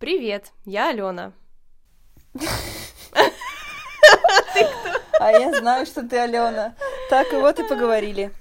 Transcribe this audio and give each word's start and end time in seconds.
Привет, 0.00 0.52
я 0.64 0.88
Алена. 0.88 1.34
А 5.20 5.30
я 5.30 5.52
знаю, 5.58 5.84
что 5.84 6.08
ты 6.08 6.16
Алена. 6.16 6.74
Так, 7.10 7.30
и 7.34 7.36
вот 7.36 7.58
и 7.58 7.68
поговорили. 7.68 8.32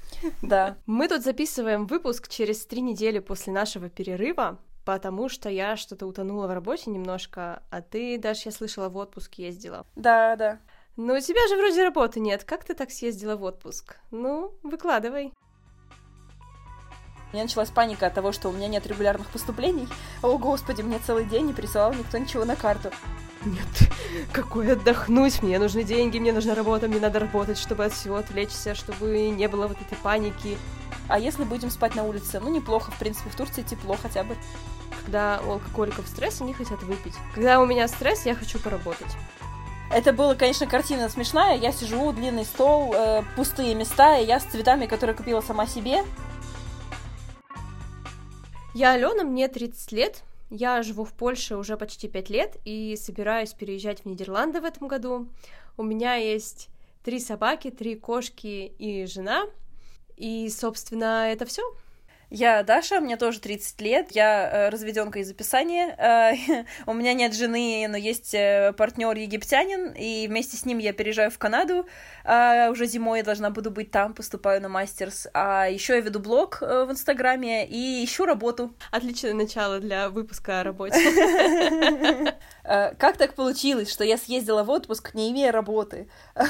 Да. 0.41 0.77
Мы 0.85 1.09
тут 1.09 1.21
записываем 1.21 1.85
выпуск 1.85 2.29
через 2.29 2.65
три 2.65 2.79
недели 2.79 3.19
после 3.19 3.51
нашего 3.51 3.89
перерыва, 3.89 4.57
потому 4.85 5.27
что 5.27 5.49
я 5.49 5.75
что-то 5.75 6.07
утонула 6.07 6.47
в 6.47 6.53
работе 6.53 6.91
немножко, 6.91 7.61
а 7.69 7.81
ты, 7.81 8.17
даже 8.17 8.43
я 8.45 8.51
слышала, 8.53 8.87
в 8.87 8.95
отпуск 8.95 9.33
ездила. 9.33 9.85
Да, 9.97 10.37
да. 10.37 10.59
Ну, 10.95 11.13
у 11.13 11.19
тебя 11.19 11.45
же 11.49 11.57
вроде 11.57 11.83
работы 11.83 12.21
нет. 12.21 12.45
Как 12.45 12.63
ты 12.63 12.73
так 12.73 12.89
съездила 12.89 13.35
в 13.35 13.43
отпуск? 13.43 13.97
Ну, 14.11 14.53
выкладывай. 14.63 15.33
У 17.31 17.35
меня 17.35 17.43
началась 17.43 17.69
паника 17.69 18.07
от 18.07 18.13
того, 18.15 18.31
что 18.31 18.49
у 18.49 18.51
меня 18.51 18.67
нет 18.67 18.87
регулярных 18.87 19.27
поступлений. 19.27 19.87
О, 20.23 20.37
господи, 20.37 20.81
мне 20.81 20.99
целый 20.99 21.25
день 21.25 21.45
не 21.47 21.53
присылал 21.53 21.93
никто 21.93 22.17
ничего 22.17 22.43
на 22.43 22.55
карту. 22.55 22.89
Нет, 23.45 23.91
какой 24.33 24.73
отдохнуть, 24.73 25.41
мне 25.41 25.59
нужны 25.59 25.83
деньги, 25.83 26.19
мне 26.19 26.33
нужна 26.33 26.55
работа, 26.55 26.87
мне 26.87 26.99
надо 26.99 27.19
работать, 27.19 27.57
чтобы 27.57 27.85
от 27.85 27.93
всего 27.93 28.17
отвлечься, 28.17 28.75
чтобы 28.75 29.29
не 29.29 29.47
было 29.47 29.67
вот 29.67 29.77
этой 29.79 29.97
паники. 29.97 30.57
А 31.07 31.19
если 31.19 31.43
будем 31.43 31.69
спать 31.69 31.95
на 31.95 32.03
улице? 32.03 32.39
Ну, 32.39 32.49
неплохо, 32.49 32.91
в 32.91 32.97
принципе, 32.97 33.29
в 33.29 33.35
Турции 33.35 33.61
тепло 33.61 33.95
хотя 34.01 34.23
бы. 34.23 34.35
Когда 35.05 35.39
у 35.45 35.53
алкоголиков 35.53 36.07
стресс, 36.07 36.41
они 36.41 36.53
хотят 36.53 36.81
выпить. 36.83 37.13
Когда 37.33 37.61
у 37.61 37.65
меня 37.65 37.87
стресс, 37.87 38.25
я 38.25 38.35
хочу 38.35 38.59
поработать. 38.59 39.15
Это 39.91 40.13
была, 40.13 40.35
конечно, 40.35 40.67
картина 40.67 41.09
смешная. 41.09 41.57
Я 41.57 41.71
сижу, 41.71 42.11
длинный 42.11 42.45
стол, 42.45 42.93
э, 42.93 43.23
пустые 43.35 43.73
места, 43.73 44.17
и 44.17 44.25
я 44.25 44.39
с 44.39 44.43
цветами, 44.43 44.85
которые 44.85 45.15
купила 45.15 45.41
сама 45.41 45.65
себе. 45.65 46.03
Я 48.79 48.93
Алена, 48.93 49.25
мне 49.25 49.49
30 49.49 49.91
лет. 49.91 50.23
Я 50.49 50.83
живу 50.83 51.03
в 51.03 51.11
Польше 51.11 51.57
уже 51.57 51.75
почти 51.75 52.07
5 52.07 52.29
лет 52.29 52.55
и 52.63 52.95
собираюсь 52.95 53.51
переезжать 53.51 54.03
в 54.03 54.05
Нидерланды 54.05 54.61
в 54.61 54.63
этом 54.63 54.87
году. 54.87 55.27
У 55.75 55.83
меня 55.83 56.15
есть 56.15 56.69
три 57.03 57.19
собаки, 57.19 57.71
три 57.71 57.95
кошки 57.95 58.71
и 58.79 59.05
жена. 59.05 59.47
И, 60.15 60.47
собственно, 60.47 61.29
это 61.29 61.45
все. 61.45 61.61
Я 62.29 62.61
Даша, 62.61 62.99
мне 62.99 63.17
тоже 63.17 63.39
30 63.39 63.81
лет, 63.81 64.11
я 64.11 64.47
э, 64.47 64.69
разведенка 64.69 65.17
из 65.17 65.31
описания. 65.31 65.95
Э, 65.97 66.63
у 66.85 66.93
меня 66.93 67.15
нет 67.15 67.33
жены, 67.33 67.87
но 67.89 67.97
есть 67.97 68.35
э, 68.35 68.71
партнер 68.77 69.15
египтянин, 69.15 69.93
и 69.93 70.27
вместе 70.27 70.55
с 70.55 70.63
ним 70.63 70.77
я 70.77 70.93
переезжаю 70.93 71.31
в 71.31 71.39
Канаду. 71.39 71.87
Уже 72.25 72.85
зимой 72.85 73.19
я 73.19 73.25
должна 73.25 73.49
буду 73.49 73.71
быть 73.71 73.89
там, 73.89 74.13
поступаю 74.13 74.61
на 74.61 74.69
мастерс. 74.69 75.27
А 75.33 75.65
еще 75.67 75.95
я 75.95 76.01
веду 76.01 76.19
блог 76.19 76.61
в 76.61 76.87
Инстаграме 76.91 77.65
и 77.65 78.05
ищу 78.05 78.25
работу. 78.25 78.71
Отличное 78.91 79.33
начало 79.33 79.79
для 79.79 80.09
выпуска 80.09 80.59
о 80.59 80.63
работе. 80.69 80.99
Как 82.63 83.17
так 83.17 83.33
получилось, 83.33 83.91
что 83.91 84.03
я 84.03 84.17
съездила 84.17 84.63
в 84.63 84.69
отпуск, 84.69 85.15
не 85.15 85.31
имея 85.31 85.51
работы? 85.51 86.07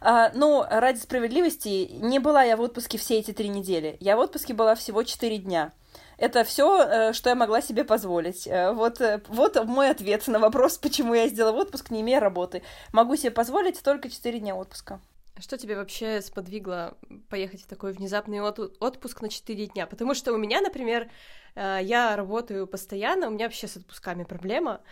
А, 0.00 0.32
ну, 0.34 0.64
ради 0.68 0.98
справедливости, 0.98 1.90
не 1.92 2.18
была 2.18 2.42
я 2.42 2.56
в 2.56 2.60
отпуске 2.60 2.98
все 2.98 3.18
эти 3.18 3.32
три 3.32 3.48
недели. 3.48 3.96
Я 4.00 4.16
в 4.16 4.18
отпуске 4.18 4.52
была 4.52 4.74
всего 4.74 5.04
четыре 5.12 5.38
дня. 5.38 5.72
Это 6.18 6.44
все, 6.44 6.82
э, 6.82 7.12
что 7.12 7.30
я 7.30 7.36
могла 7.36 7.60
себе 7.60 7.84
позволить. 7.84 8.46
Э, 8.46 8.72
вот, 8.72 9.00
вот 9.28 9.64
мой 9.64 9.90
ответ 9.90 10.26
на 10.28 10.38
вопрос, 10.38 10.78
почему 10.78 11.14
я 11.14 11.28
сделала 11.28 11.60
отпуск, 11.60 11.90
не 11.90 12.00
имея 12.00 12.20
работы. 12.20 12.62
Могу 12.92 13.16
себе 13.16 13.30
позволить 13.30 13.82
только 13.82 14.08
четыре 14.08 14.38
дня 14.40 14.54
отпуска. 14.54 15.00
Что 15.38 15.58
тебе 15.58 15.76
вообще 15.76 16.20
сподвигло 16.20 16.96
поехать 17.28 17.62
в 17.62 17.66
такой 17.66 17.92
внезапный 17.92 18.40
отпуск 18.40 19.22
на 19.22 19.28
4 19.28 19.66
дня? 19.66 19.86
Потому 19.86 20.14
что 20.14 20.32
у 20.32 20.36
меня, 20.36 20.60
например, 20.60 21.10
я 21.56 22.14
работаю 22.16 22.66
постоянно, 22.66 23.28
у 23.28 23.30
меня 23.30 23.46
вообще 23.46 23.66
с 23.66 23.78
отпусками 23.78 24.24
проблема. 24.24 24.82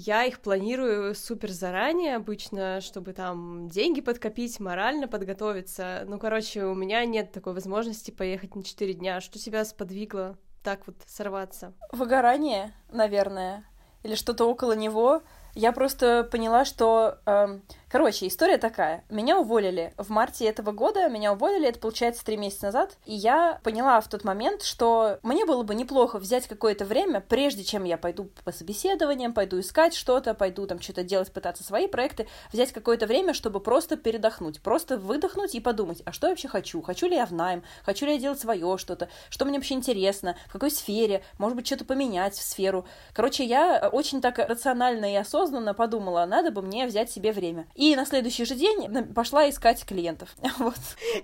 Я 0.00 0.24
их 0.24 0.38
планирую 0.38 1.12
супер 1.16 1.50
заранее 1.50 2.14
обычно, 2.14 2.80
чтобы 2.80 3.12
там 3.12 3.68
деньги 3.68 4.00
подкопить, 4.00 4.60
морально 4.60 5.08
подготовиться. 5.08 6.04
Ну, 6.06 6.20
короче, 6.20 6.66
у 6.66 6.74
меня 6.76 7.04
нет 7.04 7.32
такой 7.32 7.52
возможности 7.52 8.12
поехать 8.12 8.54
на 8.54 8.62
4 8.62 8.94
дня. 8.94 9.20
Что 9.20 9.40
тебя 9.40 9.64
сподвигло 9.64 10.38
так 10.62 10.86
вот 10.86 10.94
сорваться? 11.04 11.74
Выгорание, 11.90 12.72
наверное, 12.92 13.64
или 14.04 14.14
что-то 14.14 14.44
около 14.44 14.76
него. 14.76 15.22
Я 15.54 15.72
просто 15.72 16.22
поняла, 16.30 16.64
что 16.64 17.18
э, 17.26 17.58
Короче, 17.90 18.26
история 18.26 18.58
такая. 18.58 19.02
Меня 19.08 19.38
уволили 19.38 19.94
в 19.96 20.10
марте 20.10 20.44
этого 20.44 20.72
года, 20.72 21.08
меня 21.08 21.32
уволили, 21.32 21.68
это 21.68 21.78
получается 21.78 22.22
три 22.22 22.36
месяца 22.36 22.66
назад, 22.66 22.98
и 23.06 23.14
я 23.14 23.60
поняла 23.64 23.98
в 24.02 24.08
тот 24.08 24.24
момент, 24.24 24.62
что 24.62 25.18
мне 25.22 25.46
было 25.46 25.62
бы 25.62 25.74
неплохо 25.74 26.18
взять 26.18 26.46
какое-то 26.46 26.84
время, 26.84 27.22
прежде 27.26 27.64
чем 27.64 27.84
я 27.84 27.96
пойду 27.96 28.28
по 28.44 28.52
собеседованиям, 28.52 29.32
пойду 29.32 29.60
искать 29.60 29.94
что-то, 29.94 30.34
пойду 30.34 30.66
там 30.66 30.82
что-то 30.82 31.02
делать, 31.02 31.32
пытаться 31.32 31.64
свои 31.64 31.86
проекты, 31.86 32.28
взять 32.52 32.72
какое-то 32.72 33.06
время, 33.06 33.32
чтобы 33.32 33.58
просто 33.58 33.96
передохнуть, 33.96 34.60
просто 34.60 34.98
выдохнуть 34.98 35.54
и 35.54 35.60
подумать, 35.60 36.02
а 36.04 36.12
что 36.12 36.26
я 36.26 36.32
вообще 36.32 36.48
хочу? 36.48 36.82
Хочу 36.82 37.08
ли 37.08 37.16
я 37.16 37.24
в 37.24 37.32
найм? 37.32 37.62
Хочу 37.84 38.04
ли 38.04 38.12
я 38.12 38.18
делать 38.18 38.38
свое 38.38 38.76
что-то? 38.76 39.08
Что 39.30 39.46
мне 39.46 39.56
вообще 39.56 39.72
интересно? 39.72 40.36
В 40.48 40.52
какой 40.52 40.70
сфере? 40.70 41.24
Может 41.38 41.56
быть, 41.56 41.66
что-то 41.66 41.86
поменять 41.86 42.34
в 42.34 42.42
сферу? 42.42 42.86
Короче, 43.14 43.44
я 43.44 43.88
очень 43.90 44.20
так 44.20 44.36
рационально 44.38 45.10
и 45.10 45.16
осознанно 45.16 45.72
подумала, 45.72 46.26
надо 46.26 46.50
бы 46.50 46.60
мне 46.60 46.86
взять 46.86 47.10
себе 47.10 47.32
время. 47.32 47.66
И 47.78 47.94
на 47.94 48.04
следующий 48.04 48.44
же 48.44 48.56
день 48.56 48.88
пошла 49.14 49.48
искать 49.48 49.84
клиентов. 49.86 50.30
Вот. 50.58 50.74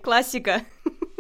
Классика. 0.03 0.63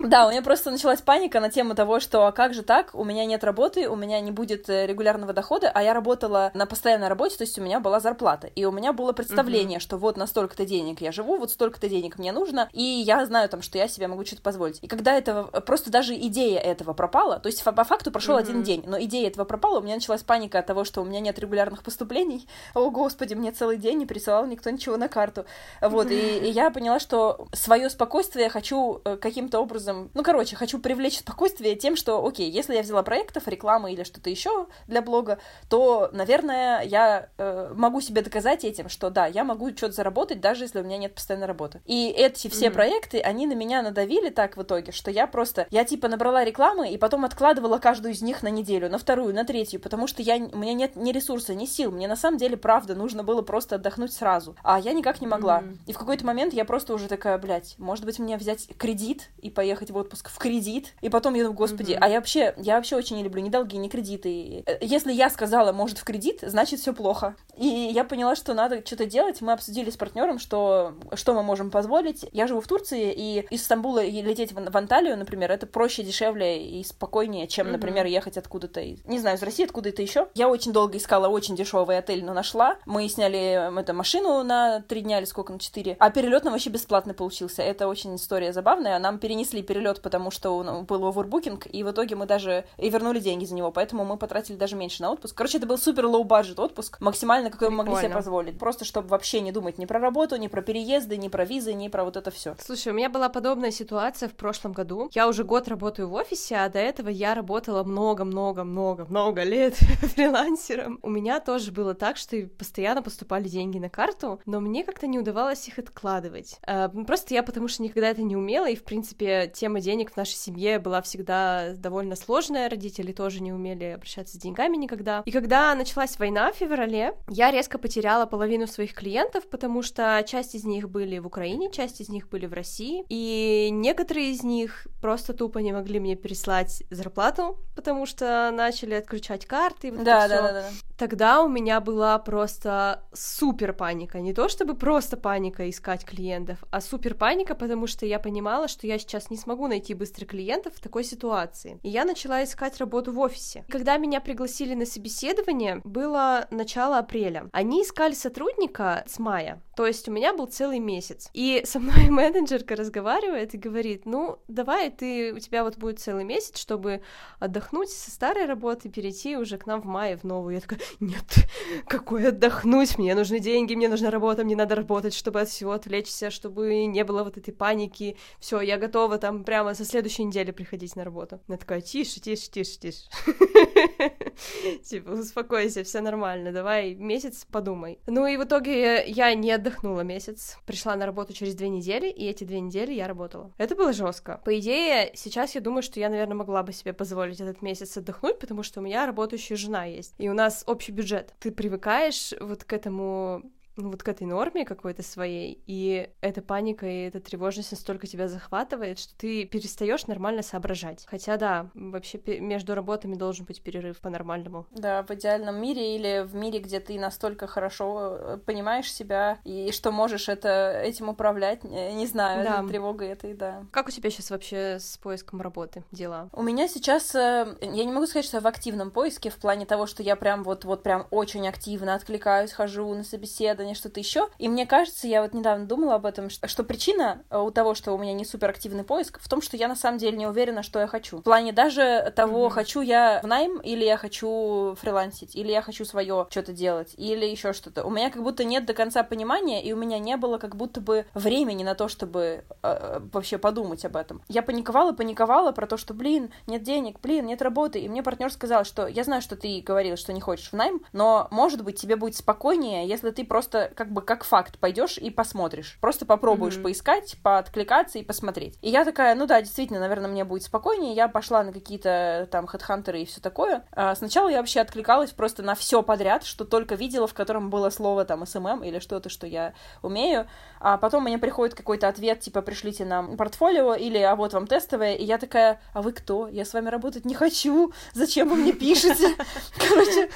Да, 0.04 0.26
у 0.26 0.31
меня 0.31 0.42
просто 0.42 0.70
началась 0.70 1.00
паника 1.00 1.41
на 1.41 1.50
тему 1.50 1.75
того, 1.75 1.98
что 1.98 2.26
а 2.26 2.32
как 2.32 2.53
же 2.53 2.62
так, 2.62 2.94
у 2.94 3.04
меня 3.04 3.25
нет 3.25 3.42
работы, 3.42 3.88
у 3.88 3.97
меня 3.97 4.20
не 4.20 4.31
будет 4.31 4.69
э, 4.69 4.87
регулярного 4.87 5.32
дохода, 5.32 5.70
а 5.72 5.82
я 5.82 5.94
работала 5.94 6.50
на 6.53 6.66
постоянной 6.66 7.09
работе, 7.09 7.38
то 7.38 7.44
есть 7.44 7.59
у 7.59 7.62
меня 7.62 7.81
была 7.81 8.00
зарплата, 8.00 8.48
и 8.48 8.66
у 8.66 8.70
меня 8.70 8.93
было 8.93 9.12
представление, 9.12 9.78
uh-huh. 9.78 9.82
что 9.82 9.97
вот 9.97 10.19
на 10.19 10.26
столько-то 10.26 10.66
денег 10.66 11.00
я 11.00 11.10
живу, 11.10 11.38
вот 11.38 11.50
столько-то 11.50 11.88
денег 11.88 12.19
мне 12.19 12.32
нужно, 12.32 12.69
и 12.72 12.82
я 12.82 13.25
знаю 13.25 13.48
там, 13.48 13.62
что 13.62 13.78
я 13.78 13.88
себе 13.88 14.06
могу 14.06 14.26
что-то 14.26 14.43
позволить. 14.43 14.78
И 14.82 14.88
когда 14.88 15.16
этого, 15.16 15.44
просто 15.62 15.91
даже 15.91 16.14
идея 16.14 16.60
этого 16.60 16.93
пропала, 16.93 17.41
то 17.41 17.47
есть 17.47 17.64
по 17.64 17.84
факту 17.84 18.10
прошел 18.10 18.37
uh-huh. 18.37 18.41
один 18.41 18.62
день, 18.62 18.84
но 18.87 19.00
идея 19.00 19.28
этого 19.28 19.47
пропала, 19.47 19.78
у 19.78 19.82
меня 19.82 19.94
началась 19.94 20.22
паника 20.22 20.59
от 20.59 20.66
того, 20.66 20.84
что 20.84 21.00
у 21.00 21.04
меня 21.06 21.20
нет 21.20 21.38
регулярных 21.38 21.82
поступлений, 21.82 22.47
о 22.75 22.91
господи, 22.91 23.32
мне 23.32 23.53
целый 23.53 23.78
день 23.78 23.98
не 23.98 24.06
присылал 24.06 24.44
никто 24.44 24.69
ничего 24.69 24.98
на 24.98 25.09
карту, 25.09 25.47
вот, 25.81 26.10
и, 26.10 26.38
и 26.38 26.50
я 26.50 26.70
поняла, 26.70 26.98
что 26.98 27.47
свое 27.54 27.88
спокойствие 27.88 28.44
я 28.44 28.50
хочу 28.50 29.00
э, 29.04 29.16
каким-то 29.16 29.60
образом 29.60 29.94
образом, 29.94 30.10
ну, 30.15 30.22
короче, 30.22 30.56
хочу 30.56 30.78
привлечь 30.78 31.19
спокойствие 31.19 31.77
тем, 31.77 31.97
что, 31.97 32.25
окей, 32.25 32.50
если 32.50 32.75
я 32.75 32.82
взяла 32.82 33.03
проектов, 33.03 33.49
рекламы 33.49 33.93
или 33.93 34.05
что-то 34.05 34.31
еще 34.31 34.66
для 34.87 35.03
блога, 35.03 35.38
то, 35.69 36.10
наверное, 36.12 36.82
я 36.82 37.28
э, 37.38 37.72
могу 37.75 38.00
себе 38.00 38.22
доказать 38.22 38.65
этим, 38.65 38.88
что 38.88 39.10
да, 39.10 39.27
я 39.27 39.44
могу 39.44 39.71
что-то 39.71 39.93
заработать, 39.93 40.41
даже 40.41 40.65
если 40.65 40.81
у 40.81 40.84
меня 40.84 40.99
нет 40.99 41.15
постоянной 41.15 41.47
работы. 41.47 41.81
И 41.84 42.09
эти 42.09 42.49
все 42.49 42.66
mm-hmm. 42.66 42.71
проекты, 42.71 43.21
они 43.21 43.47
на 43.47 43.55
меня 43.55 43.82
надавили 43.82 44.31
так 44.31 44.56
в 44.56 44.62
итоге, 44.62 44.93
что 44.93 45.10
я 45.10 45.27
просто, 45.27 45.66
я 45.71 45.84
типа 45.84 46.09
набрала 46.09 46.44
рекламы 46.44 46.91
и 46.91 46.99
потом 46.99 47.25
откладывала 47.25 47.78
каждую 47.78 48.12
из 48.12 48.22
них 48.22 48.43
на 48.43 48.49
неделю, 48.49 48.88
на 48.91 48.99
вторую, 48.99 49.34
на 49.34 49.44
третью, 49.44 49.81
потому 49.81 50.06
что 50.06 50.22
я, 50.22 50.37
у 50.37 50.59
меня 50.59 50.75
нет 50.75 50.97
ни 50.97 51.12
ресурса, 51.12 51.55
ни 51.55 51.66
сил, 51.66 51.91
мне 51.91 52.09
на 52.09 52.16
самом 52.16 52.38
деле, 52.38 52.56
правда, 52.56 52.94
нужно 52.94 53.22
было 53.22 53.43
просто 53.43 53.76
отдохнуть 53.76 54.12
сразу, 54.12 54.56
а 54.62 54.78
я 54.78 54.93
никак 54.93 55.21
не 55.21 55.26
могла. 55.26 55.61
Mm-hmm. 55.61 55.78
И 55.87 55.93
в 55.93 55.99
какой-то 55.99 56.26
момент 56.26 56.55
я 56.55 56.65
просто 56.65 56.94
уже 56.94 57.09
такая, 57.09 57.38
блядь, 57.38 57.76
может 57.78 58.05
быть, 58.05 58.19
мне 58.19 58.37
взять 58.37 58.69
кредит 58.76 59.31
и 59.38 59.50
поехать 59.50 59.83
поехать 59.84 59.90
в 59.90 59.96
отпуск 59.96 60.30
в 60.30 60.38
кредит, 60.38 60.94
и 61.00 61.08
потом 61.08 61.34
я 61.34 61.42
думаю, 61.42 61.56
господи, 61.56 61.92
mm-hmm. 61.92 61.98
а 62.00 62.08
я 62.08 62.16
вообще, 62.16 62.54
я 62.58 62.76
вообще 62.76 62.96
очень 62.96 63.16
не 63.16 63.22
люблю 63.22 63.42
ни 63.42 63.48
долги, 63.48 63.76
ни 63.76 63.88
кредиты. 63.88 64.62
Э, 64.66 64.78
если 64.80 65.12
я 65.12 65.30
сказала, 65.30 65.72
может, 65.72 65.98
в 65.98 66.04
кредит, 66.04 66.40
значит, 66.42 66.80
все 66.80 66.92
плохо. 66.92 67.36
И 67.56 67.66
я 67.66 68.04
поняла, 68.04 68.36
что 68.36 68.54
надо 68.54 68.84
что-то 68.84 69.06
делать. 69.06 69.40
Мы 69.40 69.52
обсудили 69.52 69.90
с 69.90 69.96
партнером, 69.96 70.38
что, 70.38 70.94
что 71.14 71.34
мы 71.34 71.42
можем 71.42 71.70
позволить. 71.70 72.26
Я 72.32 72.46
живу 72.46 72.60
в 72.60 72.66
Турции, 72.66 73.12
и 73.16 73.46
из 73.50 73.64
Стамбула 73.64 74.04
лететь 74.04 74.52
в, 74.52 74.70
в 74.70 74.76
Анталию, 74.76 75.16
например, 75.16 75.50
это 75.52 75.66
проще, 75.66 76.02
дешевле 76.02 76.80
и 76.80 76.84
спокойнее, 76.84 77.46
чем, 77.46 77.66
mm-hmm. 77.66 77.72
например, 77.72 78.06
ехать 78.06 78.36
откуда-то, 78.36 78.82
не 78.82 79.18
знаю, 79.18 79.36
из 79.36 79.42
России, 79.42 79.64
откуда-то 79.64 80.02
еще. 80.02 80.28
Я 80.34 80.48
очень 80.48 80.72
долго 80.72 80.98
искала 80.98 81.28
очень 81.28 81.56
дешевый 81.56 81.98
отель, 81.98 82.24
но 82.24 82.32
нашла. 82.34 82.76
Мы 82.87 83.08
сняли 83.08 83.80
это, 83.80 83.92
машину 83.92 84.42
на 84.42 84.80
три 84.80 85.02
дня 85.02 85.19
или 85.19 85.25
сколько, 85.25 85.52
на 85.52 85.58
четыре. 85.58 85.96
А 85.98 86.10
перелет 86.10 86.44
нам 86.44 86.52
вообще 86.52 86.70
бесплатный 86.70 87.14
получился. 87.14 87.62
Это 87.62 87.88
очень 87.88 88.16
история 88.16 88.52
забавная. 88.52 88.98
Нам 88.98 89.19
перенесли 89.19 89.62
перелет, 89.75 90.00
потому 90.00 90.31
что 90.31 90.56
он 90.56 90.85
был 90.85 91.06
овербукинг, 91.06 91.67
и 91.67 91.82
в 91.82 91.91
итоге 91.91 92.15
мы 92.15 92.26
даже 92.26 92.65
и 92.79 92.88
вернули 92.91 93.19
деньги 93.19 93.44
за 93.44 93.55
него, 93.55 93.73
поэтому 93.73 94.05
мы 94.05 94.17
потратили 94.17 94.56
даже 94.56 94.76
меньше 94.76 95.03
на 95.03 95.11
отпуск. 95.11 95.37
Короче, 95.37 95.59
это 95.59 95.67
был 95.67 95.79
супер 95.79 96.06
лоу-баджет 96.06 96.61
отпуск, 96.61 97.00
максимально, 97.00 97.50
какой 97.50 97.71
мы 97.71 97.79
могли 97.79 97.97
себе 97.97 98.11
позволить. 98.11 98.59
Просто 98.59 98.85
чтобы 98.85 99.09
вообще 99.09 99.41
не 99.41 99.50
думать 99.50 99.79
ни 99.79 99.87
про 99.87 99.99
работу, 99.99 100.37
ни 100.37 100.47
про 100.47 100.62
переезды, 100.62 101.17
ни 101.17 101.29
про 101.29 101.44
визы, 101.44 101.75
ни 101.75 101.88
про 101.88 102.05
вот 102.05 102.17
это 102.17 102.31
все. 102.31 102.55
Слушай, 102.61 102.93
у 102.93 102.94
меня 102.94 103.11
была 103.11 103.29
подобная 103.29 103.73
ситуация 103.73 104.29
в 104.29 104.35
прошлом 104.35 104.73
году. 104.73 105.11
Я 105.12 105.26
уже 105.29 105.43
год 105.43 105.67
работаю 105.67 106.09
в 106.09 106.15
офисе, 106.15 106.56
а 106.56 106.69
до 106.69 106.79
этого 106.79 107.09
я 107.09 107.35
работала 107.35 107.82
много-много-много-много 107.82 109.43
лет 109.43 109.75
фрилансером. 110.15 111.00
У 111.03 111.11
меня 111.11 111.41
тоже 111.41 111.73
было 111.73 111.94
так, 111.94 112.17
что 112.17 112.37
постоянно 112.59 113.03
поступали 113.03 113.49
деньги 113.49 113.79
на 113.79 113.88
карту, 113.88 114.41
но 114.47 114.61
мне 114.61 114.85
как-то 114.85 115.06
не 115.09 115.19
удавалось 115.19 115.67
их 115.67 115.79
откладывать. 115.79 116.59
Э, 116.67 116.88
просто 116.88 117.35
я 117.35 117.43
потому 117.43 117.67
что 117.67 117.82
никогда 117.82 118.09
это 118.11 118.23
не 118.23 118.37
умела, 118.37 118.69
и, 118.69 118.76
в 118.76 118.85
принципе, 118.85 119.50
тема 119.54 119.80
денег 119.80 120.12
в 120.12 120.16
нашей 120.16 120.34
семье 120.34 120.78
была 120.78 121.00
всегда 121.02 121.72
довольно 121.74 122.16
сложная, 122.16 122.68
родители 122.68 123.12
тоже 123.12 123.40
не 123.42 123.52
умели 123.52 123.84
обращаться 123.84 124.36
с 124.36 124.40
деньгами 124.40 124.76
никогда. 124.76 125.22
И 125.24 125.30
когда 125.30 125.74
началась 125.74 126.18
война 126.18 126.52
в 126.52 126.56
феврале, 126.56 127.14
я 127.28 127.50
резко 127.50 127.78
потеряла 127.78 128.26
половину 128.26 128.66
своих 128.66 128.94
клиентов, 128.94 129.48
потому 129.48 129.82
что 129.82 130.22
часть 130.26 130.54
из 130.54 130.64
них 130.64 130.90
были 130.90 131.18
в 131.18 131.26
Украине, 131.26 131.70
часть 131.70 132.00
из 132.00 132.08
них 132.08 132.28
были 132.28 132.46
в 132.46 132.52
России, 132.52 133.04
и 133.08 133.68
некоторые 133.70 134.32
из 134.32 134.42
них 134.42 134.86
просто 135.00 135.32
тупо 135.32 135.58
не 135.58 135.72
могли 135.72 136.00
мне 136.00 136.16
переслать 136.16 136.82
зарплату, 136.90 137.58
потому 137.74 138.06
что 138.06 138.50
начали 138.52 138.94
отключать 138.94 139.46
карты. 139.46 139.92
Вот 139.92 140.04
да, 140.04 140.28
да, 140.28 140.42
да, 140.42 140.52
да. 140.52 140.70
Тогда 140.96 141.43
у 141.43 141.49
меня 141.49 141.81
была 141.81 142.19
просто 142.19 143.02
супер 143.12 143.73
паника. 143.73 144.20
Не 144.20 144.32
то 144.32 144.49
чтобы 144.49 144.75
просто 144.75 145.17
паника 145.17 145.69
искать 145.69 146.05
клиентов, 146.05 146.58
а 146.70 146.81
супер 146.81 147.14
паника, 147.14 147.55
потому 147.55 147.87
что 147.87 148.06
я 148.06 148.19
понимала, 148.19 148.69
что 148.69 148.87
я 148.87 148.99
сейчас 148.99 149.31
не 149.31 149.37
смогу 149.37 149.67
найти 149.67 149.94
быстро 149.94 150.25
клиентов 150.25 150.75
в 150.76 150.81
такой 150.81 151.05
ситуации. 151.05 151.81
И 151.82 151.88
я 151.88 152.05
начала 152.05 152.44
искать 152.44 152.79
работу 152.79 153.12
в 153.12 153.19
офисе. 153.19 153.64
Когда 153.69 153.96
меня 153.96 154.20
пригласили 154.20 154.75
на 154.75 154.87
собеседование, 154.87 155.81
было 155.85 156.46
начало 156.50 156.99
апреля. 156.99 157.49
Они 157.52 157.82
искали 157.82 158.14
сотрудника 158.14 159.05
с 159.06 159.19
мая, 159.19 159.62
то 159.76 159.87
есть 159.87 160.08
у 160.08 160.12
меня 160.12 160.32
был 160.32 160.47
целый 160.47 160.79
месяц. 160.79 161.29
И 161.32 161.62
со 161.64 161.81
мной 161.81 162.08
менеджерка 162.11 162.76
разговаривает 162.76 163.55
и 163.55 163.58
говорит, 163.58 164.06
ну, 164.06 164.38
давай 164.49 164.90
ты, 164.90 165.32
у 165.32 165.38
тебя 165.38 165.64
вот 165.64 165.76
будет 165.76 165.99
целый 165.99 166.25
месяц, 166.25 166.58
чтобы 166.58 167.02
отдохнуть 167.40 167.90
со 167.90 168.11
старой 168.11 168.47
работы, 168.47 168.88
перейти 168.88 169.37
уже 169.37 169.58
к 169.58 169.67
нам 169.67 169.81
в 169.82 169.87
мае 169.87 170.17
в 170.17 170.25
новую. 170.25 170.55
Я 170.55 170.61
такая, 170.61 170.81
нет, 171.00 171.46
какой 171.86 172.28
отдохнуть, 172.28 172.98
мне 172.98 173.14
нужны 173.14 173.38
деньги, 173.38 173.75
мне 173.75 173.88
нужна 173.88 174.10
работа, 174.10 174.44
мне 174.44 174.56
надо 174.56 174.75
работать, 174.75 175.14
чтобы 175.14 175.40
от 175.40 175.48
всего 175.48 175.72
отвлечься, 175.72 176.31
чтобы 176.31 176.86
не 176.86 177.04
было 177.04 177.25
вот 177.25 177.36
этой 177.36 177.52
паники. 177.52 178.16
Все, 178.40 178.60
я 178.60 178.78
готова 178.78 179.19
там 179.19 179.44
прямо 179.44 179.75
со 179.75 179.84
следующей 179.84 180.25
недели 180.25 180.50
приходить 180.50 180.96
на 180.96 181.04
работу. 181.04 181.40
Она 181.48 181.56
такая, 181.56 181.81
тише, 181.81 182.20
тише, 182.20 182.50
тише, 182.50 182.78
тише. 182.78 183.02
Типа, 184.84 185.10
успокойся, 185.10 185.84
все 185.84 186.00
нормально, 186.00 186.52
давай 186.52 186.94
месяц 186.94 187.46
подумай. 187.50 187.98
Ну 188.06 188.26
и 188.26 188.37
в 188.37 188.44
итоге 188.44 189.04
я 189.06 189.34
не 189.34 189.52
отдохнула 189.52 190.00
месяц, 190.00 190.58
пришла 190.66 190.96
на 190.96 191.06
работу 191.06 191.32
через 191.32 191.54
две 191.54 191.69
недели, 191.69 192.08
и 192.08 192.26
эти 192.28 192.44
две 192.44 192.60
недели 192.60 192.92
я 192.92 193.06
работала. 193.06 193.52
Это 193.58 193.75
было 193.75 193.92
жестко. 193.92 194.40
По 194.44 194.58
идее, 194.58 195.12
сейчас 195.14 195.54
я 195.54 195.60
думаю, 195.60 195.82
что 195.82 196.00
я, 196.00 196.08
наверное, 196.08 196.37
могла 196.37 196.62
бы 196.62 196.72
себе 196.72 196.92
позволить 196.92 197.40
этот 197.40 197.62
месяц 197.62 197.96
отдохнуть, 197.96 198.38
потому 198.38 198.62
что 198.62 198.80
у 198.80 198.82
меня 198.82 199.06
работающая 199.06 199.56
жена 199.56 199.84
есть, 199.84 200.14
и 200.19 200.28
у 200.28 200.34
нас 200.34 200.64
общий 200.75 200.93
бюджет. 200.93 201.35
Ты 201.38 201.50
привыкаешь 201.50 202.35
вот 202.41 202.65
к 202.65 202.73
этому 202.73 203.43
ну, 203.76 203.91
вот 203.91 204.03
к 204.03 204.09
этой 204.09 204.26
норме 204.26 204.65
какой-то 204.65 205.03
своей, 205.03 205.62
и 205.67 206.11
эта 206.21 206.43
паника 206.43 206.87
и 206.87 207.06
эта 207.06 207.21
тревожность 207.21 207.73
настолько 207.73 208.06
тебя 208.06 208.29
захватывает, 208.29 208.99
что 208.99 209.15
ты 209.17 209.44
перестаешь 209.44 210.06
нормально 210.06 210.43
соображать. 210.43 211.05
Хотя 211.06 211.37
да, 211.37 211.71
вообще 211.75 212.19
между 212.41 212.75
работами 212.75 213.15
должен 213.15 213.47
быть 213.47 213.62
перерыв 213.62 214.00
по-нормальному. 214.00 214.67
Да, 214.71 215.03
в 215.03 215.11
идеальном 215.11 215.61
мире 215.61 215.97
или 215.97 216.25
в 216.25 216.35
мире, 216.35 216.61
где 216.61 216.81
ты 216.81 216.99
настолько 216.99 217.47
хорошо 217.47 218.17
э, 218.19 218.38
понимаешь 218.44 218.93
себя 218.93 219.38
и 219.44 219.73
что 219.73 219.91
можешь 219.91 220.29
это 220.29 220.81
этим 220.82 221.09
управлять, 221.09 221.65
не 221.65 222.06
знаю, 222.06 222.44
да. 222.44 222.67
тревога 222.67 223.05
этой, 223.05 223.35
да. 223.35 223.65
Как 223.71 223.88
у 223.88 223.91
тебя 223.91 224.11
сейчас 224.11 224.31
вообще 224.31 224.79
с 224.79 224.97
поиском 224.99 225.41
работы 225.41 225.85
дела? 225.91 226.29
У 226.32 226.43
меня 226.43 226.69
сейчас, 226.69 227.15
э, 227.15 227.56
я 227.61 227.85
не 227.85 227.93
могу 227.93 228.06
сказать, 228.06 228.26
что 228.26 228.37
я 228.37 228.41
в 228.41 228.47
активном 228.47 228.91
поиске 228.91 229.31
в 229.31 229.37
плане 229.37 229.67
того, 229.67 229.87
что 229.87 230.03
я 230.03 230.17
прям 230.17 230.44
вот 230.44 230.65
вот 230.65 230.82
прям 230.82 231.06
очень 231.11 231.49
активно 231.49 231.94
откликаюсь, 231.94 232.53
хожу 232.53 232.94
на 232.94 233.05
собеседование 233.05 233.63
исследование, 233.64 233.75
что-то 233.75 234.00
еще. 234.00 234.28
И 234.38 234.49
мне 234.49 234.66
кажется, 234.66 235.06
я 235.06 235.22
вот 235.22 235.34
недавно 235.34 235.66
думала 235.66 235.94
об 235.94 236.06
этом, 236.06 236.31
что, 236.31 236.46
что 236.49 236.64
причина 236.64 237.22
э, 237.31 237.38
у 237.38 237.50
того, 237.50 237.75
что 237.75 237.93
у 237.93 237.99
меня 237.99 238.12
не 238.12 238.25
суперактивный 238.25 238.84
поиск, 238.84 239.20
в 239.20 239.28
том, 239.28 239.40
что 239.43 239.56
я 239.56 239.69
на 239.69 239.76
самом 239.76 239.99
деле 239.99 240.16
не 240.16 240.26
уверена, 240.26 240.62
что 240.62 240.78
я 240.78 240.87
хочу. 240.87 241.19
В 241.19 241.22
плане 241.22 241.52
даже 241.52 242.12
того, 242.14 242.46
mm-hmm. 242.46 242.50
хочу 242.50 242.81
я 242.81 243.20
в 243.22 243.26
найм, 243.26 243.58
или 243.61 243.84
я 243.84 243.96
хочу 243.96 244.76
фрилансить, 244.81 245.34
или 245.34 245.50
я 245.50 245.62
хочу 245.62 245.84
свое 245.84 246.26
что-то 246.31 246.52
делать, 246.52 246.94
или 246.96 247.25
еще 247.25 247.52
что-то. 247.52 247.84
У 247.84 247.90
меня 247.90 248.11
как 248.11 248.22
будто 248.22 248.44
нет 248.44 248.66
до 248.66 248.75
конца 248.75 249.02
понимания, 249.02 249.62
и 249.62 249.72
у 249.72 249.76
меня 249.76 249.99
не 249.99 250.16
было 250.16 250.38
как 250.38 250.56
будто 250.56 250.81
бы 250.81 251.06
времени 251.14 251.64
на 251.64 251.75
то, 251.75 251.88
чтобы 251.88 252.44
э, 252.62 253.00
вообще 253.12 253.38
подумать 253.38 253.84
об 253.84 253.96
этом. 253.96 254.22
Я 254.28 254.43
паниковала, 254.43 254.93
паниковала 254.93 255.52
про 255.52 255.66
то, 255.66 255.76
что, 255.76 255.94
блин, 255.94 256.31
нет 256.46 256.62
денег, 256.62 257.00
блин, 257.00 257.26
нет 257.26 257.43
работы. 257.43 257.81
И 257.81 257.88
мне 257.88 258.02
партнер 258.02 258.32
сказал, 258.32 258.64
что 258.64 258.87
я 258.87 259.05
знаю, 259.05 259.22
что 259.22 259.37
ты 259.37 259.62
говорил, 259.64 259.96
что 259.96 260.12
не 260.12 260.20
хочешь 260.20 260.50
в 260.50 260.52
найм, 260.55 260.82
но, 260.93 261.28
может 261.31 261.64
быть, 261.64 261.81
тебе 261.81 261.96
будет 261.96 262.16
спокойнее, 262.16 262.87
если 262.87 263.11
ты 263.11 263.25
просто 263.25 263.53
просто 263.54 263.74
как 263.74 263.92
бы 263.92 264.02
как 264.02 264.24
факт 264.24 264.58
пойдешь 264.58 264.98
и 264.98 265.10
посмотришь. 265.10 265.78
Просто 265.80 266.06
попробуешь 266.06 266.56
mm-hmm. 266.56 266.62
поискать, 266.62 267.16
пооткликаться 267.22 267.98
и 267.98 268.02
посмотреть. 268.02 268.58
И 268.62 268.70
я 268.70 268.84
такая, 268.84 269.14
ну 269.14 269.26
да, 269.26 269.40
действительно, 269.40 269.80
наверное, 269.80 270.10
мне 270.10 270.24
будет 270.24 270.42
спокойнее. 270.42 270.94
Я 270.94 271.08
пошла 271.08 271.42
на 271.42 271.52
какие-то 271.52 272.28
там 272.30 272.46
хедхантеры 272.46 273.02
и 273.02 273.04
все 273.04 273.20
такое. 273.20 273.64
А 273.72 273.94
сначала 273.94 274.28
я 274.28 274.38
вообще 274.38 274.60
откликалась 274.60 275.10
просто 275.10 275.42
на 275.42 275.54
все 275.54 275.82
подряд, 275.82 276.24
что 276.24 276.44
только 276.44 276.74
видела, 276.74 277.06
в 277.06 277.14
котором 277.14 277.50
было 277.50 277.70
слово 277.70 278.04
там 278.04 278.26
СММ 278.26 278.64
или 278.64 278.80
что-то, 278.80 279.08
что 279.08 279.26
я 279.26 279.54
умею. 279.82 280.26
А 280.60 280.76
потом 280.76 281.04
мне 281.04 281.18
приходит 281.18 281.54
какой-то 281.54 281.88
ответ, 281.88 282.20
типа, 282.20 282.42
пришлите 282.42 282.84
нам 282.84 283.16
портфолио 283.16 283.74
или 283.74 283.98
а 283.98 284.16
вот 284.16 284.32
вам 284.32 284.46
тестовое. 284.46 284.94
И 284.94 285.04
я 285.04 285.18
такая, 285.18 285.60
а 285.72 285.82
вы 285.82 285.92
кто? 285.92 286.26
Я 286.26 286.44
с 286.44 286.54
вами 286.54 286.70
работать 286.70 287.04
не 287.04 287.14
хочу. 287.14 287.72
Зачем 287.92 288.28
вы 288.28 288.36
мне 288.36 288.52
пишете? 288.52 289.14
Короче, 289.68 290.10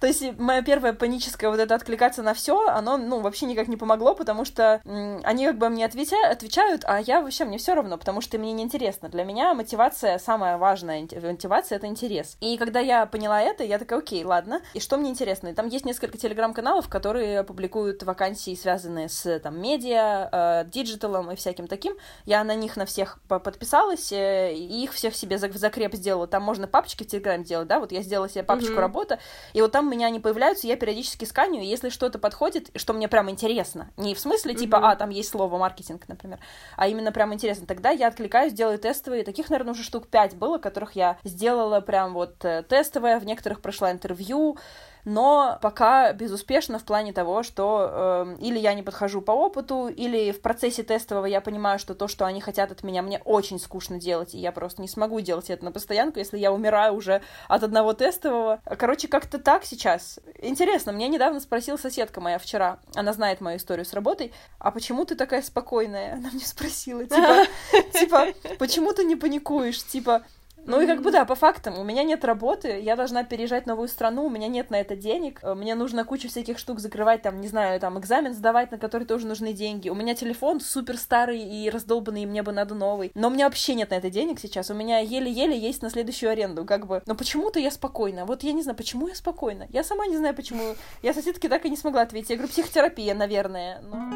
то 0.00 0.06
есть 0.06 0.38
моя 0.38 0.62
первая 0.62 0.92
паническая 0.92 1.48
вот 1.48 1.60
это 1.60 1.74
откликаться 1.74 2.22
на 2.22 2.34
все, 2.34 2.73
оно, 2.74 2.96
ну, 2.96 3.20
вообще 3.20 3.46
никак 3.46 3.68
не 3.68 3.76
помогло, 3.76 4.14
потому 4.14 4.44
что 4.44 4.80
м, 4.84 5.20
они 5.24 5.46
как 5.46 5.58
бы 5.58 5.68
мне 5.68 5.84
отвечают, 5.84 6.32
отвечают, 6.32 6.82
а 6.84 7.00
я 7.00 7.20
вообще, 7.20 7.44
мне 7.44 7.58
все 7.58 7.74
равно, 7.74 7.96
потому 7.96 8.20
что 8.20 8.38
мне 8.38 8.52
неинтересно. 8.52 9.08
Для 9.08 9.24
меня 9.24 9.54
мотивация, 9.54 10.18
самая 10.18 10.58
важная 10.58 11.00
мотивация— 11.00 11.76
это 11.78 11.86
интерес. 11.86 12.36
И 12.40 12.56
когда 12.56 12.80
я 12.80 13.06
поняла 13.06 13.40
это, 13.40 13.64
я 13.64 13.78
такая, 13.78 13.98
окей, 14.00 14.24
ладно, 14.24 14.60
и 14.74 14.80
что 14.80 14.96
мне 14.96 15.10
интересно? 15.10 15.48
И 15.48 15.54
там 15.54 15.68
есть 15.68 15.84
несколько 15.84 16.18
телеграм-каналов, 16.18 16.88
которые 16.88 17.44
публикуют 17.44 18.02
вакансии, 18.02 18.54
связанные 18.54 19.08
с, 19.08 19.38
там, 19.40 19.60
медиа, 19.60 20.28
э, 20.32 20.64
диджиталом 20.70 21.30
и 21.30 21.36
всяким 21.36 21.66
таким. 21.66 21.94
Я 22.24 22.44
на 22.44 22.54
них 22.54 22.76
на 22.76 22.86
всех 22.86 23.20
подписалась, 23.28 24.12
э, 24.12 24.54
и 24.54 24.84
их 24.84 24.92
всех 24.92 25.14
себе 25.14 25.36
в 25.36 25.56
закреп 25.56 25.94
сделала. 25.94 26.26
Там 26.26 26.42
можно 26.42 26.66
папочки 26.66 27.04
в 27.04 27.06
Телеграме 27.06 27.44
делать, 27.44 27.68
да, 27.68 27.80
вот 27.80 27.92
я 27.92 28.02
сделала 28.02 28.28
себе 28.28 28.42
папочку 28.42 28.72
mm-hmm. 28.72 28.80
работа, 28.80 29.18
и 29.52 29.60
вот 29.60 29.72
там 29.72 29.88
у 29.88 29.90
меня 29.90 30.06
они 30.06 30.20
появляются, 30.20 30.66
я 30.66 30.76
периодически 30.76 31.24
сканю, 31.24 31.60
и 31.62 31.66
если 31.66 31.88
что-то 31.88 32.18
подходит, 32.18 32.63
будет, 32.64 32.80
что 32.80 32.92
мне 32.92 33.08
прям 33.08 33.30
интересно. 33.30 33.90
Не 33.96 34.14
в 34.14 34.18
смысле, 34.18 34.54
типа, 34.54 34.76
mm-hmm. 34.76 34.92
а, 34.92 34.96
там 34.96 35.10
есть 35.10 35.30
слово 35.30 35.58
маркетинг, 35.58 36.04
например, 36.08 36.38
а 36.76 36.88
именно 36.88 37.12
прям 37.12 37.32
интересно. 37.32 37.66
Тогда 37.66 37.90
я 37.90 38.08
откликаюсь, 38.08 38.52
делаю 38.52 38.78
тестовые. 38.78 39.24
Таких, 39.24 39.50
наверное, 39.50 39.72
уже 39.72 39.82
штук 39.82 40.08
пять 40.08 40.34
было, 40.34 40.58
которых 40.58 40.92
я 40.92 41.18
сделала 41.24 41.80
прям 41.80 42.14
вот 42.14 42.44
э, 42.44 42.62
тестовое, 42.68 43.18
в 43.18 43.26
некоторых 43.26 43.60
прошла 43.60 43.92
интервью, 43.92 44.58
но 45.04 45.58
пока 45.60 46.12
безуспешно 46.12 46.78
в 46.78 46.84
плане 46.84 47.12
того, 47.12 47.42
что 47.42 47.90
э, 47.90 48.36
или 48.40 48.58
я 48.58 48.74
не 48.74 48.82
подхожу 48.82 49.20
по 49.20 49.32
опыту, 49.32 49.88
или 49.88 50.32
в 50.32 50.40
процессе 50.40 50.82
тестового 50.82 51.26
я 51.26 51.40
понимаю, 51.40 51.78
что 51.78 51.94
то, 51.94 52.08
что 52.08 52.24
они 52.24 52.40
хотят 52.40 52.72
от 52.72 52.82
меня, 52.82 53.02
мне 53.02 53.20
очень 53.24 53.58
скучно 53.58 53.98
делать, 53.98 54.34
и 54.34 54.38
я 54.38 54.52
просто 54.52 54.82
не 54.82 54.88
смогу 54.88 55.20
делать 55.20 55.50
это 55.50 55.64
на 55.64 55.72
постоянку, 55.72 56.18
если 56.18 56.38
я 56.38 56.52
умираю 56.52 56.94
уже 56.94 57.22
от 57.48 57.62
одного 57.62 57.92
тестового. 57.92 58.60
Короче, 58.78 59.08
как-то 59.08 59.38
так 59.38 59.64
сейчас. 59.64 60.18
Интересно, 60.40 60.92
мне 60.92 61.08
недавно 61.08 61.40
спросила 61.40 61.76
соседка 61.76 62.20
моя 62.20 62.38
вчера, 62.38 62.78
она 62.94 63.12
знает 63.12 63.40
мою 63.40 63.58
историю 63.58 63.84
с 63.84 63.92
работой, 63.92 64.32
а 64.58 64.70
почему 64.70 65.04
ты 65.04 65.14
такая 65.14 65.42
спокойная? 65.42 66.14
Она 66.14 66.30
мне 66.32 66.44
спросила, 66.44 67.04
типа, 67.04 67.46
типа, 67.98 68.26
почему 68.58 68.92
ты 68.92 69.04
не 69.04 69.16
паникуешь? 69.16 69.82
Типа, 69.84 70.22
ну 70.66 70.80
и 70.80 70.86
как 70.86 71.02
бы 71.02 71.10
да, 71.10 71.24
по 71.24 71.34
фактам, 71.34 71.78
у 71.78 71.84
меня 71.84 72.02
нет 72.02 72.24
работы, 72.24 72.80
я 72.80 72.96
должна 72.96 73.24
переезжать 73.24 73.64
в 73.64 73.66
новую 73.66 73.88
страну, 73.88 74.24
у 74.24 74.30
меня 74.30 74.48
нет 74.48 74.70
на 74.70 74.76
это 74.80 74.96
денег, 74.96 75.40
э, 75.42 75.54
мне 75.54 75.74
нужно 75.74 76.04
кучу 76.04 76.28
всяких 76.28 76.58
штук 76.58 76.80
закрывать, 76.80 77.22
там, 77.22 77.40
не 77.40 77.48
знаю, 77.48 77.80
там, 77.80 77.98
экзамен 77.98 78.34
сдавать, 78.34 78.70
на 78.70 78.78
который 78.78 79.06
тоже 79.06 79.26
нужны 79.26 79.52
деньги. 79.52 79.88
У 79.88 79.94
меня 79.94 80.14
телефон 80.14 80.60
супер 80.60 80.96
старый 80.96 81.40
и 81.40 81.70
раздолбанный, 81.70 82.22
и 82.22 82.26
мне 82.26 82.42
бы 82.42 82.52
надо 82.52 82.74
новый. 82.74 83.12
Но 83.14 83.28
у 83.28 83.30
меня 83.30 83.46
вообще 83.46 83.74
нет 83.74 83.90
на 83.90 83.94
это 83.94 84.10
денег 84.10 84.40
сейчас, 84.40 84.70
у 84.70 84.74
меня 84.74 84.98
еле-еле 84.98 85.58
есть 85.58 85.82
на 85.82 85.90
следующую 85.90 86.30
аренду, 86.30 86.64
как 86.64 86.86
бы. 86.86 87.02
Но 87.06 87.14
почему-то 87.14 87.58
я 87.58 87.70
спокойна. 87.70 88.24
Вот 88.24 88.42
я 88.42 88.52
не 88.52 88.62
знаю, 88.62 88.76
почему 88.76 89.08
я 89.08 89.14
спокойна. 89.14 89.66
Я 89.70 89.84
сама 89.84 90.06
не 90.06 90.16
знаю, 90.16 90.34
почему. 90.34 90.74
Я 91.02 91.12
соседке 91.12 91.48
так 91.48 91.64
и 91.64 91.70
не 91.70 91.76
смогла 91.76 92.02
ответить. 92.02 92.30
Я 92.30 92.36
говорю, 92.36 92.52
психотерапия, 92.52 93.14
наверное. 93.14 93.80
Но... 93.82 94.13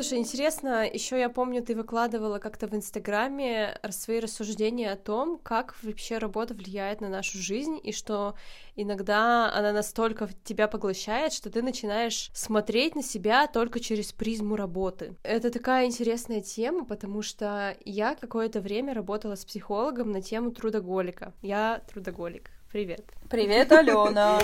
Слушай, 0.00 0.20
интересно, 0.20 0.88
еще 0.88 1.20
я 1.20 1.28
помню, 1.28 1.62
ты 1.62 1.76
выкладывала 1.76 2.38
как-то 2.38 2.66
в 2.66 2.74
Инстаграме 2.74 3.78
свои 3.90 4.18
рассуждения 4.18 4.92
о 4.92 4.96
том, 4.96 5.38
как 5.42 5.76
вообще 5.82 6.16
работа 6.16 6.54
влияет 6.54 7.02
на 7.02 7.10
нашу 7.10 7.36
жизнь, 7.36 7.78
и 7.82 7.92
что 7.92 8.34
иногда 8.76 9.52
она 9.52 9.74
настолько 9.74 10.30
тебя 10.42 10.68
поглощает, 10.68 11.34
что 11.34 11.50
ты 11.50 11.60
начинаешь 11.60 12.30
смотреть 12.32 12.94
на 12.94 13.02
себя 13.02 13.46
только 13.46 13.78
через 13.78 14.14
призму 14.14 14.56
работы. 14.56 15.16
Это 15.22 15.50
такая 15.50 15.84
интересная 15.84 16.40
тема, 16.40 16.86
потому 16.86 17.20
что 17.20 17.76
я 17.84 18.14
какое-то 18.14 18.62
время 18.62 18.94
работала 18.94 19.34
с 19.34 19.44
психологом 19.44 20.12
на 20.12 20.22
тему 20.22 20.50
трудоголика. 20.50 21.34
Я 21.42 21.82
трудоголик. 21.92 22.50
Привет. 22.72 23.04
Привет, 23.28 23.72
Алена. 23.72 24.38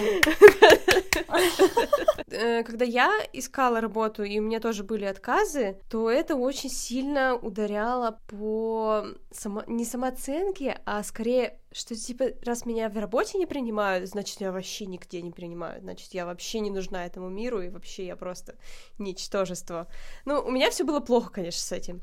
э, 2.29 2.65
когда 2.65 2.85
я 2.85 3.13
искала 3.33 3.81
работу, 3.81 4.25
и 4.25 4.41
у 4.41 4.43
меня 4.43 4.59
тоже 4.59 4.83
были 4.83 5.05
отказы, 5.05 5.79
то 5.89 6.11
это 6.11 6.35
очень 6.35 6.69
сильно 6.69 7.37
ударяло 7.37 8.19
по 8.27 9.07
само... 9.31 9.63
не 9.69 9.85
самооценке, 9.85 10.81
а 10.85 11.05
скорее 11.05 11.61
что 11.73 11.95
типа, 11.95 12.31
раз 12.43 12.65
меня 12.65 12.89
в 12.89 12.97
работе 12.99 13.37
не 13.37 13.45
принимают, 13.45 14.09
значит, 14.09 14.41
я 14.41 14.51
вообще 14.51 14.87
нигде 14.87 15.21
не 15.21 15.31
принимают, 15.31 15.83
значит, 15.83 16.15
я 16.15 16.25
вообще 16.25 16.61
не 16.61 16.71
нужна 16.71 17.05
этому 17.05 17.29
миру, 17.29 17.61
и 17.61 17.69
вообще 17.69 18.07
я 18.07 18.17
просто 18.17 18.57
ничтожество. 18.99 19.87
Ну, 20.25 20.41
у 20.41 20.51
меня 20.51 20.71
все 20.71 20.85
было 20.85 21.01
плохо, 21.01 21.31
конечно, 21.31 21.61
с 21.61 21.73
этим. 21.73 22.01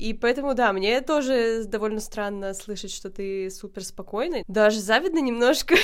И 0.00 0.14
поэтому, 0.14 0.54
да, 0.54 0.72
мне 0.72 1.02
тоже 1.02 1.64
довольно 1.66 2.00
странно 2.00 2.54
слышать, 2.54 2.90
что 2.90 3.10
ты 3.10 3.50
супер 3.50 3.84
спокойный. 3.84 4.44
Даже 4.48 4.80
завидно 4.80 5.18
немножко, 5.18 5.74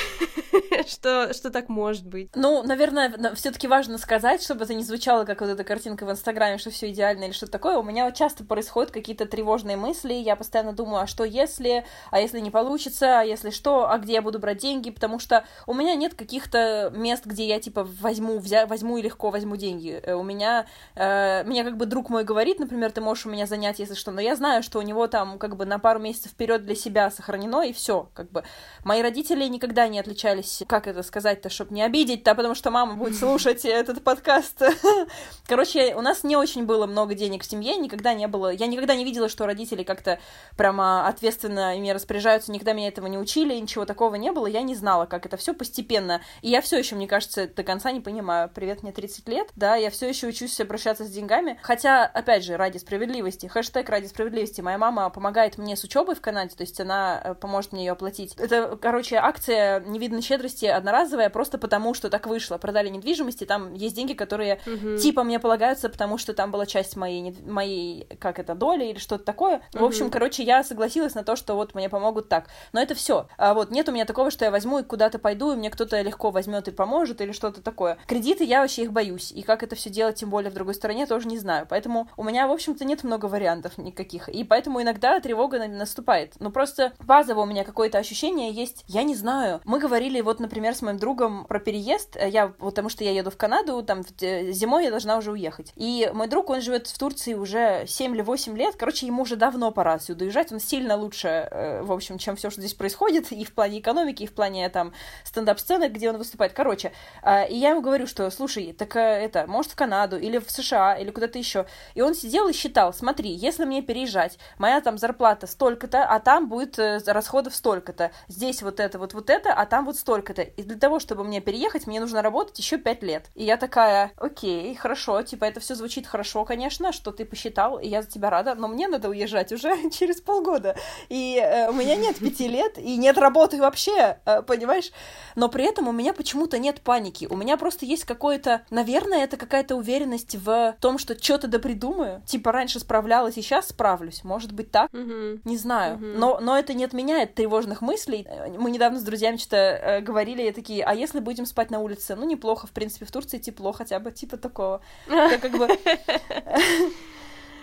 что, 0.87 1.35
что 1.35 1.51
так 1.51 1.69
может 1.69 2.07
быть. 2.07 2.31
Ну, 2.35 2.63
наверное, 2.63 3.35
все 3.35 3.51
таки 3.51 3.69
важно 3.69 3.99
сказать, 3.99 4.43
чтобы 4.43 4.65
это 4.65 4.73
не 4.73 4.85
звучало, 4.85 5.25
как 5.27 5.43
вот 5.43 5.51
эта 5.51 5.65
картинка 5.65 6.07
в 6.07 6.11
Инстаграме, 6.11 6.57
что 6.57 6.71
все 6.71 6.91
идеально 6.91 7.25
или 7.25 7.33
что-то 7.33 7.53
такое. 7.53 7.77
У 7.77 7.83
меня 7.83 8.11
часто 8.11 8.43
происходят 8.43 8.91
какие-то 8.91 9.27
тревожные 9.27 9.77
мысли, 9.77 10.15
я 10.15 10.35
постоянно 10.35 10.73
думаю, 10.73 11.03
а 11.03 11.07
что 11.07 11.25
если, 11.25 11.85
а 12.11 12.19
если 12.19 12.41
не 12.41 12.51
получится, 12.51 13.21
а 13.21 13.23
если 13.23 13.51
что, 13.51 13.91
а 13.91 13.99
где 13.99 14.15
я 14.15 14.23
буду 14.23 14.39
брать 14.39 14.59
деньги, 14.59 14.91
потому 14.91 15.19
что 15.19 15.45
у 15.67 15.75
меня 15.75 15.95
нет 15.95 16.15
каких-то 16.15 16.91
мест, 16.97 17.27
где 17.27 17.47
я, 17.47 17.61
типа, 17.61 17.87
возьму, 18.01 18.39
взя... 18.39 18.65
возьму 18.65 18.97
и 18.97 19.03
легко 19.03 19.29
возьму 19.29 19.57
деньги. 19.57 20.01
Э, 20.03 20.15
у 20.15 20.23
меня, 20.23 20.65
э, 20.95 21.45
меня 21.45 21.65
как 21.65 21.77
бы 21.77 21.85
друг 21.85 22.09
мой 22.09 22.25
говорит, 22.25 22.59
например, 22.61 22.93
ты 22.93 23.03
можешь 23.03 23.27
у 23.27 23.31
меня 23.31 23.45
занять, 23.45 23.79
если 23.79 23.95
что 24.06 24.06
что, 24.07 24.13
но 24.13 24.21
я 24.21 24.37
знаю, 24.37 24.63
что 24.63 24.79
у 24.79 24.83
него 24.83 25.09
там 25.09 25.37
как 25.37 25.57
бы 25.57 25.67
на 25.67 25.81
пару 25.81 25.99
месяцев 25.99 26.31
вперед 26.31 26.65
для 26.65 26.77
себя 26.77 27.11
сохранено, 27.11 27.63
и 27.63 27.73
все, 27.73 28.09
как 28.15 28.31
бы. 28.31 28.45
Мои 28.85 29.03
родители 29.03 29.45
никогда 29.47 29.89
не 29.89 29.99
отличались, 29.99 30.63
как 30.69 30.87
это 30.87 31.03
сказать-то, 31.03 31.51
чтобы 31.51 31.75
не 31.75 31.83
обидеть, 31.83 32.23
да, 32.23 32.37
потому 32.37 32.55
что 32.55 32.71
мама 32.71 32.95
будет 32.95 33.17
слушать 33.19 33.65
этот 33.65 34.05
подкаст. 34.05 34.63
Короче, 35.49 35.97
у 35.97 36.03
нас 36.03 36.23
не 36.23 36.37
очень 36.37 36.67
было 36.67 36.87
много 36.87 37.15
денег 37.15 37.43
в 37.43 37.51
семье, 37.51 37.77
никогда 37.77 38.15
не 38.15 38.29
было, 38.29 38.53
я 38.53 38.69
никогда 38.69 38.95
не 38.95 39.05
видела, 39.05 39.29
что 39.29 39.45
родители 39.45 39.83
как-то 39.83 40.21
прямо 40.57 41.09
ответственно 41.09 41.77
ими 41.77 41.91
распоряжаются, 41.91 42.53
никогда 42.53 42.75
меня 42.75 42.89
этого 42.89 43.09
не 43.09 43.19
учили, 43.19 43.55
ничего 43.55 43.87
такого 43.87 44.15
не 44.15 44.31
было, 44.31 44.47
я 44.47 44.63
не 44.63 44.77
знала, 44.77 45.07
как 45.07 45.27
это 45.27 45.37
все 45.37 45.53
постепенно, 45.53 46.21
и 46.43 46.51
я 46.51 46.61
все 46.61 46.79
еще, 46.79 46.95
мне 46.95 47.09
кажется, 47.09 47.49
до 47.49 47.65
конца 47.65 47.91
не 47.91 48.01
понимаю. 48.01 48.49
Привет, 48.55 48.85
мне 48.85 48.93
30 48.93 49.29
лет, 49.29 49.49
да, 49.57 49.75
я 49.75 49.91
все 49.91 50.09
еще 50.09 50.29
учусь 50.29 50.61
обращаться 50.61 51.05
с 51.05 51.11
деньгами, 51.11 51.59
хотя, 51.63 52.05
опять 52.05 52.45
же, 52.45 52.57
ради 52.57 52.79
справедливости, 52.79 53.47
хэштег 53.47 53.89
ради 53.97 54.07
справедливости, 54.07 54.61
моя 54.61 54.77
мама 54.77 55.09
помогает 55.09 55.57
мне 55.57 55.75
с 55.75 55.83
учебой 55.85 56.15
в 56.15 56.21
Канаде, 56.21 56.55
то 56.55 56.63
есть 56.63 56.79
она 56.81 57.21
э, 57.25 57.35
поможет 57.35 57.73
мне 57.73 57.87
ее 57.87 57.93
оплатить. 57.93 58.35
Это, 58.37 58.77
короче, 58.77 59.17
акция 59.17 59.81
невиданной 59.81 60.23
щедрости 60.23 60.67
одноразовая, 60.67 61.31
просто 61.31 61.57
потому 61.57 61.95
что 61.95 62.11
так 62.11 62.27
вышло. 62.27 62.59
Продали 62.59 62.89
недвижимости, 62.89 63.45
там 63.45 63.73
есть 63.73 63.97
деньги, 63.97 64.13
которые 64.13 64.61
угу. 64.67 64.99
типа 64.99 65.23
мне 65.23 65.41
полагаются, 65.41 65.89
потому 65.89 66.19
что 66.19 66.35
там 66.35 66.51
была 66.51 66.67
часть 66.67 66.97
моей, 66.97 67.35
моей 67.47 68.07
как 68.21 68.39
это, 68.39 68.55
доли 68.55 68.85
или 68.85 68.99
что-то 68.99 69.25
такое. 69.25 69.63
Угу. 69.73 69.83
В 69.83 69.85
общем, 69.85 70.11
короче, 70.11 70.43
я 70.43 70.63
согласилась 70.63 71.15
на 71.15 71.25
то, 71.25 71.37
что 71.37 71.55
вот 71.55 71.75
мне 71.75 71.89
помогут 71.89 72.29
так. 72.29 72.49
Но 72.73 72.81
это 72.83 72.95
все. 72.95 73.29
А 73.39 73.55
вот 73.55 73.71
нет 73.71 73.89
у 73.89 73.93
меня 73.93 74.05
такого, 74.05 74.31
что 74.31 74.45
я 74.45 74.51
возьму 74.51 74.81
и 74.81 74.83
куда-то 74.83 75.19
пойду, 75.19 75.53
и 75.53 75.57
мне 75.57 75.71
кто-то 75.71 76.01
легко 76.03 76.31
возьмет 76.31 76.69
и 76.69 76.71
поможет, 76.71 77.21
или 77.23 77.33
что-то 77.33 77.63
такое. 77.63 77.97
Кредиты, 78.07 78.45
я 78.45 78.61
вообще 78.61 78.83
их 78.83 78.93
боюсь. 78.93 79.33
И 79.33 79.43
как 79.43 79.63
это 79.63 79.75
все 79.75 79.89
делать, 79.89 80.17
тем 80.17 80.29
более 80.29 80.51
в 80.51 80.55
другой 80.55 80.75
стране, 80.75 81.07
тоже 81.07 81.29
не 81.29 81.39
знаю. 81.39 81.67
Поэтому 81.69 82.09
у 82.17 82.23
меня, 82.23 82.47
в 82.47 82.53
общем-то, 82.53 82.85
нет 82.85 83.05
много 83.05 83.27
вариантов 83.27 83.76
никаких. 83.79 84.29
И 84.29 84.45
поэтому 84.45 84.83
иногда 84.83 85.19
тревога 85.21 85.67
наступает. 85.69 86.35
Но 86.41 86.51
просто 86.51 86.93
базово 87.01 87.43
у 87.43 87.47
меня 87.47 87.65
какое-то 87.65 87.99
ощущение 87.99 88.51
есть, 88.51 88.85
я 88.87 89.03
не 89.03 89.15
знаю. 89.15 89.61
Мы 89.65 89.79
говорили 89.79 90.21
вот, 90.21 90.41
например, 90.41 90.75
с 90.75 90.83
моим 90.83 90.99
другом 90.99 91.45
про 91.47 91.59
переезд. 91.59 92.17
Я, 92.17 92.49
потому 92.49 92.89
что 92.89 93.05
я 93.05 93.13
еду 93.13 93.31
в 93.31 93.37
Канаду, 93.37 93.83
там 93.83 94.03
зимой 94.21 94.85
я 94.85 94.91
должна 94.91 95.17
уже 95.17 95.33
уехать. 95.33 95.73
И 95.77 96.11
мой 96.13 96.29
друг, 96.29 96.51
он 96.51 96.61
живет 96.61 96.87
в 96.87 96.99
Турции 96.99 97.35
уже 97.35 97.85
7 97.87 98.15
или 98.15 98.23
8 98.23 98.57
лет. 98.57 98.77
Короче, 98.77 99.07
ему 99.07 99.23
уже 99.23 99.37
давно 99.37 99.71
пора 99.71 99.95
отсюда 99.95 100.25
уезжать. 100.25 100.53
Он 100.53 100.61
сильно 100.61 100.97
лучше, 100.97 101.29
э, 101.29 101.83
в 101.83 101.93
общем, 101.93 102.19
чем 102.19 102.37
все, 102.37 102.51
что 102.51 102.61
здесь 102.61 102.75
происходит, 102.75 103.33
и 103.33 103.45
в 103.45 103.53
плане 103.53 103.81
экономики, 103.81 104.23
и 104.23 104.27
в 104.27 104.33
плане 104.33 104.69
там 104.69 104.93
стендап-сцены, 105.25 105.89
где 105.89 106.11
он 106.11 106.19
выступает. 106.19 106.53
Короче, 106.53 106.93
э, 107.23 107.49
и 107.49 107.57
я 107.57 107.71
ему 107.71 107.83
говорю, 107.83 108.07
что, 108.07 108.31
слушай, 108.31 108.73
так 108.73 108.97
э, 108.97 109.01
это, 109.01 109.47
может, 109.47 109.73
в 109.73 109.77
Канаду, 109.77 110.19
или 110.19 110.39
в 110.39 110.51
США, 110.51 110.95
или 110.95 111.11
куда-то 111.11 111.39
еще. 111.39 111.67
И 111.95 112.01
он 112.01 112.15
сидел 112.15 112.49
и 112.49 112.53
считал, 112.53 112.93
смотри, 112.93 113.31
если 113.31 113.65
мне 113.67 113.83
переезжать 113.83 114.39
моя 114.59 114.81
там 114.81 114.99
зарплата 114.99 115.47
столько-то, 115.47 116.05
а 116.05 116.21
там 116.21 116.49
будет 116.49 116.79
э, 116.79 117.01
расходов 117.07 117.55
столько-то. 117.55 118.11
Здесь 118.29 118.63
вот 118.63 118.81
это, 118.81 118.99
вот 118.99 119.15
вот 119.15 119.31
это, 119.31 119.53
а 119.53 119.67
там 119.67 119.85
вот 119.85 119.97
столько-то. 119.97 120.43
И 120.43 120.63
для 120.63 120.77
того, 120.79 120.99
чтобы 120.99 121.25
мне 121.25 121.41
переехать, 121.41 121.87
мне 121.87 122.01
нужно 122.01 122.23
работать 122.23 122.59
еще 122.59 122.79
пять 122.79 123.03
лет. 123.03 123.27
И 123.35 123.45
я 123.45 123.57
такая, 123.57 124.13
окей, 124.17 124.75
хорошо, 124.75 125.23
типа 125.23 125.45
это 125.45 125.61
все 125.61 125.75
звучит 125.75 126.07
хорошо, 126.07 126.45
конечно, 126.45 126.93
что 126.93 127.11
ты 127.11 127.25
посчитал, 127.25 127.79
и 127.79 127.89
я 127.89 128.03
за 128.03 128.09
тебя 128.09 128.31
рада, 128.31 128.55
но 128.55 128.69
мне 128.69 128.89
надо 128.89 129.09
уезжать 129.09 129.53
уже 129.53 129.91
через 129.91 130.21
полгода. 130.21 130.77
И 131.09 131.41
э, 131.43 131.69
у 131.69 131.73
меня 131.73 131.97
нет 131.97 132.19
пяти 132.19 132.49
лет, 132.49 132.79
и 132.79 132.97
нет 132.97 133.19
работы 133.19 133.59
вообще, 133.59 134.19
э, 134.25 134.43
понимаешь? 134.43 134.93
Но 135.35 135.49
при 135.49 135.65
этом 135.65 135.89
у 135.89 135.93
меня 135.93 136.13
почему-то 136.13 136.59
нет 136.59 136.81
паники. 136.81 137.27
У 137.31 137.37
меня 137.37 137.57
просто 137.57 137.87
есть 137.87 138.05
какое-то, 138.05 138.63
наверное, 138.71 139.25
это 139.25 139.37
какая-то 139.37 139.77
уверенность 139.77 140.37
в 140.37 140.77
том, 140.81 140.99
что 140.99 141.21
что-то 141.21 141.49
да 141.49 141.59
придумаю. 141.59 142.23
Типа 142.27 142.53
раньше 142.53 142.81
справлялась, 142.81 143.37
и 143.39 143.43
сейчас 143.43 143.56
справлюсь 143.63 143.87
справлюсь. 143.97 144.25
Может 144.25 144.53
быть 144.53 144.71
так? 144.71 144.93
Угу. 144.93 145.41
Не 145.45 145.57
знаю. 145.57 145.97
Угу. 145.97 146.05
Но, 146.05 146.39
но 146.41 146.59
это 146.59 146.75
не 146.75 146.85
отменяет 146.85 147.35
тревожных 147.35 147.83
мыслей. 147.83 148.27
Мы 148.59 148.71
недавно 148.71 148.99
с 148.99 149.03
друзьями 149.03 149.37
что-то 149.37 149.57
э, 149.57 150.01
говорили, 150.01 150.51
такие, 150.51 150.85
а 150.85 150.95
если 150.95 151.21
будем 151.21 151.47
спать 151.47 151.71
на 151.71 151.81
улице? 151.81 152.17
Ну, 152.17 152.25
неплохо, 152.25 152.67
в 152.67 152.73
принципе, 152.73 153.07
в 153.07 153.13
Турции 153.13 153.39
тепло 153.39 153.73
хотя 153.73 153.99
бы, 154.01 154.11
типа 154.11 154.37
такого. 154.37 154.81
Это 155.09 155.39
как 155.39 155.53
бы... 155.53 155.69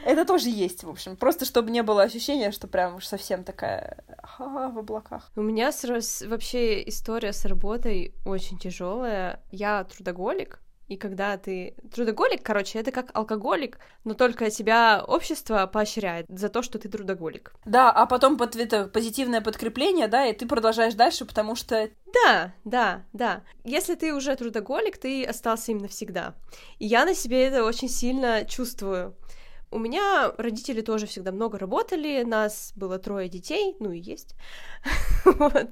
Это 0.06 0.26
тоже 0.26 0.50
есть, 0.50 0.84
в 0.84 0.90
общем. 0.90 1.16
Просто 1.16 1.46
чтобы 1.46 1.72
не 1.72 1.82
было 1.82 2.04
ощущения, 2.04 2.52
что 2.52 2.68
прям 2.68 2.96
уж 2.96 3.06
совсем 3.06 3.46
такая 3.46 4.04
в 4.38 4.78
облаках. 4.78 5.32
У 5.36 5.42
меня 5.42 5.72
вообще 6.28 6.84
история 6.90 7.32
с 7.32 7.46
работой 7.46 8.14
очень 8.26 8.58
тяжелая. 8.58 9.42
Я 9.50 9.86
трудоголик, 9.86 10.60
и 10.88 10.98
когда 10.98 11.38
ты 11.38 11.75
трудоголик, 11.94 12.44
короче, 12.44 12.80
это 12.80 12.92
как 12.92 13.10
алкоголик, 13.13 13.80
но 14.04 14.13
только 14.13 14.50
тебя 14.50 15.04
общество 15.08 15.66
поощряет 15.66 16.25
за 16.30 16.50
то, 16.50 16.62
что 16.62 16.78
ты 16.78 16.90
трудоголик. 16.90 17.54
Да, 17.66 17.92
а 17.92 18.06
потом 18.06 18.38
под 18.38 18.56
это 18.56 18.88
позитивное 18.88 19.42
подкрепление, 19.42 20.08
да, 20.08 20.25
и 20.25 20.34
ты 20.34 20.46
продолжаешь 20.46 20.94
дальше, 20.94 21.25
потому 21.25 21.56
что... 21.56 21.90
Да, 22.13 22.54
да, 22.66 23.04
да. 23.13 23.44
Если 23.63 23.96
ты 23.96 24.13
уже 24.13 24.36
трудоголик, 24.36 24.98
ты 24.98 25.24
остался 25.24 25.72
им 25.72 25.80
навсегда. 25.80 26.36
И 26.80 26.86
я 26.86 27.06
на 27.06 27.16
себе 27.16 27.48
это 27.48 27.63
очень 27.63 27.90
сильно 27.90 28.46
чувствую. 28.46 29.16
У 29.72 29.80
меня 29.80 30.32
родители 30.38 30.82
тоже 30.82 31.08
всегда 31.08 31.32
много 31.32 31.58
работали, 31.58 32.22
нас 32.24 32.74
было 32.75 33.00
трое 33.00 33.28
детей, 33.28 33.75
ну 33.80 33.92
и 33.92 34.00
есть. 34.00 34.36
вот. 35.25 35.70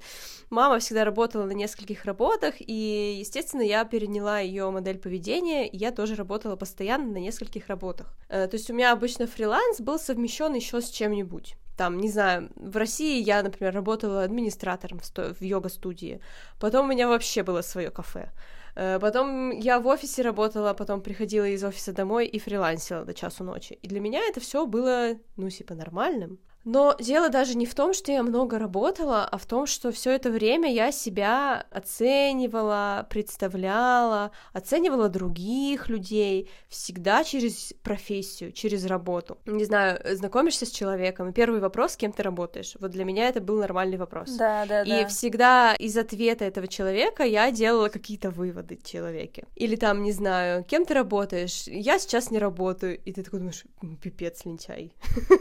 Мама 0.51 0.79
всегда 0.79 1.05
работала 1.05 1.46
на 1.46 1.53
нескольких 1.53 2.05
работах, 2.05 2.55
и, 2.60 3.17
естественно, 3.20 3.62
я 3.62 3.86
переняла 3.86 4.39
ее 4.39 4.70
модель 4.70 5.00
поведения, 5.00 5.65
и 5.67 5.77
я 5.77 5.91
тоже 5.91 6.15
работала 6.15 6.58
постоянно 6.58 7.13
на 7.13 7.17
нескольких 7.17 7.67
работах. 7.67 8.13
Э, 8.27 8.48
то 8.48 8.58
есть 8.58 8.70
у 8.70 8.74
меня 8.74 8.91
обычно 8.91 9.27
фриланс 9.27 9.79
был 9.79 9.98
совмещен 9.98 10.53
еще 10.53 10.81
с 10.81 10.89
чем-нибудь 10.89 11.55
там, 11.77 11.98
не 11.98 12.10
знаю, 12.10 12.51
в 12.58 12.77
России 12.77 13.24
я, 13.24 13.41
например, 13.41 13.74
работала 13.74 14.24
администратором 14.24 15.00
в, 15.00 15.41
йога-студии, 15.41 16.22
потом 16.60 16.86
у 16.86 16.89
меня 16.89 17.08
вообще 17.08 17.41
было 17.41 17.62
свое 17.63 17.89
кафе. 17.89 18.29
Э, 18.75 19.00
потом 19.00 19.50
я 19.50 19.79
в 19.79 19.88
офисе 19.88 20.22
работала, 20.22 20.75
потом 20.75 21.01
приходила 21.01 21.46
из 21.46 21.63
офиса 21.63 21.91
домой 21.91 22.27
и 22.27 22.38
фрилансила 22.38 23.03
до 23.03 23.15
часу 23.15 23.43
ночи. 23.43 23.79
И 23.81 23.88
для 23.88 24.00
меня 24.00 24.20
это 24.20 24.39
все 24.39 24.67
было, 24.67 25.17
ну, 25.38 25.50
типа, 25.50 25.74
нормальным. 25.74 26.38
Но 26.63 26.96
дело 27.00 27.30
даже 27.30 27.58
не 27.58 27.65
в 27.65 27.74
том, 27.74 27.94
что 27.94 28.12
я 28.12 28.24
много 28.24 28.60
работала, 28.60 29.25
а 29.25 29.38
в 29.38 29.46
том, 29.46 29.65
что 29.65 29.91
все 29.91 30.12
это 30.12 30.30
время 30.30 30.72
я 30.72 30.91
себя 30.91 31.65
оценивала, 31.72 33.08
представляла, 33.10 34.32
оценивала 34.53 35.10
других 35.10 35.89
людей, 35.89 36.50
всегда 36.68 37.24
через 37.24 37.74
профессию, 37.84 38.51
через 38.51 38.86
работу. 38.86 39.38
Не 39.46 39.65
знаю, 39.65 40.00
знакомишься 40.15 40.65
с 40.65 40.72
человеком, 40.72 41.30
и 41.30 41.34
первый 41.34 41.60
вопрос, 41.60 41.94
с 41.94 41.98
кем 41.98 42.12
ты 42.12 42.24
работаешь. 42.24 42.75
Вот 42.80 42.91
для 42.91 43.06
меня 43.06 43.27
это 43.27 43.41
был 43.41 43.60
нормальный 43.60 43.98
вопрос. 43.98 44.32
Да, 44.32 44.65
да, 44.65 44.84
и 44.84 44.89
да. 44.89 45.01
И 45.01 45.06
всегда 45.08 45.75
из 45.75 45.98
ответа 45.98 46.46
этого 46.46 46.68
человека 46.68 47.24
я 47.24 47.51
делала 47.51 47.89
какие-то 47.89 48.30
выводы 48.30 48.77
человеке. 48.84 49.46
Или 49.56 49.75
там, 49.75 50.03
не 50.03 50.12
знаю, 50.12 50.63
кем 50.63 50.86
ты 50.86 50.94
работаешь? 50.94 51.63
Я 51.68 52.00
сейчас 52.00 52.32
не 52.32 52.39
работаю. 52.39 53.00
И 53.03 53.13
ты 53.13 53.24
такой 53.24 53.39
думаешь, 53.39 53.63
пипец, 54.01 54.46
лентяй. 54.46 54.94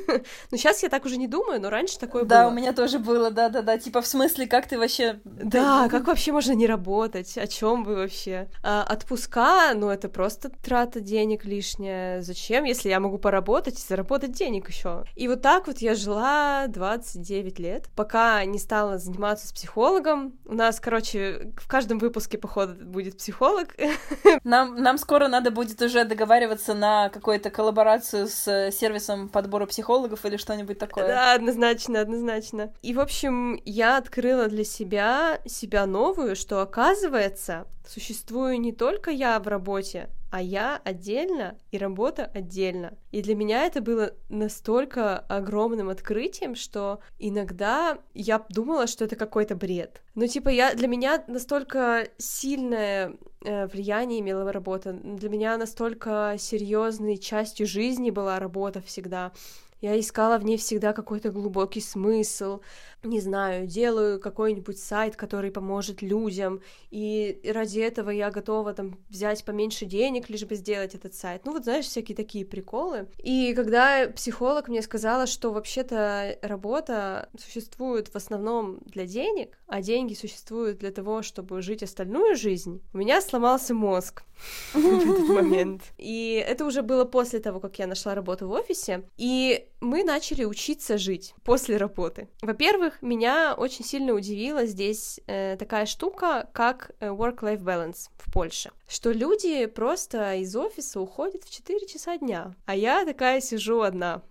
Но 0.51 0.57
сейчас 0.57 0.83
я 0.83 0.89
так 0.89 1.05
уже 1.05 1.10
уже 1.11 1.19
не 1.19 1.27
думаю, 1.27 1.61
но 1.61 1.71
раньше 1.71 1.99
такое 1.99 2.25
да, 2.25 2.43
было. 2.43 2.45
Да, 2.45 2.49
у 2.49 2.57
меня 2.57 2.73
тоже 2.73 2.99
было, 2.99 3.31
да-да-да. 3.31 3.79
Типа, 3.79 4.01
в 4.01 4.07
смысле, 4.07 4.47
как 4.47 4.67
ты 4.67 4.79
вообще... 4.79 5.21
Да, 5.25 5.89
как 5.89 6.07
вообще 6.07 6.33
можно 6.33 6.53
не 6.53 6.67
работать? 6.67 7.37
О 7.37 7.47
чем 7.47 7.85
вы 7.85 7.97
вообще? 7.97 8.49
А, 8.63 8.87
отпуска, 8.89 9.75
ну, 9.75 9.89
это 9.89 10.09
просто 10.09 10.51
трата 10.51 11.01
денег 11.01 11.45
лишняя. 11.45 12.23
Зачем, 12.23 12.65
если 12.65 12.89
я 12.89 13.01
могу 13.01 13.19
поработать 13.19 13.79
и 13.79 13.87
заработать 13.87 14.33
денег 14.33 14.69
еще? 14.69 15.05
И 15.17 15.27
вот 15.27 15.43
так 15.43 15.67
вот 15.67 15.79
я 15.79 15.95
жила 15.95 16.67
29 16.69 17.59
лет, 17.59 17.89
пока 17.97 18.45
не 18.45 18.59
стала 18.59 18.99
заниматься 18.99 19.49
с 19.49 19.53
психологом. 19.53 20.39
У 20.47 20.55
нас, 20.55 20.79
короче, 20.81 21.53
в 21.57 21.69
каждом 21.69 21.99
выпуске, 21.99 22.39
походу, 22.39 22.75
будет 22.75 23.19
психолог. 23.19 23.69
Нам, 24.45 24.77
нам 24.77 24.99
скоро 24.99 25.29
надо 25.29 25.51
будет 25.51 25.81
уже 25.83 26.05
договариваться 26.05 26.75
на 26.75 27.09
какую-то 27.09 27.51
коллаборацию 27.51 28.27
с 28.29 28.71
сервисом 28.71 29.29
подбора 29.29 29.67
психологов 29.67 30.25
или 30.25 30.37
что-нибудь 30.37 30.79
такое. 30.79 31.00
Да, 31.07 31.35
однозначно, 31.35 32.01
однозначно. 32.01 32.73
И, 32.83 32.95
в 32.95 33.01
общем, 33.01 33.61
я 33.65 33.97
открыла 33.97 34.49
для 34.49 34.65
себя 34.65 35.41
себя 35.47 35.87
новую, 35.87 36.37
что, 36.37 36.61
оказывается, 36.61 37.67
существую 37.87 38.61
не 38.61 38.73
только 38.73 39.11
я 39.11 39.39
в 39.41 39.49
работе, 39.49 40.09
а 40.31 40.41
я 40.41 40.81
отдельно 40.85 41.57
и 41.73 41.79
работа 41.79 42.31
отдельно. 42.33 42.95
И 43.11 43.21
для 43.21 43.35
меня 43.35 43.67
это 43.67 43.81
было 43.81 44.13
настолько 44.29 45.19
огромным 45.19 45.89
открытием, 45.89 46.55
что 46.55 47.01
иногда 47.19 47.99
я 48.15 48.45
думала, 48.49 48.87
что 48.87 49.05
это 49.05 49.17
какой-то 49.17 49.57
бред. 49.57 50.03
Ну, 50.15 50.27
типа, 50.27 50.49
я 50.49 50.75
для 50.75 50.87
меня 50.87 51.25
настолько 51.27 52.09
сильное 52.19 53.17
э, 53.45 53.67
влияние 53.67 54.21
имела 54.21 54.53
работа, 54.53 54.93
для 54.93 55.29
меня 55.29 55.57
настолько 55.57 56.37
серьезной 56.39 57.19
частью 57.19 57.67
жизни 57.67 58.11
была 58.11 58.39
работа 58.39 58.81
всегда. 58.81 59.33
Я 59.81 59.99
искала 59.99 60.39
в 60.39 60.45
ней 60.45 60.59
всегда 60.59 60.93
какой-то 60.93 61.31
глубокий 61.31 61.81
смысл, 61.81 62.61
не 63.03 63.21
знаю, 63.21 63.67
делаю 63.67 64.21
какой-нибудь 64.21 64.79
сайт, 64.79 65.17
который 65.17 65.51
поможет 65.51 66.03
людям, 66.03 66.61
и 66.91 67.41
ради 67.45 67.81
этого 67.81 68.11
я 68.11 68.31
готова 68.31 68.75
там 68.75 68.99
взять 69.09 69.45
поменьше 69.45 69.87
денег, 69.87 70.29
лишь 70.29 70.45
бы 70.45 70.55
сделать 70.55 70.95
этот 70.95 71.15
сайт. 71.15 71.47
Ну 71.47 71.53
вот 71.53 71.65
знаешь, 71.65 71.87
всякие 71.87 72.15
такие 72.15 72.45
приколы. 72.45 73.09
И 73.19 73.55
когда 73.55 74.09
психолог 74.15 74.69
мне 74.69 74.83
сказала, 74.83 75.27
что 75.27 75.51
вообще-то 75.51 76.39
работа 76.43 77.31
существует 77.39 78.09
в 78.09 78.17
основном 78.17 78.81
для 78.85 79.07
денег, 79.07 79.59
а 79.67 79.81
деньги 79.81 80.15
существуют 80.15 80.79
для 80.79 80.91
того, 80.91 81.23
чтобы 81.23 81.63
жить 81.63 81.83
остальную 81.83 82.37
жизнь, 82.37 82.83
у 82.93 82.99
меня 82.99 83.23
сломался 83.23 83.73
мозг 83.73 84.25
в 84.75 84.79
этот 84.79 85.29
момент. 85.29 85.83
И 85.99 86.45
это 86.47 86.65
уже 86.65 86.83
было 86.83 87.05
после 87.05 87.41
того, 87.41 87.61
как 87.61 87.79
я 87.79 87.87
нашла 87.87 88.15
работу 88.15 88.49
в 88.49 88.53
офисе, 88.53 89.05
и 89.17 89.67
мы 89.81 90.05
начали 90.05 90.45
учиться 90.45 90.99
жить 90.99 91.35
после 91.45 91.77
работы. 91.77 92.29
Во-первых, 92.43 93.01
меня 93.03 93.55
очень 93.57 93.85
сильно 93.85 94.13
удивила 94.13 94.67
здесь 94.67 95.21
э, 95.27 95.57
такая 95.59 95.87
штука, 95.87 96.49
как 96.53 96.93
э, 97.01 97.09
work-life 97.09 97.63
balance 97.63 98.11
в 98.19 98.33
Польше. 98.33 98.71
Что 98.89 99.13
люди 99.13 99.67
просто 99.67 100.35
из 100.37 100.55
офиса 100.55 101.01
уходят 101.01 101.45
в 101.45 101.51
4 101.51 101.87
часа 101.87 102.19
дня, 102.19 102.55
а 102.67 102.75
я 102.75 103.05
такая 103.05 103.41
сижу 103.41 103.81
одна. 103.81 104.23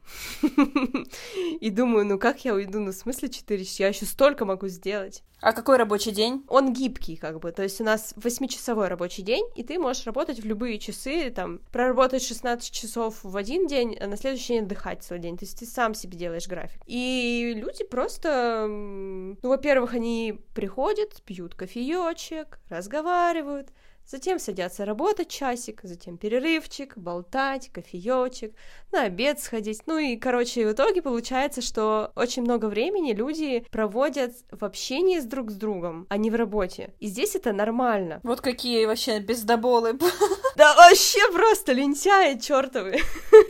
И 1.61 1.69
думаю, 1.69 2.05
ну 2.05 2.19
как 2.19 2.45
я 2.45 2.53
уйду? 2.53 2.79
Ну 2.79 2.91
в 2.91 2.95
смысле 2.95 3.29
4 3.29 3.65
часа? 3.65 3.83
Я 3.83 3.87
еще 3.89 4.05
столько 4.05 4.45
могу 4.45 4.67
сделать. 4.67 5.23
А 5.41 5.53
какой 5.53 5.77
рабочий 5.77 6.11
день? 6.11 6.43
Он 6.47 6.73
гибкий, 6.73 7.15
как 7.15 7.39
бы. 7.39 7.51
То 7.51 7.63
есть 7.63 7.79
у 7.79 7.83
нас 7.83 8.13
восьмичасовой 8.15 8.87
рабочий 8.87 9.21
день, 9.21 9.45
и 9.55 9.63
ты 9.63 9.79
можешь 9.79 10.05
работать 10.05 10.39
в 10.39 10.45
любые 10.45 10.79
часы, 10.79 11.31
там, 11.31 11.59
проработать 11.71 12.23
16 12.23 12.71
часов 12.71 13.19
в 13.23 13.37
один 13.37 13.67
день, 13.67 13.97
а 13.99 14.07
на 14.07 14.17
следующий 14.17 14.53
день 14.53 14.63
отдыхать 14.63 15.03
целый 15.03 15.21
день. 15.21 15.37
То 15.37 15.45
есть 15.45 15.59
ты 15.59 15.65
сам 15.65 15.93
себе 15.93 16.17
делаешь 16.17 16.47
график. 16.47 16.81
И 16.85 17.53
люди 17.55 17.83
просто, 17.83 18.65
ну, 18.67 19.37
во-первых, 19.41 19.93
они 19.93 20.39
приходят, 20.53 21.21
пьют 21.23 21.55
кофеечек, 21.55 22.59
разговаривают, 22.69 23.69
Затем 24.09 24.39
садятся 24.39 24.85
работать 24.85 25.29
часик, 25.29 25.81
затем 25.83 26.17
перерывчик, 26.17 26.97
болтать, 26.97 27.69
кофеечек, 27.71 28.55
на 28.91 29.03
обед 29.03 29.39
сходить. 29.39 29.83
Ну 29.85 29.99
и, 29.99 30.15
короче, 30.17 30.67
в 30.67 30.71
итоге 30.71 31.03
получается, 31.03 31.61
что 31.61 32.11
очень 32.15 32.41
много 32.41 32.65
времени 32.65 33.13
люди 33.13 33.67
проводят 33.69 34.33
в 34.49 34.65
общении 34.65 35.19
с 35.19 35.25
друг 35.25 35.51
с 35.51 35.53
другом, 35.53 36.07
а 36.09 36.17
не 36.17 36.31
в 36.31 36.35
работе. 36.35 36.95
И 36.99 37.05
здесь 37.05 37.35
это 37.35 37.53
нормально. 37.53 38.19
Вот 38.23 38.41
какие 38.41 38.85
вообще 38.85 39.19
бездоболы. 39.19 39.99
Да 40.55 40.75
вообще 40.75 41.19
просто 41.31 41.71
лентяи 41.71 42.37
чертовы. 42.37 42.97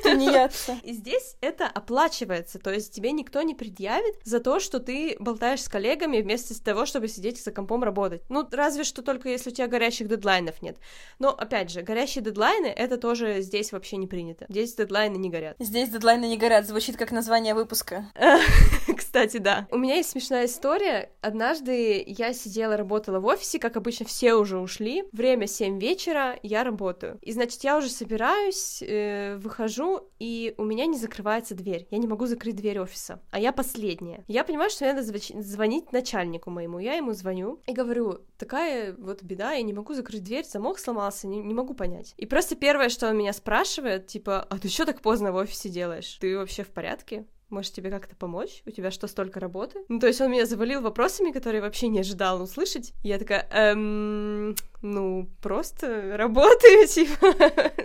Тунеядцы. 0.04 0.78
И 0.84 0.94
здесь 0.94 1.38
это 1.42 1.66
оплачивается, 1.66 2.60
то 2.60 2.72
есть 2.72 2.94
тебе 2.94 3.12
никто 3.14 3.42
не 3.42 3.56
предъявит 3.56 4.16
за 4.24 4.40
то, 4.40 4.60
что 4.60 4.80
ты 4.80 5.16
болтаешь 5.20 5.64
с 5.64 5.70
коллегами 5.70 6.22
вместо 6.22 6.62
того, 6.64 6.86
чтобы 6.86 7.08
сидеть 7.08 7.44
за 7.44 7.52
компом 7.52 7.84
работать. 7.84 8.22
Ну, 8.30 8.48
разве 8.52 8.84
что 8.84 9.02
только 9.02 9.28
если 9.30 9.50
у 9.50 9.54
тебя 9.54 9.66
горящих 9.66 10.08
дедлайнов 10.50 10.62
нет. 10.62 10.78
Но, 11.20 11.30
опять 11.30 11.70
же, 11.70 11.82
горящие 11.82 12.24
дедлайны, 12.24 12.68
это 12.68 12.98
тоже 12.98 13.42
здесь 13.42 13.72
вообще 13.72 13.98
не 13.98 14.08
принято. 14.08 14.46
Здесь 14.50 14.76
дедлайны 14.76 15.18
не 15.18 15.30
горят. 15.30 15.56
Здесь 15.60 15.90
дедлайны 15.90 16.26
не 16.26 16.38
горят, 16.38 16.66
звучит 16.66 16.98
как 16.98 17.12
название 17.12 17.54
выпуска. 17.54 18.12
Кстати, 18.98 19.38
да. 19.38 19.68
У 19.72 19.78
меня 19.78 19.96
есть 19.96 20.10
смешная 20.12 20.46
история. 20.46 21.12
Однажды 21.22 22.04
я 22.06 22.34
сидела, 22.34 22.78
работала 22.78 23.20
в 23.20 23.26
офисе, 23.26 23.60
как 23.60 23.78
обычно, 23.78 24.06
все 24.06 24.36
уже 24.36 24.58
ушли. 24.60 25.04
Время 25.12 25.48
7 25.48 25.80
вечера, 25.80 26.38
я 26.44 26.64
работаю. 26.64 27.20
И, 27.22 27.32
значит, 27.32 27.64
я 27.64 27.78
уже 27.78 27.90
собираюсь, 27.90 28.82
э, 28.82 29.36
выхожу, 29.38 30.10
и 30.20 30.54
у 30.58 30.64
меня 30.64 30.86
не 30.86 30.98
закрывается 30.98 31.56
дверь. 31.56 31.88
Я 31.92 31.98
не 31.98 32.08
могу 32.08 32.26
закрыть 32.26 32.56
дверь 32.56 32.80
офиса. 32.80 33.22
А 33.32 33.40
я 33.40 33.52
последняя. 33.52 34.24
Я 34.28 34.44
понимаю, 34.44 34.70
что 34.70 34.86
мне 34.86 34.94
надо 34.94 35.06
звонить 35.42 35.92
начальнику 35.92 36.50
моему. 36.50 36.80
Я 36.80 36.94
ему 36.94 37.14
звоню 37.14 37.60
и 37.66 37.74
говорю, 37.74 38.20
такая 38.38 38.94
вот 38.98 39.24
беда, 39.24 39.54
я 39.54 39.62
не 39.62 39.74
могу 39.74 39.94
закрыть 39.94 40.24
дверь, 40.24 40.39
замок 40.48 40.80
сломался, 40.80 41.28
не, 41.28 41.40
не 41.40 41.54
могу 41.54 41.74
понять. 41.74 42.14
И 42.18 42.26
просто 42.26 42.56
первое, 42.56 42.90
что 42.90 43.10
он 43.10 43.18
меня 43.18 43.34
спрашивает, 43.34 44.08
типа, 44.08 44.46
а 44.50 44.60
ты 44.60 44.70
что 44.70 44.86
так 44.86 45.02
поздно 45.02 45.32
в 45.32 45.36
офисе 45.36 45.70
делаешь? 45.70 46.18
Ты 46.20 46.38
вообще 46.38 46.64
в 46.64 46.70
порядке? 46.70 47.26
Может, 47.50 47.74
тебе 47.74 47.90
как-то 47.90 48.16
помочь? 48.16 48.62
У 48.66 48.72
тебя 48.72 48.92
что, 48.92 49.08
столько 49.08 49.40
работы? 49.40 49.80
Ну, 49.90 50.00
то 50.00 50.08
есть 50.08 50.22
он 50.22 50.32
меня 50.32 50.46
завалил 50.46 50.82
вопросами, 50.82 51.32
которые 51.32 51.62
вообще 51.62 51.88
не 51.88 52.02
ожидал 52.02 52.42
услышать. 52.42 52.94
Я 53.04 53.18
такая, 53.18 53.48
эм, 53.52 54.56
ну, 54.82 55.30
просто 55.42 56.18
работаю, 56.18 56.88
типа, 56.88 57.34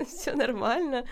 все 0.07 0.35
нормально. 0.35 1.05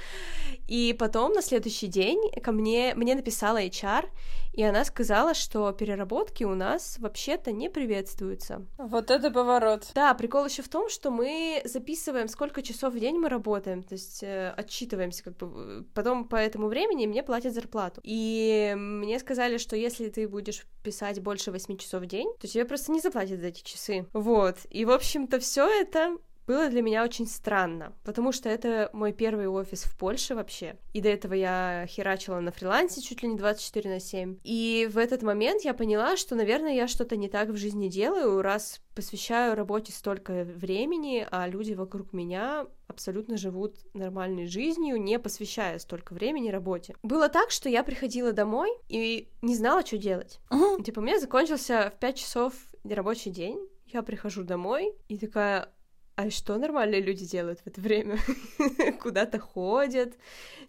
И 0.69 0.95
потом 0.99 1.33
на 1.33 1.43
следующий 1.43 1.89
день 1.89 2.31
ко 2.43 2.53
мне, 2.53 2.95
мне 2.95 3.15
написала 3.15 3.63
HR, 3.63 4.07
и 4.53 4.63
она 4.63 4.85
сказала, 4.85 5.35
что 5.35 5.73
переработки 5.73 6.45
у 6.45 6.55
нас 6.55 6.99
вообще-то 6.99 7.53
не 7.53 7.71
приветствуются. 7.71 8.67
Вот 8.79 9.11
это 9.11 9.31
поворот. 9.31 9.91
Да, 9.95 10.13
прикол 10.15 10.45
еще 10.45 10.63
в 10.63 10.69
том, 10.69 10.89
что 10.89 11.11
мы 11.11 11.63
записываем, 11.65 12.29
сколько 12.29 12.63
часов 12.63 12.95
в 12.95 12.99
день 13.01 13.17
мы 13.17 13.29
работаем, 13.29 13.83
то 13.83 13.95
есть 13.95 14.23
э, 14.23 14.53
отчитываемся, 14.57 15.25
как 15.25 15.37
бы, 15.39 15.87
потом 15.95 16.27
по 16.27 16.37
этому 16.37 16.69
времени 16.69 17.07
мне 17.07 17.23
платят 17.23 17.55
зарплату. 17.55 18.01
И 18.05 18.75
мне 18.77 19.19
сказали, 19.19 19.57
что 19.57 19.75
если 19.75 20.11
ты 20.11 20.29
будешь 20.29 20.67
писать 20.83 21.21
больше 21.21 21.51
8 21.51 21.77
часов 21.79 22.03
в 22.03 22.07
день, 22.07 22.31
то 22.39 22.47
тебе 22.47 22.65
просто 22.65 22.93
не 22.93 23.01
заплатят 23.01 23.41
за 23.41 23.49
эти 23.49 23.63
часы. 23.63 24.07
Вот. 24.13 24.57
И, 24.69 24.85
в 24.85 24.91
общем-то, 24.91 25.39
все 25.41 25.72
это 25.73 26.17
было 26.47 26.69
для 26.69 26.83
меня 26.83 27.05
очень 27.05 27.27
странно, 27.27 27.93
потому 28.05 28.33
что 28.33 28.49
это 28.49 28.91
мой 28.93 29.13
первый 29.13 29.47
офис 29.47 29.85
в 29.85 29.97
Польше 29.97 30.35
вообще. 30.35 30.77
И 30.93 31.01
до 31.01 31.09
этого 31.09 31.35
я 31.35 31.87
херачила 31.89 32.41
на 32.41 32.51
фрилансе 32.51 33.01
чуть 33.01 33.23
ли 33.23 33.29
не 33.29 33.37
24 33.37 33.89
на 33.89 34.01
7. 34.01 34.39
И 34.43 34.89
в 34.91 34.99
этот 34.99 35.23
момент 35.23 35.63
я 35.63 35.73
поняла, 35.73 36.17
что, 36.17 36.35
наверное, 36.35 36.75
я 36.75 36.89
что-то 36.89 37.17
не 37.17 37.29
так 37.29 37.49
в 37.51 37.57
жизни 37.57 37.89
делаю, 37.89 38.43
раз 38.43 38.81
посвящаю 38.95 39.55
работе 39.55 39.93
столько 39.93 40.45
времени, 40.45 41.27
а 41.31 41.49
люди 41.49 41.73
вокруг 41.73 42.13
меня 42.13 42.67
абсолютно 42.89 43.39
живут 43.39 43.77
нормальной 43.95 44.47
жизнью, 44.47 45.01
не 45.01 45.19
посвящая 45.19 45.79
столько 45.79 46.13
времени 46.13 46.51
работе. 46.51 46.95
Было 47.03 47.29
так, 47.29 47.51
что 47.51 47.69
я 47.69 47.85
приходила 47.85 48.33
домой 48.33 48.71
и 48.89 49.31
не 49.41 49.57
знала, 49.57 49.87
что 49.87 49.97
делать. 49.97 50.41
Uh-huh. 50.51 50.83
Типа, 50.83 50.99
у 50.99 51.03
меня 51.03 51.19
закончился 51.19 51.93
в 51.97 52.01
5 52.01 52.17
часов 52.17 52.53
рабочий 52.85 53.31
день, 53.31 53.59
я 53.93 54.03
прихожу 54.03 54.45
домой 54.45 54.95
и 55.09 55.19
такая, 55.19 55.69
а 56.17 56.31
что 56.31 56.57
нормальные 56.59 57.01
люди 57.01 57.25
делают 57.27 57.61
в 57.61 57.67
это 57.67 57.81
время? 57.81 58.19
Куда-то 59.01 59.39
ходят, 59.39 60.15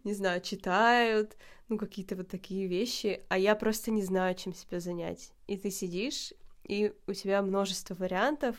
не 0.04 0.14
знаю, 0.14 0.42
читают, 0.42 1.36
ну, 1.70 1.78
какие-то 1.78 2.16
вот 2.16 2.28
такие 2.28 2.68
вещи, 2.68 3.22
а 3.30 3.38
я 3.38 3.56
просто 3.56 3.92
не 3.92 4.04
знаю, 4.04 4.36
чем 4.36 4.54
себя 4.54 4.80
занять. 4.80 5.32
И 5.48 5.58
ты 5.58 5.72
сидишь, 5.72 6.34
и 6.64 6.94
у 7.08 7.14
тебя 7.14 7.42
множество 7.42 7.94
вариантов, 7.96 8.58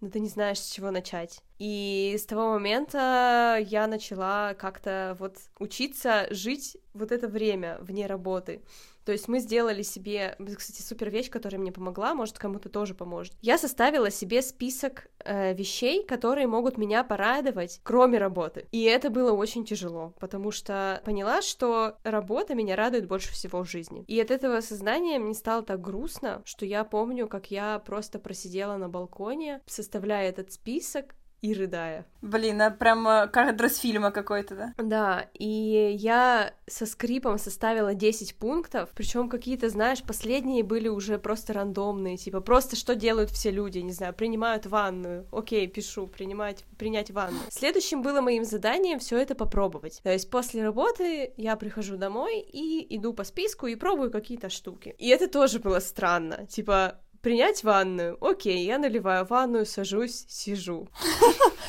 но 0.00 0.10
ты 0.10 0.20
не 0.20 0.28
знаешь, 0.28 0.58
с 0.60 0.70
чего 0.70 0.90
начать. 0.90 1.40
И 1.58 2.14
с 2.18 2.26
того 2.26 2.52
момента 2.52 3.58
я 3.66 3.86
начала 3.86 4.54
как-то 4.54 5.16
вот 5.18 5.36
учиться 5.58 6.26
жить 6.30 6.76
вот 6.92 7.12
это 7.12 7.28
время 7.28 7.78
вне 7.80 8.06
работы. 8.06 8.62
То 9.06 9.12
есть 9.12 9.28
мы 9.28 9.38
сделали 9.38 9.82
себе, 9.82 10.36
кстати, 10.56 10.82
супер 10.82 11.10
вещь, 11.10 11.30
которая 11.30 11.60
мне 11.60 11.70
помогла, 11.70 12.12
может, 12.12 12.38
кому-то 12.40 12.68
тоже 12.68 12.92
поможет. 12.92 13.34
Я 13.40 13.56
составила 13.56 14.10
себе 14.10 14.42
список 14.42 15.06
э, 15.20 15.54
вещей, 15.54 16.04
которые 16.04 16.48
могут 16.48 16.76
меня 16.76 17.04
порадовать, 17.04 17.80
кроме 17.84 18.18
работы. 18.18 18.66
И 18.72 18.82
это 18.82 19.08
было 19.08 19.30
очень 19.30 19.64
тяжело, 19.64 20.12
потому 20.18 20.50
что 20.50 21.00
поняла, 21.04 21.40
что 21.40 21.98
работа 22.02 22.56
меня 22.56 22.74
радует 22.74 23.06
больше 23.06 23.32
всего 23.32 23.62
в 23.62 23.70
жизни. 23.70 24.04
И 24.08 24.20
от 24.20 24.32
этого 24.32 24.60
сознания 24.60 25.20
мне 25.20 25.34
стало 25.34 25.62
так 25.62 25.80
грустно, 25.80 26.42
что 26.44 26.66
я 26.66 26.82
помню, 26.82 27.28
как 27.28 27.52
я 27.52 27.78
просто 27.78 28.18
просидела 28.18 28.76
на 28.76 28.88
балконе, 28.88 29.60
составляя 29.66 30.28
этот 30.28 30.52
список, 30.52 31.14
и 31.46 31.54
рыдая. 31.54 32.06
Блин, 32.22 32.60
а 32.60 32.70
прям 32.70 33.06
э, 33.06 33.28
кадр 33.28 33.68
с 33.68 33.78
фильма 33.78 34.10
какой-то, 34.10 34.56
да? 34.56 34.74
Да, 34.78 35.26
и 35.34 35.94
я 35.98 36.52
со 36.66 36.86
скрипом 36.86 37.38
составила 37.38 37.94
10 37.94 38.34
пунктов, 38.36 38.90
причем 38.94 39.28
какие-то, 39.28 39.68
знаешь, 39.68 40.02
последние 40.02 40.64
были 40.64 40.88
уже 40.88 41.18
просто 41.18 41.52
рандомные, 41.52 42.16
типа 42.16 42.40
просто 42.40 42.74
что 42.74 42.96
делают 42.96 43.30
все 43.30 43.50
люди, 43.50 43.78
не 43.78 43.92
знаю, 43.92 44.12
принимают 44.12 44.66
ванную, 44.66 45.26
окей, 45.30 45.68
пишу, 45.68 46.08
принимать, 46.08 46.64
принять 46.78 47.10
ванну. 47.12 47.38
Следующим 47.50 48.02
было 48.02 48.20
моим 48.20 48.44
заданием 48.44 48.98
все 48.98 49.18
это 49.18 49.34
попробовать. 49.36 50.00
То 50.02 50.12
есть 50.12 50.28
после 50.28 50.64
работы 50.64 51.32
я 51.36 51.54
прихожу 51.56 51.96
домой 51.96 52.40
и 52.40 52.96
иду 52.96 53.12
по 53.12 53.22
списку 53.22 53.66
и 53.66 53.76
пробую 53.76 54.10
какие-то 54.10 54.50
штуки. 54.50 54.96
И 54.98 55.08
это 55.08 55.28
тоже 55.28 55.60
было 55.60 55.78
странно, 55.78 56.46
типа 56.46 57.00
принять 57.26 57.64
ванную. 57.64 58.16
Окей, 58.20 58.64
я 58.64 58.78
наливаю 58.78 59.26
ванную, 59.26 59.66
сажусь, 59.66 60.26
сижу. 60.28 60.88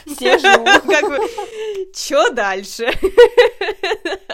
Сижу. 0.06 0.64
Как 0.88 1.10
бы, 1.10 1.18
чё 1.96 2.30
дальше? 2.30 2.92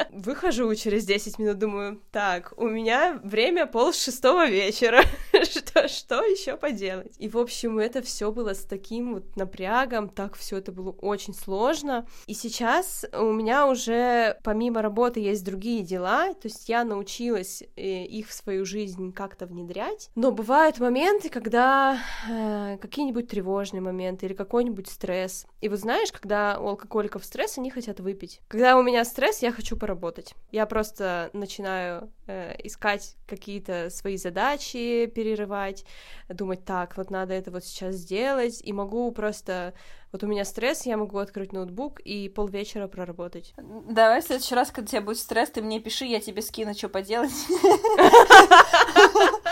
Выхожу 0.09 0.75
через 0.75 1.05
10 1.05 1.39
минут, 1.39 1.59
думаю, 1.59 2.01
так, 2.11 2.51
у 2.57 2.67
меня 2.67 3.21
время 3.23 3.67
пол 3.67 3.93
шестого 3.93 4.47
вечера. 4.47 5.05
что, 5.51 5.87
что 5.87 6.23
еще 6.23 6.57
поделать? 6.57 7.15
И, 7.17 7.27
в 7.27 7.37
общем, 7.37 7.79
это 7.79 8.01
все 8.01 8.31
было 8.31 8.53
с 8.53 8.63
таким 8.63 9.15
вот 9.15 9.35
напрягом, 9.35 10.09
так 10.09 10.35
все 10.35 10.57
это 10.57 10.71
было 10.71 10.91
очень 10.91 11.33
сложно. 11.33 12.05
И 12.27 12.33
сейчас 12.33 13.05
у 13.13 13.31
меня 13.31 13.67
уже 13.67 14.37
помимо 14.43 14.81
работы 14.81 15.19
есть 15.19 15.43
другие 15.43 15.83
дела, 15.83 16.33
то 16.33 16.47
есть 16.47 16.69
я 16.69 16.83
научилась 16.83 17.63
э, 17.75 18.05
их 18.05 18.29
в 18.29 18.33
свою 18.33 18.65
жизнь 18.65 19.13
как-то 19.13 19.45
внедрять. 19.45 20.09
Но 20.15 20.31
бывают 20.31 20.79
моменты, 20.79 21.29
когда 21.29 21.99
э, 22.29 22.77
какие-нибудь 22.81 23.27
тревожные 23.27 23.81
моменты 23.81 24.25
или 24.25 24.33
какой-нибудь 24.33 24.89
стресс. 24.89 25.45
И 25.61 25.69
вот 25.69 25.79
знаешь, 25.79 26.11
когда 26.11 26.59
у 26.59 26.67
алкоголиков 26.69 27.23
стресс, 27.25 27.57
они 27.57 27.69
хотят 27.69 27.99
выпить. 27.99 28.41
Когда 28.47 28.77
у 28.77 28.83
меня 28.83 29.05
стресс, 29.05 29.41
я 29.41 29.51
хочу 29.51 29.77
поработать. 29.77 30.33
Я 30.51 30.65
просто 30.65 31.29
начинаю 31.33 32.11
искать 32.27 33.15
какие-то 33.27 33.89
свои 33.89 34.17
задачи, 34.17 35.05
перерывать, 35.07 35.85
думать, 36.29 36.65
так, 36.65 36.97
вот 36.97 37.11
надо 37.11 37.33
это 37.33 37.51
вот 37.51 37.63
сейчас 37.63 37.95
сделать, 37.95 38.61
и 38.63 38.73
могу 38.73 39.11
просто... 39.11 39.73
Вот 40.11 40.23
у 40.23 40.27
меня 40.27 40.45
стресс, 40.45 40.85
я 40.85 40.95
могу 40.95 41.17
открыть 41.17 41.53
ноутбук 41.53 41.99
и 41.99 42.29
полвечера 42.29 42.87
проработать. 42.87 43.55
Давай 43.57 44.21
в 44.21 44.25
следующий 44.25 44.53
раз, 44.53 44.69
когда 44.69 44.83
у 44.83 44.91
тебя 44.91 45.01
будет 45.01 45.17
стресс, 45.17 45.49
ты 45.49 45.63
мне 45.63 45.79
пиши, 45.79 46.05
я 46.05 46.19
тебе 46.19 46.43
скину, 46.43 46.75
что 46.75 46.87
поделать. 46.87 47.31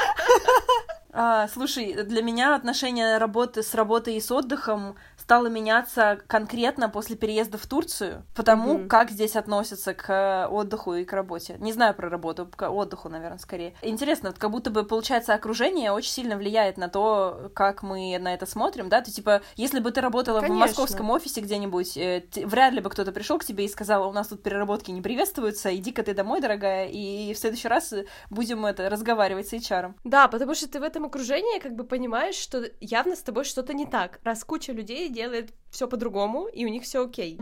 А, 1.13 1.47
слушай, 1.49 2.03
для 2.03 2.21
меня 2.21 2.55
отношение 2.55 3.17
работы 3.17 3.63
с 3.63 3.75
работой 3.75 4.15
и 4.15 4.21
с 4.21 4.31
отдыхом 4.31 4.95
стало 5.31 5.47
меняться 5.47 6.19
конкретно 6.27 6.89
после 6.89 7.15
переезда 7.15 7.57
в 7.57 7.65
Турцию, 7.65 8.25
потому 8.35 8.73
mm-hmm. 8.73 8.87
как 8.87 9.11
здесь 9.11 9.37
относятся 9.37 9.93
к 9.93 10.09
э, 10.09 10.47
отдыху 10.47 10.95
и 10.95 11.05
к 11.05 11.13
работе. 11.13 11.55
Не 11.59 11.71
знаю 11.71 11.93
про 11.93 12.09
работу, 12.09 12.49
к 12.53 12.69
отдыху, 12.69 13.07
наверное, 13.07 13.37
скорее. 13.37 13.73
Интересно, 13.81 14.33
как 14.37 14.51
будто 14.51 14.71
бы, 14.71 14.83
получается, 14.83 15.33
окружение 15.33 15.93
очень 15.93 16.11
сильно 16.11 16.35
влияет 16.35 16.75
на 16.75 16.89
то, 16.89 17.49
как 17.55 17.81
мы 17.81 18.19
на 18.19 18.33
это 18.33 18.45
смотрим, 18.45 18.89
да? 18.89 18.99
Ты, 18.99 19.11
типа, 19.11 19.41
если 19.55 19.79
бы 19.79 19.91
ты 19.91 20.01
работала 20.01 20.41
Конечно. 20.41 20.57
в 20.57 20.67
московском 20.67 21.09
офисе 21.11 21.39
где-нибудь, 21.39 21.95
э, 21.95 22.25
вряд 22.43 22.73
ли 22.73 22.81
бы 22.81 22.89
кто-то 22.89 23.13
пришел 23.13 23.39
к 23.39 23.45
тебе 23.45 23.63
и 23.63 23.69
сказал, 23.69 24.09
у 24.09 24.11
нас 24.11 24.27
тут 24.27 24.43
переработки 24.43 24.91
не 24.91 25.01
приветствуются, 25.01 25.73
иди-ка 25.73 26.03
ты 26.03 26.13
домой, 26.13 26.41
дорогая, 26.41 26.89
и 26.89 27.33
в 27.33 27.37
следующий 27.37 27.69
раз 27.69 27.93
будем 28.29 28.65
это 28.65 28.89
разговаривать 28.89 29.47
с 29.47 29.53
HR. 29.53 29.93
Да, 30.03 30.27
потому 30.27 30.55
что 30.55 30.67
ты 30.67 30.81
в 30.81 30.83
этом 30.83 31.05
окружении 31.05 31.59
как 31.59 31.73
бы 31.73 31.85
понимаешь, 31.85 32.35
что 32.35 32.69
явно 32.81 33.15
с 33.15 33.21
тобой 33.21 33.45
что-то 33.45 33.73
не 33.73 33.85
так, 33.85 34.19
раз 34.25 34.43
куча 34.43 34.73
людей 34.73 35.07
делает 35.21 35.53
все 35.69 35.87
по-другому, 35.87 36.47
и 36.47 36.65
у 36.65 36.67
них 36.67 36.83
все 36.83 37.05
окей. 37.05 37.39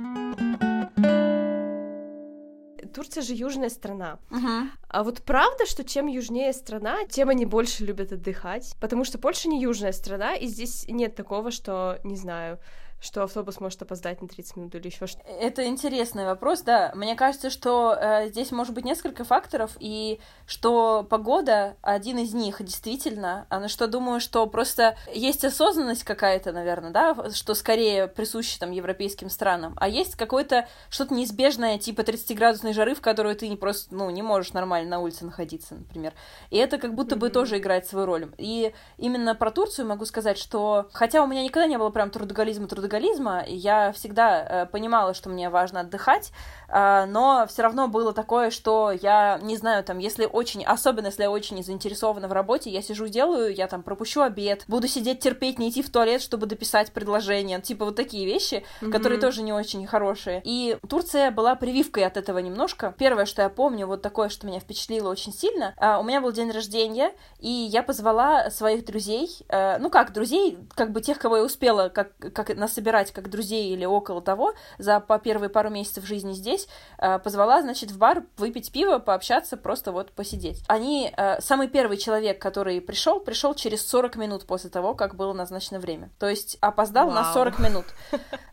Турция 2.93 3.23
же 3.23 3.33
южная 3.33 3.69
страна. 3.69 4.19
Uh-huh. 4.29 4.67
А 4.89 5.03
вот 5.03 5.21
правда, 5.21 5.65
что 5.65 5.83
чем 5.83 6.07
южнее 6.07 6.51
страна, 6.53 7.05
тем 7.05 7.29
они 7.29 7.45
больше 7.45 7.85
любят 7.85 8.11
отдыхать? 8.11 8.75
Потому 8.81 9.05
что 9.05 9.17
Польша 9.17 9.47
не 9.47 9.61
южная 9.61 9.93
страна, 9.93 10.35
и 10.35 10.47
здесь 10.47 10.85
нет 10.89 11.15
такого, 11.15 11.51
что, 11.51 11.99
не 12.03 12.17
знаю, 12.17 12.59
что 12.99 13.23
автобус 13.23 13.59
может 13.59 13.81
опоздать 13.81 14.21
на 14.21 14.27
30 14.27 14.57
минут 14.57 14.75
или 14.75 14.87
еще 14.87 15.07
что-то? 15.07 15.29
Это 15.29 15.65
интересный 15.65 16.25
вопрос, 16.25 16.61
да. 16.61 16.91
Мне 16.95 17.15
кажется, 17.15 17.49
что 17.49 17.97
э, 17.99 18.29
здесь 18.29 18.51
может 18.51 18.73
быть 18.73 18.83
несколько 18.83 19.23
факторов, 19.23 19.71
и 19.79 20.19
что 20.45 21.03
погода 21.09 21.77
один 21.81 22.17
из 22.17 22.33
них, 22.33 22.61
действительно. 22.61 23.45
А 23.49 23.59
на 23.59 23.69
что 23.69 23.87
думаю, 23.87 24.19
что 24.19 24.45
просто 24.47 24.97
есть 25.13 25.45
осознанность 25.45 26.03
какая-то, 26.03 26.51
наверное, 26.51 26.91
да, 26.91 27.31
что 27.31 27.55
скорее 27.55 28.07
присуща 28.07 28.59
там 28.59 28.71
европейским 28.71 29.29
странам, 29.29 29.75
а 29.77 29.87
есть 29.87 30.15
какое-то 30.15 30.67
что-то 30.89 31.13
неизбежное, 31.13 31.77
типа 31.77 32.01
30-градусной 32.01 32.73
жары, 32.73 32.95
в 32.95 33.01
которую 33.01 33.35
ты 33.35 33.47
не 33.47 33.55
просто, 33.55 33.95
ну, 33.95 34.09
не 34.09 34.21
можешь 34.21 34.51
нормально 34.53 34.89
на 34.89 34.99
улице 34.99 35.23
находиться, 35.23 35.75
например. 35.75 36.13
И 36.49 36.57
это 36.57 36.77
как 36.77 36.95
будто 36.95 37.15
mm-hmm. 37.15 37.19
бы 37.19 37.29
тоже 37.29 37.57
играет 37.59 37.85
свою 37.87 38.05
роль. 38.05 38.29
И 38.37 38.73
именно 38.97 39.35
про 39.35 39.51
Турцию 39.51 39.87
могу 39.87 40.05
сказать, 40.05 40.37
что 40.37 40.89
хотя 40.91 41.23
у 41.23 41.27
меня 41.27 41.43
никогда 41.43 41.67
не 41.67 41.77
было 41.77 41.89
прям 41.91 42.09
трудоголизма, 42.09 42.67
трудоголизма, 42.67 42.88
трудоголизма, 42.89 43.43
я 43.47 43.91
всегда 43.91 44.41
э, 44.41 44.65
понимала, 44.65 45.13
что 45.13 45.29
мне 45.29 45.49
важно 45.49 45.81
отдыхать, 45.81 46.31
э, 46.67 47.05
но 47.05 47.45
все 47.47 47.61
равно 47.61 47.87
было 47.87 48.13
такое, 48.13 48.49
что 48.49 48.91
я, 48.91 49.39
не 49.41 49.55
знаю, 49.57 49.83
там, 49.83 49.99
если 49.99 50.25
очень, 50.25 50.65
особенно 50.65 51.07
если 51.07 51.23
я 51.23 51.31
очень 51.31 51.63
заинтересована 51.63 52.27
в 52.27 52.31
работе, 52.31 52.69
я 52.69 52.81
сижу, 52.81 53.07
делаю, 53.07 53.53
я 53.53 53.67
там 53.67 53.83
пропущу 53.83 54.21
обед, 54.21 54.65
буду 54.67 54.87
сидеть 54.87 55.19
терпеть, 55.19 55.59
не 55.59 55.69
идти 55.69 55.81
в 55.81 55.89
туалет, 55.89 56.21
чтобы 56.21 56.47
дописать 56.47 56.91
предложение, 56.91 57.61
типа 57.61 57.85
вот 57.85 57.95
такие 57.95 58.25
вещи, 58.25 58.63
mm-hmm. 58.81 58.91
которые 58.91 59.19
тоже 59.19 59.41
не 59.41 59.53
очень 59.53 59.85
хорошие. 59.85 60.41
И 60.43 60.77
Турция 60.89 61.31
была 61.31 61.55
прививкой 61.55 62.05
от 62.05 62.17
этого 62.17 62.39
немножко. 62.39 62.93
Первое, 62.97 63.25
что 63.25 63.41
я 63.41 63.49
помню, 63.49 63.87
вот 63.87 64.01
такое, 64.01 64.29
что 64.29 64.47
меня 64.47 64.59
впечатлило 64.59 65.09
очень 65.09 65.33
сильно, 65.33 65.73
э, 65.77 65.97
у 65.97 66.03
меня 66.03 66.21
был 66.21 66.31
день 66.31 66.51
рождения, 66.51 67.11
и 67.39 67.49
я 67.49 67.83
позвала 67.83 68.49
своих 68.49 68.85
друзей, 68.85 69.29
э, 69.49 69.77
ну 69.77 69.89
как, 69.89 70.13
друзей, 70.13 70.57
как 70.75 70.91
бы 70.91 71.01
тех, 71.01 71.19
кого 71.19 71.37
я 71.37 71.43
успела, 71.43 71.89
как, 71.89 72.11
как 72.33 72.49
нас 72.55 72.77
собирать 72.79 73.11
как 73.11 73.29
друзей 73.29 73.73
или 73.73 73.83
около 73.83 74.21
того 74.21 74.53
за 74.77 75.01
по 75.01 75.19
первые 75.19 75.49
пару 75.49 75.69
месяцев 75.69 76.05
жизни 76.05 76.31
здесь, 76.31 76.69
э, 76.97 77.19
позвала, 77.19 77.61
значит, 77.61 77.91
в 77.91 77.97
бар 77.97 78.23
выпить 78.37 78.71
пиво, 78.71 78.99
пообщаться, 78.99 79.57
просто 79.57 79.91
вот 79.91 80.13
посидеть. 80.13 80.63
Они, 80.69 81.11
э, 81.17 81.41
самый 81.41 81.67
первый 81.67 81.97
человек, 81.97 82.41
который 82.41 82.79
пришел, 82.79 83.19
пришел 83.19 83.53
через 83.53 83.85
40 83.85 84.15
минут 84.15 84.45
после 84.45 84.69
того, 84.69 84.93
как 84.93 85.15
было 85.15 85.33
назначено 85.33 85.79
время. 85.79 86.09
То 86.19 86.29
есть 86.29 86.57
опоздал 86.61 87.07
Вау. 87.07 87.15
на 87.15 87.33
40 87.33 87.59
минут. 87.59 87.85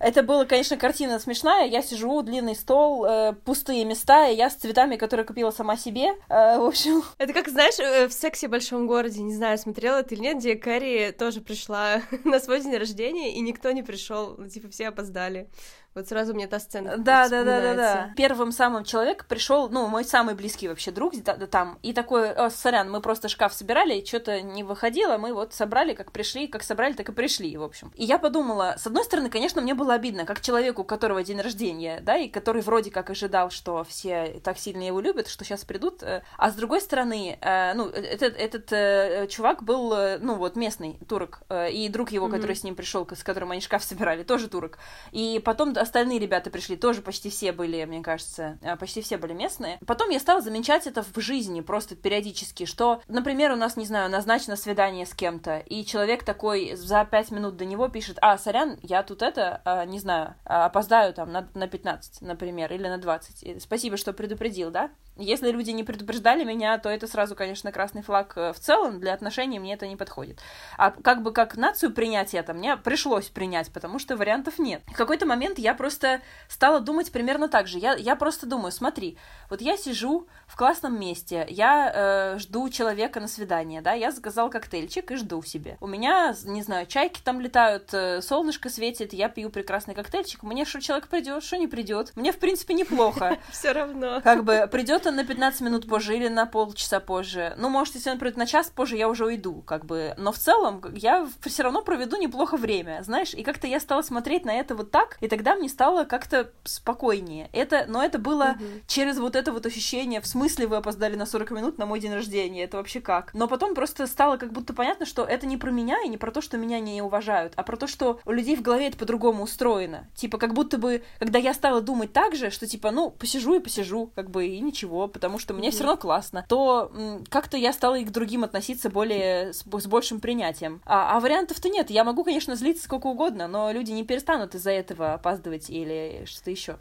Это 0.00 0.24
было, 0.24 0.44
конечно, 0.44 0.76
картина 0.76 1.20
смешная. 1.20 1.66
Я 1.68 1.82
сижу, 1.82 2.20
длинный 2.22 2.56
стол, 2.56 3.04
э, 3.04 3.32
пустые 3.44 3.84
места, 3.84 4.26
и 4.26 4.34
я 4.34 4.50
с 4.50 4.54
цветами, 4.54 4.96
которые 4.96 5.24
купила 5.24 5.52
сама 5.52 5.76
себе. 5.76 6.14
В 6.28 6.66
общем... 6.66 7.04
Это 7.18 7.32
как, 7.32 7.48
знаешь, 7.48 8.10
в 8.10 8.12
«Сексе 8.12 8.48
в 8.48 8.50
большом 8.50 8.88
городе», 8.88 9.22
не 9.22 9.34
знаю, 9.34 9.56
смотрела 9.56 10.02
ты 10.02 10.16
или 10.16 10.22
нет, 10.22 10.38
где 10.38 10.56
Кэрри 10.56 11.14
тоже 11.16 11.40
пришла 11.40 12.02
на 12.24 12.40
свой 12.40 12.60
день 12.60 12.76
рождения, 12.76 13.34
и 13.34 13.40
никто 13.40 13.70
не 13.70 13.82
пришел 13.82 14.15
пришел, 14.16 14.34
ну, 14.38 14.48
типа, 14.48 14.68
все 14.68 14.88
опоздали. 14.88 15.48
Вот 15.96 16.08
сразу 16.08 16.34
мне 16.34 16.46
та 16.46 16.60
сцена 16.60 16.98
Да, 16.98 17.26
да, 17.30 17.42
да, 17.42 17.60
да, 17.62 17.74
да. 17.74 18.12
Первым 18.16 18.52
самым 18.52 18.84
человек 18.84 19.24
пришел, 19.24 19.70
ну, 19.70 19.86
мой 19.86 20.04
самый 20.04 20.34
близкий 20.34 20.68
вообще 20.68 20.90
друг 20.90 21.14
там, 21.50 21.78
и 21.82 21.94
такой, 21.94 22.32
о, 22.32 22.50
сорян, 22.50 22.90
мы 22.90 23.00
просто 23.00 23.30
шкаф 23.30 23.54
собирали, 23.54 24.04
что-то 24.04 24.42
не 24.42 24.62
выходило, 24.62 25.16
мы 25.16 25.32
вот 25.32 25.54
собрали, 25.54 25.94
как 25.94 26.12
пришли, 26.12 26.48
как 26.48 26.64
собрали, 26.64 26.92
так 26.92 27.08
и 27.08 27.12
пришли, 27.12 27.56
в 27.56 27.62
общем. 27.62 27.92
И 27.94 28.04
я 28.04 28.18
подумала, 28.18 28.74
с 28.76 28.86
одной 28.86 29.04
стороны, 29.04 29.30
конечно, 29.30 29.62
мне 29.62 29.72
было 29.72 29.94
обидно, 29.94 30.26
как 30.26 30.42
человеку, 30.42 30.82
у 30.82 30.84
которого 30.84 31.24
день 31.24 31.40
рождения, 31.40 32.00
да, 32.02 32.18
и 32.18 32.28
который 32.28 32.60
вроде 32.60 32.90
как 32.90 33.08
ожидал, 33.08 33.48
что 33.48 33.82
все 33.84 34.38
так 34.44 34.58
сильно 34.58 34.82
его 34.82 35.00
любят, 35.00 35.28
что 35.28 35.44
сейчас 35.44 35.64
придут, 35.64 36.02
э, 36.02 36.22
а 36.36 36.50
с 36.50 36.54
другой 36.56 36.82
стороны, 36.82 37.38
э, 37.40 37.72
ну, 37.72 37.88
этот, 37.88 38.36
этот 38.36 38.70
э, 38.70 39.28
чувак 39.30 39.62
был, 39.62 39.96
ну, 40.20 40.34
вот 40.34 40.56
местный 40.56 40.98
турок, 41.08 41.40
и 41.70 41.88
друг 41.88 42.10
его, 42.10 42.26
mm-hmm. 42.26 42.32
который 42.32 42.56
с 42.56 42.64
ним 42.64 42.74
пришел, 42.74 43.08
с 43.10 43.22
которым 43.22 43.52
они 43.52 43.62
шкаф 43.62 43.82
собирали, 43.82 44.24
тоже 44.24 44.48
турок. 44.48 44.78
И 45.12 45.40
потом 45.42 45.72
остальные 45.86 46.18
ребята 46.18 46.50
пришли, 46.50 46.76
тоже 46.76 47.02
почти 47.02 47.30
все 47.30 47.52
были, 47.52 47.84
мне 47.84 48.02
кажется, 48.02 48.58
э, 48.62 48.76
почти 48.76 49.00
все 49.00 49.16
были 49.16 49.32
местные. 49.32 49.78
Потом 49.86 50.10
я 50.10 50.20
стала 50.20 50.40
замечать 50.40 50.86
это 50.86 51.02
в 51.02 51.20
жизни 51.20 51.60
просто 51.60 51.96
периодически, 51.96 52.66
что, 52.66 53.02
например, 53.08 53.52
у 53.52 53.56
нас, 53.56 53.76
не 53.76 53.86
знаю, 53.86 54.10
назначено 54.10 54.56
свидание 54.56 55.06
с 55.06 55.14
кем-то, 55.14 55.58
и 55.58 55.84
человек 55.84 56.24
такой 56.24 56.74
за 56.74 57.04
пять 57.04 57.30
минут 57.30 57.56
до 57.56 57.64
него 57.64 57.88
пишет, 57.88 58.18
а, 58.20 58.36
сорян, 58.38 58.78
я 58.82 59.02
тут 59.02 59.22
это, 59.22 59.62
а, 59.64 59.84
не 59.84 59.98
знаю, 59.98 60.34
а, 60.44 60.66
опоздаю 60.66 61.14
там 61.14 61.32
на, 61.32 61.48
на 61.54 61.68
15, 61.68 62.22
например, 62.22 62.72
или 62.72 62.88
на 62.88 62.98
20. 62.98 63.62
Спасибо, 63.62 63.96
что 63.96 64.12
предупредил, 64.12 64.70
да? 64.70 64.90
Если 65.16 65.50
люди 65.50 65.70
не 65.70 65.84
предупреждали 65.84 66.44
меня, 66.44 66.76
то 66.78 66.88
это 66.88 67.06
сразу, 67.06 67.34
конечно, 67.34 67.72
красный 67.72 68.02
флаг 68.02 68.34
э, 68.36 68.52
в 68.52 68.60
целом. 68.60 69.00
Для 69.00 69.14
отношений 69.14 69.58
мне 69.58 69.74
это 69.74 69.86
не 69.86 69.96
подходит. 69.96 70.40
А 70.76 70.90
как 70.90 71.22
бы 71.22 71.32
как 71.32 71.56
нацию 71.56 71.92
принять 71.92 72.34
это, 72.34 72.52
мне 72.52 72.76
пришлось 72.76 73.28
принять, 73.28 73.72
потому 73.72 73.98
что 73.98 74.16
вариантов 74.16 74.58
нет. 74.58 74.82
В 74.86 74.96
какой-то 74.96 75.24
момент 75.24 75.58
я 75.58 75.74
просто 75.74 76.20
стала 76.48 76.80
думать 76.80 77.12
примерно 77.12 77.48
так 77.48 77.66
же. 77.66 77.78
Я, 77.78 77.94
я 77.94 78.14
просто 78.14 78.46
думаю, 78.46 78.72
смотри, 78.72 79.16
вот 79.48 79.60
я 79.60 79.76
сижу 79.76 80.26
в 80.46 80.56
классном 80.56 80.98
месте, 81.00 81.46
я 81.48 81.92
э, 81.94 82.38
жду 82.38 82.68
человека 82.68 83.20
на 83.20 83.28
свидание, 83.28 83.80
да, 83.80 83.92
я 83.92 84.10
заказал 84.10 84.50
коктейльчик 84.50 85.10
и 85.10 85.16
жду 85.16 85.42
себе. 85.42 85.78
У 85.80 85.86
меня, 85.86 86.34
не 86.44 86.62
знаю, 86.62 86.86
чайки 86.86 87.20
там 87.22 87.40
летают, 87.40 87.92
э, 87.94 88.20
солнышко 88.20 88.68
светит, 88.68 89.12
я 89.12 89.28
пью 89.28 89.50
прекрасный 89.50 89.94
коктейльчик, 89.94 90.42
мне 90.42 90.64
что 90.64 90.80
человек 90.80 91.08
придет, 91.08 91.42
что 91.42 91.56
не 91.56 91.66
придет. 91.66 92.12
Мне, 92.16 92.32
в 92.32 92.38
принципе, 92.38 92.74
неплохо. 92.74 93.38
Все 93.50 93.72
равно. 93.72 94.20
Как 94.22 94.44
бы 94.44 94.68
придет 94.70 95.05
он 95.06 95.16
на 95.16 95.24
15 95.24 95.60
минут 95.62 95.88
позже 95.88 96.16
или 96.16 96.28
на 96.28 96.46
полчаса 96.46 97.00
позже. 97.00 97.54
Ну, 97.58 97.68
может, 97.68 97.94
если 97.94 98.10
он 98.10 98.18
придет 98.18 98.36
на 98.36 98.46
час 98.46 98.70
позже, 98.70 98.96
я 98.96 99.08
уже 99.08 99.24
уйду, 99.24 99.62
как 99.62 99.84
бы. 99.84 100.14
Но 100.18 100.32
в 100.32 100.38
целом 100.38 100.82
я 100.94 101.28
все 101.42 101.62
равно 101.62 101.82
проведу 101.82 102.16
неплохо 102.16 102.56
время, 102.56 103.00
знаешь, 103.02 103.34
и 103.34 103.42
как-то 103.42 103.66
я 103.66 103.80
стала 103.80 104.02
смотреть 104.02 104.44
на 104.44 104.54
это 104.54 104.74
вот 104.74 104.90
так, 104.90 105.16
и 105.20 105.28
тогда 105.28 105.54
мне 105.54 105.68
стало 105.68 106.04
как-то 106.04 106.50
спокойнее. 106.64 107.48
Это, 107.52 107.86
но 107.88 108.02
это 108.02 108.18
было 108.18 108.56
через 108.86 109.18
вот 109.18 109.36
это 109.36 109.52
вот 109.52 109.66
ощущение, 109.66 110.20
в 110.20 110.26
смысле 110.26 110.66
вы 110.66 110.76
опоздали 110.76 111.16
на 111.16 111.26
40 111.26 111.50
минут 111.52 111.78
на 111.78 111.86
мой 111.86 112.00
день 112.00 112.14
рождения, 112.14 112.64
это 112.64 112.76
вообще 112.76 113.00
как? 113.00 113.32
Но 113.34 113.48
потом 113.48 113.74
просто 113.74 114.06
стало 114.06 114.36
как 114.36 114.52
будто 114.52 114.74
понятно, 114.74 115.06
что 115.06 115.24
это 115.24 115.46
не 115.46 115.56
про 115.56 115.70
меня 115.70 116.02
и 116.02 116.08
не 116.08 116.16
про 116.16 116.30
то, 116.30 116.40
что 116.40 116.58
меня 116.58 116.80
не 116.80 117.02
уважают, 117.02 117.52
а 117.56 117.62
про 117.62 117.76
то, 117.76 117.86
что 117.86 118.20
у 118.24 118.32
людей 118.32 118.56
в 118.56 118.62
голове 118.62 118.88
это 118.88 118.96
по-другому 118.96 119.44
устроено. 119.44 120.08
Типа, 120.14 120.38
как 120.38 120.54
будто 120.54 120.78
бы, 120.78 121.02
когда 121.18 121.38
я 121.38 121.54
стала 121.54 121.80
думать 121.80 122.12
так 122.12 122.34
же, 122.34 122.50
что 122.50 122.66
типа, 122.66 122.90
ну, 122.90 123.10
посижу 123.10 123.54
и 123.54 123.60
посижу, 123.60 124.10
как 124.14 124.30
бы, 124.30 124.46
и 124.46 124.60
ничего, 124.60 124.95
потому 125.06 125.38
что 125.38 125.54
мне 125.54 125.68
mm-hmm. 125.68 125.72
все 125.72 125.84
равно 125.84 125.96
классно, 125.96 126.44
то 126.48 126.92
как-то 127.28 127.56
я 127.56 127.72
стала 127.72 127.96
и 127.96 128.04
к 128.04 128.10
другим 128.10 128.44
относиться 128.44 128.90
более, 128.90 129.52
с, 129.52 129.64
с 129.64 129.86
большим 129.86 130.20
принятием. 130.20 130.80
А, 130.84 131.16
а 131.16 131.20
вариантов-то 131.20 131.68
нет. 131.68 131.90
Я 131.90 132.04
могу, 132.04 132.24
конечно, 132.24 132.54
злиться 132.56 132.84
сколько 132.84 133.06
угодно, 133.06 133.48
но 133.48 133.70
люди 133.70 133.92
не 133.92 134.04
перестанут 134.04 134.54
из-за 134.54 134.70
этого 134.70 135.14
опаздывать 135.14 135.70
или 135.70 136.24
что-то 136.26 136.50
еще. 136.50 136.76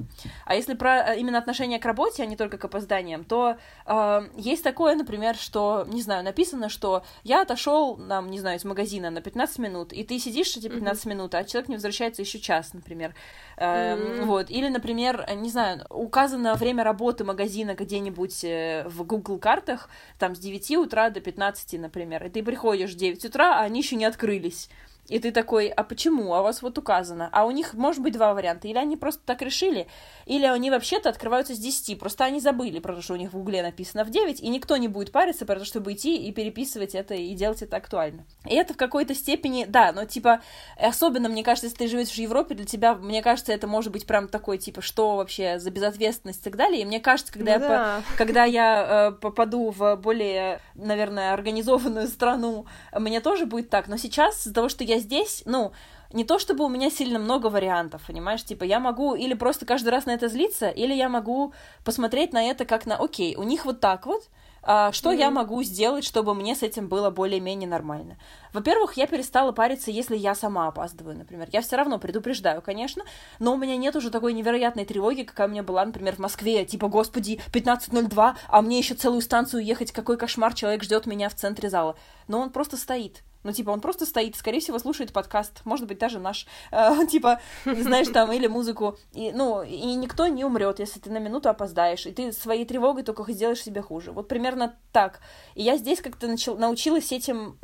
А 0.45 0.55
если 0.55 0.73
про 0.73 1.13
э, 1.13 1.19
именно 1.19 1.37
отношение 1.37 1.79
к 1.79 1.85
работе, 1.85 2.23
а 2.23 2.25
не 2.25 2.35
только 2.35 2.57
к 2.57 2.65
опозданиям, 2.65 3.23
то 3.23 3.57
э, 3.85 4.21
есть 4.37 4.63
такое, 4.63 4.95
например, 4.95 5.35
что, 5.35 5.85
не 5.87 6.01
знаю, 6.01 6.23
написано, 6.23 6.69
что 6.69 7.03
я 7.23 7.41
отошел, 7.41 7.97
нам, 7.97 8.29
не 8.29 8.39
знаю, 8.39 8.57
из 8.57 8.65
магазина 8.65 9.09
на 9.09 9.21
15 9.21 9.59
минут, 9.59 9.93
и 9.93 10.03
ты 10.03 10.19
сидишь 10.19 10.55
эти 10.57 10.67
15 10.67 11.05
mm-hmm. 11.05 11.09
минут, 11.09 11.35
а 11.35 11.43
человек 11.43 11.69
не 11.69 11.75
возвращается 11.75 12.21
еще 12.21 12.39
час, 12.39 12.73
например. 12.73 13.13
Э, 13.57 13.95
mm-hmm. 13.95 14.25
Вот. 14.25 14.49
Или, 14.49 14.69
например, 14.69 15.25
не 15.35 15.49
знаю, 15.49 15.85
указано 15.89 16.55
время 16.55 16.83
работы 16.83 17.23
магазина 17.23 17.75
где-нибудь 18.05 18.43
э, 18.43 18.83
в 18.87 19.03
Google 19.03 19.39
картах, 19.39 19.89
там 20.19 20.35
с 20.35 20.39
9 20.39 20.77
утра 20.77 21.09
до 21.09 21.21
15, 21.21 21.79
например, 21.79 22.25
и 22.25 22.29
ты 22.29 22.43
приходишь 22.43 22.93
в 22.93 22.97
9 22.97 23.25
утра, 23.25 23.59
а 23.59 23.63
они 23.63 23.79
еще 23.79 23.95
не 23.95 24.05
открылись. 24.05 24.69
И 25.07 25.19
ты 25.19 25.31
такой, 25.31 25.67
а 25.67 25.83
почему? 25.83 26.33
А 26.33 26.41
у 26.41 26.43
вас 26.43 26.61
вот 26.61 26.77
указано. 26.77 27.29
А 27.31 27.45
у 27.45 27.51
них 27.51 27.73
может 27.73 28.01
быть 28.01 28.13
два 28.13 28.33
варианта. 28.33 28.67
Или 28.67 28.77
они 28.77 28.97
просто 28.97 29.21
так 29.25 29.41
решили, 29.41 29.87
или 30.25 30.45
они 30.45 30.71
вообще-то 30.71 31.09
открываются 31.09 31.53
с 31.53 31.59
10. 31.59 31.99
Просто 31.99 32.25
они 32.25 32.39
забыли, 32.39 32.79
потому 32.79 33.01
что 33.01 33.13
у 33.13 33.17
них 33.17 33.33
в 33.33 33.37
угле 33.37 33.61
написано 33.61 34.03
в 34.03 34.09
9, 34.09 34.41
и 34.41 34.47
никто 34.47 34.77
не 34.77 34.87
будет 34.87 35.11
париться 35.11 35.45
про 35.45 35.59
то, 35.59 35.65
чтобы 35.65 35.93
идти 35.93 36.15
и 36.17 36.31
переписывать 36.31 36.95
это 36.95 37.13
и 37.13 37.33
делать 37.35 37.61
это 37.61 37.77
актуально. 37.77 38.25
И 38.45 38.55
это 38.55 38.73
в 38.73 38.77
какой-то 38.77 39.13
степени, 39.13 39.65
да, 39.67 39.91
но 39.91 40.05
типа, 40.05 40.41
особенно, 40.77 41.29
мне 41.29 41.43
кажется, 41.43 41.67
если 41.67 41.77
ты 41.77 41.87
живешь 41.87 42.09
в 42.09 42.17
Европе, 42.17 42.55
для 42.55 42.65
тебя, 42.65 42.95
мне 42.95 43.21
кажется, 43.21 43.53
это 43.53 43.67
может 43.67 43.91
быть 43.91 44.07
прям 44.07 44.27
такой, 44.27 44.57
типа, 44.57 44.81
что 44.81 45.15
вообще 45.17 45.59
за 45.59 45.69
безответственность 45.69 46.41
и 46.41 46.43
так 46.43 46.55
далее. 46.55 46.81
И 46.81 46.85
мне 46.85 46.99
кажется, 46.99 47.31
когда, 47.31 47.57
ну, 47.57 47.63
я, 47.63 47.69
да. 47.69 48.01
по, 48.09 48.17
когда 48.17 48.43
я 48.45 49.09
э, 49.09 49.11
попаду 49.19 49.69
в 49.69 49.95
более, 49.97 50.59
наверное, 50.73 51.33
организованную 51.33 52.07
страну, 52.07 52.65
мне 52.91 53.21
тоже 53.21 53.45
будет 53.45 53.69
так. 53.69 53.87
Но 53.87 53.97
сейчас, 53.97 54.41
из-за 54.41 54.53
того, 54.53 54.69
что 54.69 54.83
я 54.83 54.94
здесь, 54.99 55.43
ну, 55.45 55.71
не 56.13 56.23
то 56.23 56.39
чтобы 56.39 56.65
у 56.65 56.69
меня 56.69 56.89
сильно 56.89 57.19
много 57.19 57.47
вариантов, 57.47 58.03
понимаешь, 58.07 58.43
типа 58.43 58.63
я 58.63 58.79
могу 58.79 59.15
или 59.15 59.33
просто 59.33 59.65
каждый 59.65 59.89
раз 59.89 60.05
на 60.05 60.11
это 60.11 60.27
злиться, 60.27 60.69
или 60.69 60.93
я 60.93 61.09
могу 61.09 61.53
посмотреть 61.83 62.33
на 62.33 62.43
это 62.43 62.65
как 62.65 62.85
на, 62.85 62.95
окей, 62.95 63.35
у 63.35 63.43
них 63.43 63.65
вот 63.65 63.81
так 63.81 64.05
вот, 64.05 64.29
а, 64.67 64.91
что 64.91 65.11
mm-hmm. 65.11 65.19
я 65.19 65.29
могу 65.29 65.61
сделать, 65.61 66.03
чтобы 66.03 66.33
мне 66.33 66.55
с 66.55 66.63
этим 66.63 66.87
было 66.87 67.11
более-менее 67.11 67.69
нормально? 67.69 68.17
Во-первых, 68.51 68.97
я 68.97 69.05
перестала 69.05 69.51
париться, 69.51 69.91
если 69.91 70.17
я 70.17 70.33
сама 70.33 70.67
опаздываю, 70.67 71.15
например. 71.15 71.49
Я 71.51 71.61
все 71.61 71.75
равно 71.75 71.99
предупреждаю, 71.99 72.63
конечно, 72.63 73.03
но 73.37 73.53
у 73.53 73.57
меня 73.57 73.77
нет 73.77 73.95
уже 73.95 74.09
такой 74.09 74.33
невероятной 74.33 74.85
тревоги, 74.85 75.21
какая 75.21 75.47
у 75.47 75.51
меня 75.51 75.61
была, 75.61 75.85
например, 75.85 76.15
в 76.15 76.19
Москве. 76.19 76.65
Типа, 76.65 76.87
господи, 76.87 77.39
15.02, 77.53 78.35
а 78.47 78.61
мне 78.63 78.79
еще 78.79 78.95
целую 78.95 79.21
станцию 79.21 79.63
ехать, 79.63 79.91
какой 79.91 80.17
кошмар, 80.17 80.55
человек 80.55 80.83
ждет 80.83 81.05
меня 81.05 81.29
в 81.29 81.35
центре 81.35 81.69
зала. 81.69 81.95
Но 82.27 82.39
он 82.39 82.49
просто 82.49 82.75
стоит. 82.75 83.21
Ну, 83.45 83.51
типа, 83.51 83.69
он 83.69 83.79
просто 83.79 84.07
стоит, 84.07 84.35
скорее 84.35 84.59
всего, 84.59 84.79
слушает 84.79 85.13
подкаст, 85.13 85.61
может 85.65 85.85
быть, 85.85 85.99
даже 85.99 86.17
наш, 86.17 86.47
э, 86.71 87.05
типа, 87.07 87.39
знаешь, 87.63 88.07
там, 88.07 88.31
или 88.31 88.47
музыку. 88.47 88.97
И, 89.13 89.31
ну, 89.33 89.61
и 89.61 89.93
никто 89.93 90.25
не 90.25 90.43
умрет, 90.43 90.79
если 90.79 90.99
ты 90.99 91.11
на 91.11 91.19
минуту 91.19 91.47
опоздаешь, 91.49 92.07
и 92.07 92.11
ты 92.11 92.33
своей 92.33 92.65
тревогой 92.65 93.03
только 93.03 93.31
сделаешь 93.31 93.61
себе 93.61 93.83
хуже. 93.83 94.11
Вот 94.11 94.27
примерно 94.27 94.75
так. 94.91 95.19
И 95.53 95.61
я 95.61 95.77
здесь 95.77 96.01
как-то 96.01 96.27
начал, 96.27 96.57
научилась 96.57 97.11
этим... 97.11 97.59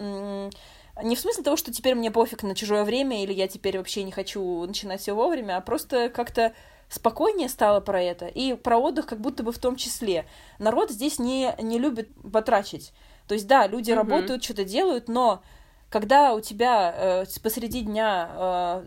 не 1.01 1.15
в 1.15 1.19
смысле 1.19 1.43
того, 1.43 1.57
что 1.57 1.73
теперь 1.73 1.95
мне 1.95 2.11
пофиг 2.11 2.43
на 2.43 2.53
чужое 2.53 2.83
время, 2.83 3.23
или 3.23 3.33
я 3.33 3.47
теперь 3.47 3.79
вообще 3.79 4.03
не 4.03 4.11
хочу 4.11 4.63
начинать 4.67 5.01
все 5.01 5.13
вовремя, 5.13 5.57
а 5.57 5.61
просто 5.61 6.09
как-то 6.09 6.53
спокойнее 6.89 7.49
стало 7.49 7.79
про 7.79 7.99
это, 8.03 8.27
и 8.27 8.53
про 8.53 8.77
отдых 8.77 9.07
как 9.07 9.19
будто 9.19 9.41
бы 9.41 9.51
в 9.51 9.57
том 9.57 9.77
числе. 9.77 10.27
Народ 10.59 10.91
здесь 10.91 11.17
не, 11.17 11.55
не 11.59 11.79
любит 11.79 12.09
потрачить. 12.31 12.93
То 13.27 13.33
есть, 13.33 13.47
да, 13.47 13.65
люди 13.65 13.89
mm-hmm. 13.89 13.95
работают, 13.95 14.43
что-то 14.43 14.63
делают, 14.63 15.07
но 15.07 15.41
когда 15.91 16.33
у 16.33 16.39
тебя 16.39 16.95
э, 16.95 17.25
посреди 17.43 17.81
дня 17.81 18.29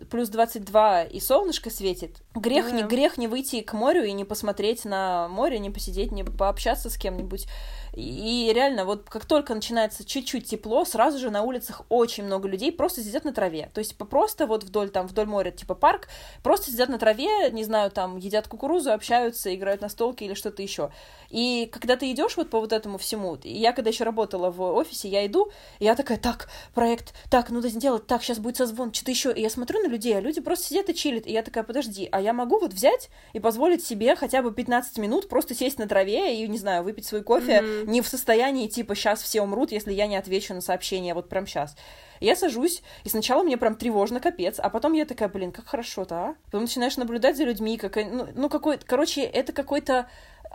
э, 0.00 0.04
плюс 0.10 0.30
22 0.30 1.02
и 1.02 1.20
солнышко 1.20 1.68
светит, 1.68 2.22
грех, 2.34 2.70
yeah. 2.70 2.76
не, 2.76 2.82
грех 2.82 3.18
не 3.18 3.28
выйти 3.28 3.60
к 3.60 3.74
морю 3.74 4.04
и 4.04 4.12
не 4.12 4.24
посмотреть 4.24 4.86
на 4.86 5.28
море, 5.28 5.58
не 5.58 5.68
посидеть, 5.68 6.12
не 6.12 6.24
пообщаться 6.24 6.88
с 6.88 6.96
кем-нибудь. 6.96 7.46
И 7.96 8.50
реально, 8.52 8.84
вот 8.84 9.08
как 9.08 9.24
только 9.24 9.54
начинается 9.54 10.04
чуть-чуть 10.04 10.46
тепло, 10.46 10.84
сразу 10.84 11.18
же 11.18 11.30
на 11.30 11.42
улицах 11.42 11.82
очень 11.88 12.24
много 12.24 12.48
людей 12.48 12.72
просто 12.72 13.02
сидят 13.02 13.24
на 13.24 13.32
траве. 13.32 13.70
То 13.72 13.78
есть 13.78 13.96
просто 13.96 14.46
вот 14.46 14.64
вдоль 14.64 14.90
там, 14.90 15.06
вдоль 15.06 15.26
моря, 15.26 15.50
типа 15.52 15.74
парк, 15.74 16.08
просто 16.42 16.70
сидят 16.70 16.88
на 16.88 16.98
траве, 16.98 17.50
не 17.52 17.64
знаю, 17.64 17.90
там, 17.90 18.16
едят 18.16 18.48
кукурузу, 18.48 18.92
общаются, 18.92 19.54
играют 19.54 19.80
на 19.80 19.88
столке 19.88 20.24
или 20.24 20.34
что-то 20.34 20.62
еще. 20.62 20.90
И 21.30 21.68
когда 21.72 21.96
ты 21.96 22.10
идешь 22.10 22.36
вот 22.36 22.50
по 22.50 22.60
вот 22.60 22.72
этому 22.72 22.98
всему, 22.98 23.38
я 23.44 23.72
когда 23.72 23.90
еще 23.90 24.04
работала 24.04 24.50
в 24.50 24.60
офисе, 24.60 25.08
я 25.08 25.24
иду, 25.26 25.50
я 25.78 25.94
такая, 25.94 26.18
так, 26.18 26.48
проект, 26.74 27.14
так, 27.30 27.50
ну 27.50 27.56
нужно 27.56 27.70
сделать, 27.70 28.06
так, 28.06 28.22
сейчас 28.22 28.40
будет 28.40 28.56
созвон, 28.56 28.92
что-то 28.92 29.12
еще. 29.12 29.32
И 29.32 29.40
я 29.40 29.50
смотрю 29.50 29.80
на 29.80 29.88
людей, 29.88 30.16
а 30.16 30.20
люди 30.20 30.40
просто 30.40 30.66
сидят 30.66 30.88
и 30.88 30.94
чилят. 30.94 31.26
И 31.26 31.32
я 31.32 31.42
такая, 31.42 31.62
подожди, 31.62 32.08
а 32.10 32.20
я 32.20 32.32
могу 32.32 32.58
вот 32.58 32.72
взять 32.72 33.08
и 33.32 33.40
позволить 33.40 33.84
себе 33.84 34.16
хотя 34.16 34.42
бы 34.42 34.52
15 34.52 34.98
минут 34.98 35.28
просто 35.28 35.54
сесть 35.54 35.78
на 35.78 35.86
траве 35.86 36.42
и, 36.42 36.48
не 36.48 36.58
знаю, 36.58 36.82
выпить 36.82 37.06
свой 37.06 37.22
кофе, 37.22 37.60
mm-hmm 37.60 37.83
не 37.86 38.00
в 38.00 38.08
состоянии, 38.08 38.68
типа, 38.68 38.94
сейчас 38.94 39.22
все 39.22 39.42
умрут, 39.42 39.72
если 39.72 39.92
я 39.92 40.06
не 40.06 40.16
отвечу 40.16 40.54
на 40.54 40.60
сообщение 40.60 41.14
вот 41.14 41.28
прям 41.28 41.46
сейчас. 41.46 41.76
Я 42.20 42.36
сажусь, 42.36 42.82
и 43.04 43.08
сначала 43.08 43.42
мне 43.42 43.56
прям 43.56 43.74
тревожно, 43.74 44.20
капец, 44.20 44.58
а 44.58 44.70
потом 44.70 44.92
я 44.92 45.04
такая, 45.04 45.28
блин, 45.28 45.52
как 45.52 45.66
хорошо-то, 45.66 46.14
а? 46.14 46.34
Потом 46.46 46.62
начинаешь 46.62 46.96
наблюдать 46.96 47.36
за 47.36 47.44
людьми, 47.44 47.76
как, 47.76 47.96
ну, 47.96 48.28
ну 48.34 48.48
какой, 48.48 48.78
короче, 48.78 49.22
это 49.22 49.52
какой-то 49.52 50.08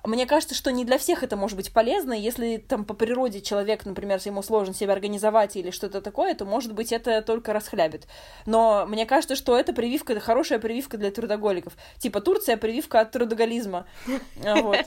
мне 0.03 0.25
кажется, 0.25 0.55
что 0.55 0.71
не 0.71 0.85
для 0.85 0.97
всех 0.97 1.23
это 1.23 1.35
может 1.35 1.57
быть 1.57 1.71
полезно. 1.73 2.13
Если 2.13 2.57
там 2.57 2.85
по 2.85 2.93
природе 2.93 3.41
человек, 3.41 3.85
например, 3.85 4.19
ему 4.25 4.41
сложно 4.41 4.73
себя 4.73 4.93
организовать 4.93 5.55
или 5.55 5.71
что-то 5.71 6.01
такое, 6.01 6.35
то, 6.35 6.45
может 6.45 6.73
быть, 6.73 6.91
это 6.91 7.21
только 7.21 7.53
расхлябит. 7.53 8.07
Но 8.45 8.85
мне 8.87 9.05
кажется, 9.05 9.35
что 9.35 9.57
это 9.57 9.73
прививка, 9.73 10.13
это 10.13 10.21
хорошая 10.21 10.59
прививка 10.59 10.97
для 10.97 11.11
трудоголиков. 11.11 11.73
Типа 11.97 12.21
Турция 12.21 12.57
прививка 12.57 13.01
от 13.01 13.11
трудоголизма. 13.11 13.87
Вот. 14.37 14.77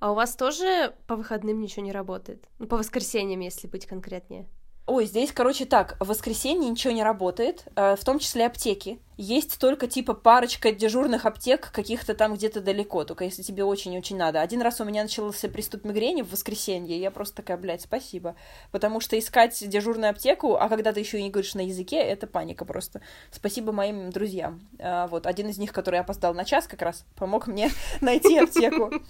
А 0.00 0.12
у 0.12 0.14
вас 0.14 0.34
тоже 0.34 0.94
по 1.06 1.14
выходным 1.14 1.60
ничего 1.60 1.84
не 1.84 1.92
работает? 1.92 2.44
Ну, 2.58 2.66
по 2.66 2.78
воскресеньям, 2.78 3.40
если 3.40 3.66
быть 3.66 3.86
конкретнее. 3.86 4.46
Ой, 4.86 5.06
здесь, 5.06 5.30
короче, 5.30 5.66
так, 5.66 5.96
в 6.00 6.08
воскресенье 6.08 6.68
ничего 6.68 6.92
не 6.92 7.04
работает, 7.04 7.64
э, 7.76 7.94
в 7.96 8.04
том 8.04 8.18
числе 8.18 8.46
аптеки 8.46 8.98
есть 9.20 9.58
только 9.58 9.86
типа 9.86 10.14
парочка 10.14 10.72
дежурных 10.72 11.26
аптек 11.26 11.70
каких-то 11.72 12.14
там 12.14 12.34
где-то 12.34 12.62
далеко, 12.62 13.04
только 13.04 13.24
если 13.24 13.42
тебе 13.42 13.64
очень-очень 13.64 14.16
надо. 14.16 14.40
Один 14.40 14.62
раз 14.62 14.80
у 14.80 14.84
меня 14.84 15.02
начался 15.02 15.48
приступ 15.48 15.84
мигрени 15.84 16.22
в 16.22 16.32
воскресенье, 16.32 16.96
и 16.96 17.00
я 17.00 17.10
просто 17.10 17.36
такая, 17.36 17.58
блядь, 17.58 17.82
спасибо. 17.82 18.34
Потому 18.70 19.00
что 19.00 19.18
искать 19.18 19.62
дежурную 19.68 20.10
аптеку, 20.10 20.54
а 20.54 20.70
когда 20.70 20.94
ты 20.94 21.00
еще 21.00 21.18
и 21.18 21.22
не 21.22 21.30
говоришь 21.30 21.54
на 21.54 21.60
языке, 21.60 21.96
это 21.96 22.26
паника 22.26 22.64
просто. 22.64 23.02
Спасибо 23.30 23.72
моим 23.72 24.10
друзьям. 24.10 24.66
А, 24.78 25.06
вот, 25.08 25.26
один 25.26 25.50
из 25.50 25.58
них, 25.58 25.72
который 25.72 26.00
опоздал 26.00 26.32
на 26.32 26.46
час 26.46 26.66
как 26.66 26.80
раз, 26.80 27.04
помог 27.14 27.46
мне 27.46 27.70
найти 28.00 28.38
аптеку. 28.38 28.90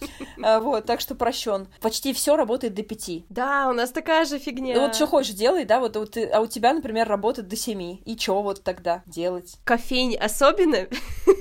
А, 0.42 0.58
вот, 0.58 0.86
так 0.86 1.00
что 1.00 1.14
прощен. 1.14 1.68
Почти 1.80 2.12
все 2.12 2.34
работает 2.34 2.74
до 2.74 2.82
пяти. 2.82 3.26
Да, 3.28 3.68
у 3.68 3.72
нас 3.72 3.90
такая 3.90 4.24
же 4.24 4.38
фигня. 4.38 4.80
Вот 4.80 4.94
что 4.94 5.06
хочешь 5.06 5.34
делай, 5.34 5.64
да, 5.64 5.80
вот, 5.80 5.96
вот 5.96 6.16
а 6.16 6.40
у 6.40 6.46
тебя, 6.46 6.72
например, 6.72 7.06
работает 7.06 7.48
до 7.48 7.56
семи. 7.56 8.00
И 8.06 8.16
что 8.16 8.42
вот 8.42 8.62
тогда 8.62 9.02
делать? 9.06 9.56
Кофе 9.64 9.99
кофейни. 10.00 10.16
Особенно, 10.16 10.88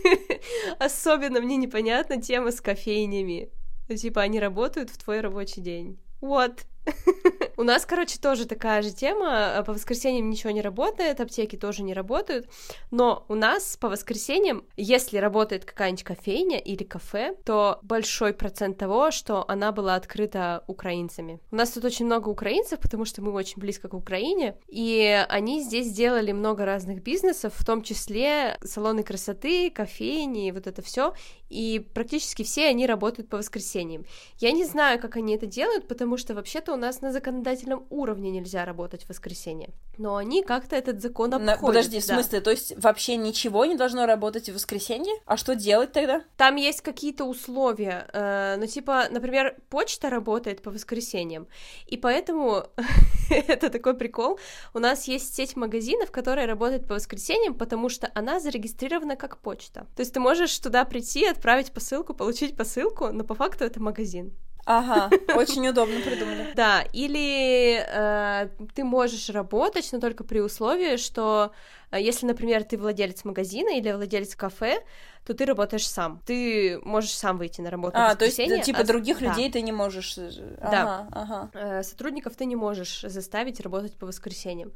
особенно 0.80 1.42
мне 1.42 1.58
непонятна 1.58 2.22
тема 2.22 2.52
с 2.52 2.62
кофейнями. 2.62 3.50
Типа 3.96 4.22
они 4.22 4.40
работают 4.40 4.90
в 4.90 4.98
твой 4.98 5.22
рабочий 5.22 5.62
день. 5.62 6.00
Вот. 6.22 6.66
У 7.60 7.64
нас, 7.64 7.86
короче, 7.86 8.18
тоже 8.18 8.46
такая 8.46 8.82
же 8.82 8.92
тема. 8.92 9.62
По 9.66 9.74
воскресеньям 9.74 10.30
ничего 10.30 10.52
не 10.52 10.62
работает, 10.62 11.20
аптеки 11.20 11.58
тоже 11.58 11.84
не 11.84 11.94
работают. 11.94 12.48
Но 12.90 13.26
у 13.28 13.36
нас 13.36 13.76
по 13.76 13.90
воскресеньям, 13.90 14.64
если 14.78 15.18
работает 15.18 15.66
какая-нибудь 15.66 16.06
кофейня 16.06 16.58
или 16.58 16.86
кафе, 16.86 17.36
то 17.44 17.80
большой 17.82 18.34
процент 18.34 18.78
того, 18.78 19.12
что 19.12 19.44
она 19.50 19.74
была 19.74 19.96
открыта 19.96 20.64
украинцами. 20.68 21.42
У 21.52 21.58
нас 21.58 21.72
тут 21.72 21.84
очень 21.84 22.06
много 22.06 22.30
украинцев, 22.30 22.80
потому 22.80 23.04
что 23.04 23.22
мы 23.22 23.34
очень 23.34 23.60
близко 23.60 23.90
к 23.90 23.94
Украине, 23.94 24.56
и 24.70 25.26
они 25.28 25.62
здесь 25.62 25.88
сделали 25.88 26.32
много 26.32 26.64
разных 26.64 27.04
бизнесов, 27.04 27.52
в 27.58 27.66
том 27.66 27.82
числе 27.82 28.58
салоны 28.64 29.04
красоты, 29.04 29.70
кофейни, 29.70 30.52
вот 30.52 30.66
это 30.66 30.82
все. 30.82 31.14
И 31.50 31.86
практически 31.94 32.44
все 32.44 32.68
они 32.68 32.86
работают 32.88 33.28
по 33.28 33.36
воскресеньям. 33.36 34.06
Я 34.38 34.54
не 34.54 34.64
знаю, 34.64 34.98
как 35.02 35.18
они 35.18 35.36
это 35.36 35.48
делают, 35.48 35.90
потому 35.90 36.16
что 36.16 36.36
вообще-то 36.36 36.72
у 36.72 36.78
нас 36.78 37.02
на 37.02 37.12
законодательном 37.50 37.86
уровне 37.90 38.32
нельзя 38.32 38.66
работать 38.66 39.04
в 39.04 39.10
воскресенье. 39.10 39.70
Но 39.98 40.16
они 40.16 40.44
как-то 40.44 40.76
этот 40.76 41.02
закон 41.02 41.34
обходят. 41.34 41.60
Подожди, 41.60 42.00
в 42.00 42.04
смысле, 42.04 42.42
то 42.42 42.52
есть 42.52 42.74
вообще 42.78 43.18
ничего 43.18 43.66
не 43.66 43.76
должно 43.76 44.06
работать 44.06 44.50
в 44.50 44.54
воскресенье? 44.54 45.14
А 45.26 45.36
что 45.36 45.56
делать 45.56 45.92
тогда? 45.92 46.24
Там 46.38 46.56
есть 46.56 46.82
какие-то 46.82 47.26
условия. 47.26 48.08
Э, 48.14 48.56
ну, 48.58 48.66
типа, 48.66 49.08
например, 49.12 49.56
почта 49.70 50.10
работает 50.10 50.62
по 50.62 50.72
воскресеньям, 50.72 51.48
и 51.86 51.98
поэтому 51.98 52.64
это 53.30 53.70
такой 53.70 53.94
прикол. 53.94 54.40
У 54.74 54.80
нас 54.80 55.08
есть 55.08 55.36
сеть 55.36 55.56
магазинов, 55.56 56.12
которая 56.12 56.48
работает 56.48 56.88
по 56.88 56.94
воскресеньям, 56.94 57.56
потому 57.56 57.90
что 57.90 58.10
она 58.16 58.40
зарегистрирована 58.40 59.16
как 59.16 59.38
почта. 59.38 59.88
То 59.96 60.02
есть 60.02 60.14
ты 60.14 60.20
можешь 60.20 60.58
туда 60.60 60.86
прийти, 60.86 61.26
отправить 61.26 61.72
посылку, 61.72 62.14
получить 62.14 62.56
посылку, 62.56 63.10
но 63.12 63.24
по 63.24 63.36
факту 63.36 63.66
это 63.66 63.82
магазин. 63.82 64.34
Ага, 64.66 65.10
очень 65.36 65.68
удобно 65.68 66.00
придумали. 66.02 66.48
Да, 66.56 66.84
или 66.94 67.84
э, 67.88 68.50
ты 68.76 68.84
можешь 68.84 69.30
работать, 69.30 69.90
но 69.92 70.00
только 70.00 70.24
при 70.24 70.40
условии, 70.40 70.98
что 70.98 71.52
э, 71.92 72.02
если, 72.02 72.26
например, 72.26 72.64
ты 72.64 72.78
владелец 72.78 73.24
магазина 73.24 73.78
или 73.78 73.92
владелец 73.92 74.36
кафе, 74.36 74.84
то 75.26 75.34
ты 75.34 75.46
работаешь 75.46 75.88
сам. 75.88 76.22
Ты 76.26 76.80
можешь 76.84 77.12
сам 77.12 77.38
выйти 77.38 77.62
на 77.62 77.70
работу. 77.70 77.98
А, 77.98 78.16
то 78.16 78.26
есть, 78.26 78.38
типа, 78.38 78.80
а, 78.80 78.84
других 78.84 79.20
да. 79.20 79.28
людей 79.28 79.52
ты 79.52 79.62
не 79.62 79.72
можешь. 79.72 80.18
Э, 80.18 80.58
ага, 80.62 80.72
да. 80.72 81.08
Ага. 81.12 81.52
Э, 81.54 81.84
сотрудников 81.84 82.36
ты 82.36 82.46
не 82.46 82.56
можешь 82.56 83.02
заставить 83.02 83.60
работать 83.60 83.96
по 83.98 84.06
воскресеньям. 84.06 84.72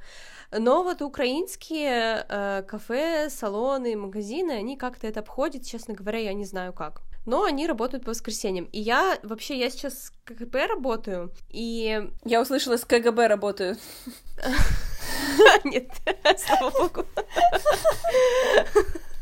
Но 0.52 0.84
вот 0.84 1.02
украинские 1.02 2.26
э, 2.30 2.64
кафе, 2.68 3.30
салоны, 3.30 3.96
магазины, 3.96 4.52
они 4.52 4.78
как-то 4.78 5.08
это 5.08 5.20
обходят, 5.20 5.66
честно 5.66 5.94
говоря, 5.94 6.20
я 6.20 6.34
не 6.34 6.46
знаю 6.46 6.74
как 6.74 7.02
но 7.26 7.44
они 7.44 7.68
работают 7.68 8.06
по 8.06 8.12
воскресеньям. 8.12 8.66
И 8.66 8.80
я 8.80 9.20
вообще, 9.24 9.58
я 9.58 9.70
сейчас 9.70 10.06
с 10.06 10.14
КГБ 10.26 10.68
работаю, 10.68 11.32
и... 11.50 12.10
Я 12.26 12.42
услышала, 12.42 12.78
с 12.78 12.86
КГБ 12.86 13.28
работаю. 13.28 13.78
Нет, 15.64 15.90
слава 16.38 16.72
богу. 16.72 17.06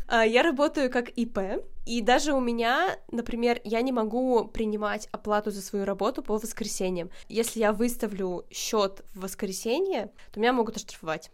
А, 0.08 0.26
я 0.26 0.42
работаю 0.42 0.90
как 0.90 1.08
ИП, 1.08 1.38
и 1.86 2.02
даже 2.02 2.34
у 2.34 2.40
меня, 2.40 2.98
например, 3.10 3.60
я 3.64 3.80
не 3.80 3.92
могу 3.92 4.44
принимать 4.44 5.08
оплату 5.10 5.50
за 5.50 5.62
свою 5.62 5.84
работу 5.84 6.22
по 6.22 6.34
воскресеньям. 6.34 7.10
Если 7.28 7.60
я 7.60 7.72
выставлю 7.72 8.44
счет 8.50 9.02
в 9.14 9.20
воскресенье, 9.20 10.12
то 10.30 10.40
меня 10.40 10.52
могут 10.52 10.76
оштрафовать. 10.76 11.30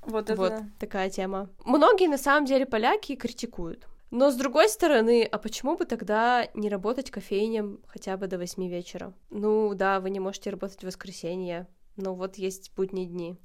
Вот 0.00 0.30
это. 0.30 0.40
Вот 0.40 0.54
такая 0.78 1.10
тема. 1.10 1.50
Многие 1.64 2.08
на 2.08 2.18
самом 2.18 2.46
деле 2.46 2.66
поляки 2.66 3.14
критикуют. 3.14 3.86
Но 4.16 4.30
с 4.30 4.36
другой 4.36 4.68
стороны, 4.68 5.24
а 5.24 5.38
почему 5.38 5.76
бы 5.76 5.86
тогда 5.86 6.48
не 6.54 6.68
работать 6.68 7.10
кофейням 7.10 7.80
хотя 7.88 8.16
бы 8.16 8.28
до 8.28 8.38
восьми 8.38 8.68
вечера? 8.68 9.12
Ну 9.30 9.74
да, 9.74 9.98
вы 9.98 10.10
не 10.10 10.20
можете 10.20 10.50
работать 10.50 10.78
в 10.78 10.86
воскресенье, 10.86 11.66
но 11.96 12.14
вот 12.14 12.36
есть 12.36 12.70
будние 12.76 13.06
дни. 13.06 13.36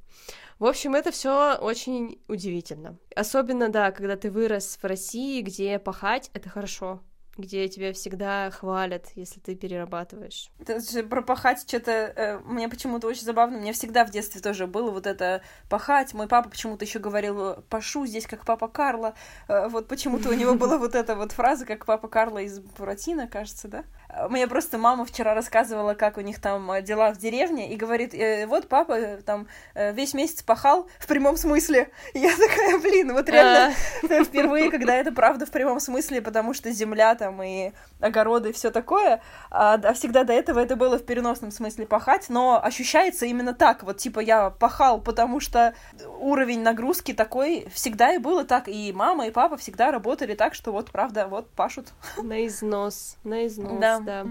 В 0.60 0.66
общем, 0.68 0.94
это 0.94 1.10
все 1.10 1.56
очень 1.56 2.22
удивительно. 2.28 3.00
Особенно, 3.16 3.70
да, 3.70 3.92
когда 3.92 4.16
ты 4.16 4.30
вырос 4.30 4.78
в 4.80 4.86
России, 4.86 5.42
где 5.42 5.80
пахать— 5.80 6.30
это 6.36 6.50
хорошо 6.50 7.02
где 7.38 7.68
тебя 7.68 7.94
всегда 7.94 8.52
хвалят, 8.52 9.08
если 9.15 9.39
ты 9.39 9.56
перерабатываешь. 9.56 10.50
Это 10.60 10.80
же 10.80 11.04
про 11.04 11.22
пахать 11.22 11.68
что-то... 11.68 11.92
Э, 11.92 12.39
мне 12.39 12.68
почему-то 12.68 13.08
очень 13.08 13.24
забавно. 13.24 13.58
Мне 13.58 13.74
всегда 13.74 14.06
в 14.06 14.12
детстве 14.12 14.42
тоже 14.42 14.68
было 14.68 14.92
вот 14.92 15.08
это 15.08 15.42
пахать. 15.70 16.13
Мой 16.13 16.28
папа 16.28 16.50
почему-то 16.50 16.86
еще 16.86 17.00
говорил 17.00 17.63
«пашу 17.70 18.06
здесь, 18.06 18.28
как 18.28 18.46
папа 18.46 18.68
Карла». 18.68 19.15
Э, 19.48 19.68
вот 19.70 19.88
почему-то 19.88 20.30
у 20.30 20.34
него 20.34 20.56
была 20.56 20.78
вот 20.78 20.96
эта 20.96 21.15
вот 21.15 21.32
фраза, 21.32 21.65
как 21.65 21.86
папа 21.86 22.08
Карла 22.08 22.39
из 22.39 22.60
Буратино, 22.60 23.28
кажется, 23.28 23.68
да? 23.68 23.84
Мне 24.30 24.48
просто 24.48 24.80
мама 24.80 25.06
вчера 25.06 25.36
рассказывала, 25.36 25.93
как 25.93 26.17
у 26.17 26.22
них 26.22 26.41
там 26.41 26.72
э, 26.72 26.82
дела 26.82 27.13
в 27.13 27.17
деревне, 27.17 27.72
и 27.72 27.76
говорит, 27.76 28.15
э, 28.15 28.48
вот 28.48 28.67
папа 28.67 28.93
э, 28.93 29.22
там 29.22 29.48
весь 29.76 30.15
месяц 30.15 30.41
пахал 30.41 30.89
в 31.00 31.06
прямом 31.06 31.38
смысле. 31.38 31.91
И 32.13 32.19
я 32.19 32.32
такая, 32.32 32.80
блин, 32.80 33.13
вот 33.13 33.30
реально 33.30 33.76
а. 34.04 34.24
впервые, 34.24 34.72
когда 34.72 34.95
это 34.95 35.12
правда 35.12 35.45
в 35.45 35.52
прямом 35.52 35.80
смысле, 35.80 36.22
потому 36.22 36.56
что 36.56 36.72
земля 36.72 37.13
там 37.13 37.41
и 37.43 37.72
огороды 38.00 38.50
и 38.50 38.52
все 38.52 38.72
такое, 38.72 39.22
а, 39.52 39.76
а 39.76 39.93
всегда 39.93 40.24
до 40.24 40.34
этого 40.34 40.60
это 40.60 40.76
было 40.76 40.98
в 40.98 41.06
переносном 41.06 41.52
смысле 41.52 41.86
пахать, 41.86 42.30
но 42.30 42.60
ощущается 42.63 43.26
именно 43.26 43.54
так, 43.54 43.84
вот 43.84 43.98
типа 43.98 44.22
я 44.22 44.50
пахал, 44.50 45.02
потому 45.02 45.39
что 45.39 45.76
уровень 46.19 46.62
нагрузки 46.62 47.13
такой 47.13 47.67
всегда 47.74 48.13
и 48.13 48.17
было 48.17 48.43
так, 48.43 48.67
и 48.67 48.91
мама, 48.93 49.28
и 49.28 49.32
папа 49.32 49.58
всегда 49.58 49.91
работали 49.91 50.34
так, 50.34 50.56
что 50.56 50.72
вот 50.72 50.91
правда, 50.91 51.28
вот 51.28 51.50
пашут. 51.52 51.89
На 52.17 52.45
износ, 52.48 53.17
на 53.24 53.45
износ. 53.45 53.80
Да, 53.80 53.99
да. 54.06 54.26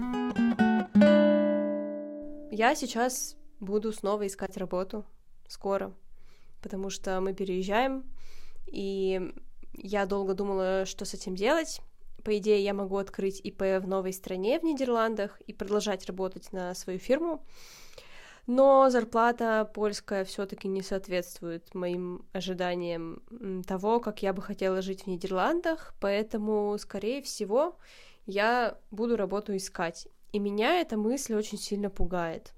Я 2.51 2.75
сейчас 2.75 3.37
буду 3.59 3.91
снова 3.93 4.27
искать 4.27 4.57
работу. 4.57 5.05
Скоро, 5.47 5.93
потому 6.61 6.89
что 6.89 7.19
мы 7.21 7.33
переезжаем, 7.33 8.03
и 8.67 9.33
я 9.73 10.05
долго 10.05 10.35
думала, 10.35 10.85
что 10.85 11.05
с 11.05 11.15
этим 11.15 11.35
делать. 11.35 11.81
По 12.23 12.37
идее, 12.37 12.63
я 12.63 12.73
могу 12.73 12.97
открыть 12.97 13.41
ИП 13.43 13.61
в 13.81 13.87
новой 13.87 14.13
стране 14.13 14.59
в 14.59 14.63
Нидерландах 14.63 15.41
и 15.47 15.53
продолжать 15.53 16.05
работать 16.05 16.51
на 16.51 16.75
свою 16.75 16.99
фирму, 16.99 17.43
но 18.45 18.89
зарплата 18.89 19.69
польская 19.73 20.25
все-таки 20.25 20.67
не 20.67 20.81
соответствует 20.81 21.73
моим 21.73 22.25
ожиданиям 22.33 23.21
того, 23.65 23.99
как 23.99 24.21
я 24.21 24.33
бы 24.33 24.41
хотела 24.41 24.81
жить 24.81 25.03
в 25.03 25.07
Нидерландах, 25.07 25.93
поэтому, 25.99 26.75
скорее 26.77 27.21
всего, 27.21 27.77
я 28.25 28.77
буду 28.91 29.17
работу 29.17 29.55
искать. 29.55 30.07
И 30.31 30.39
меня 30.39 30.79
эта 30.81 30.97
мысль 30.97 31.33
очень 31.33 31.57
сильно 31.57 31.89
пугает. 31.89 32.53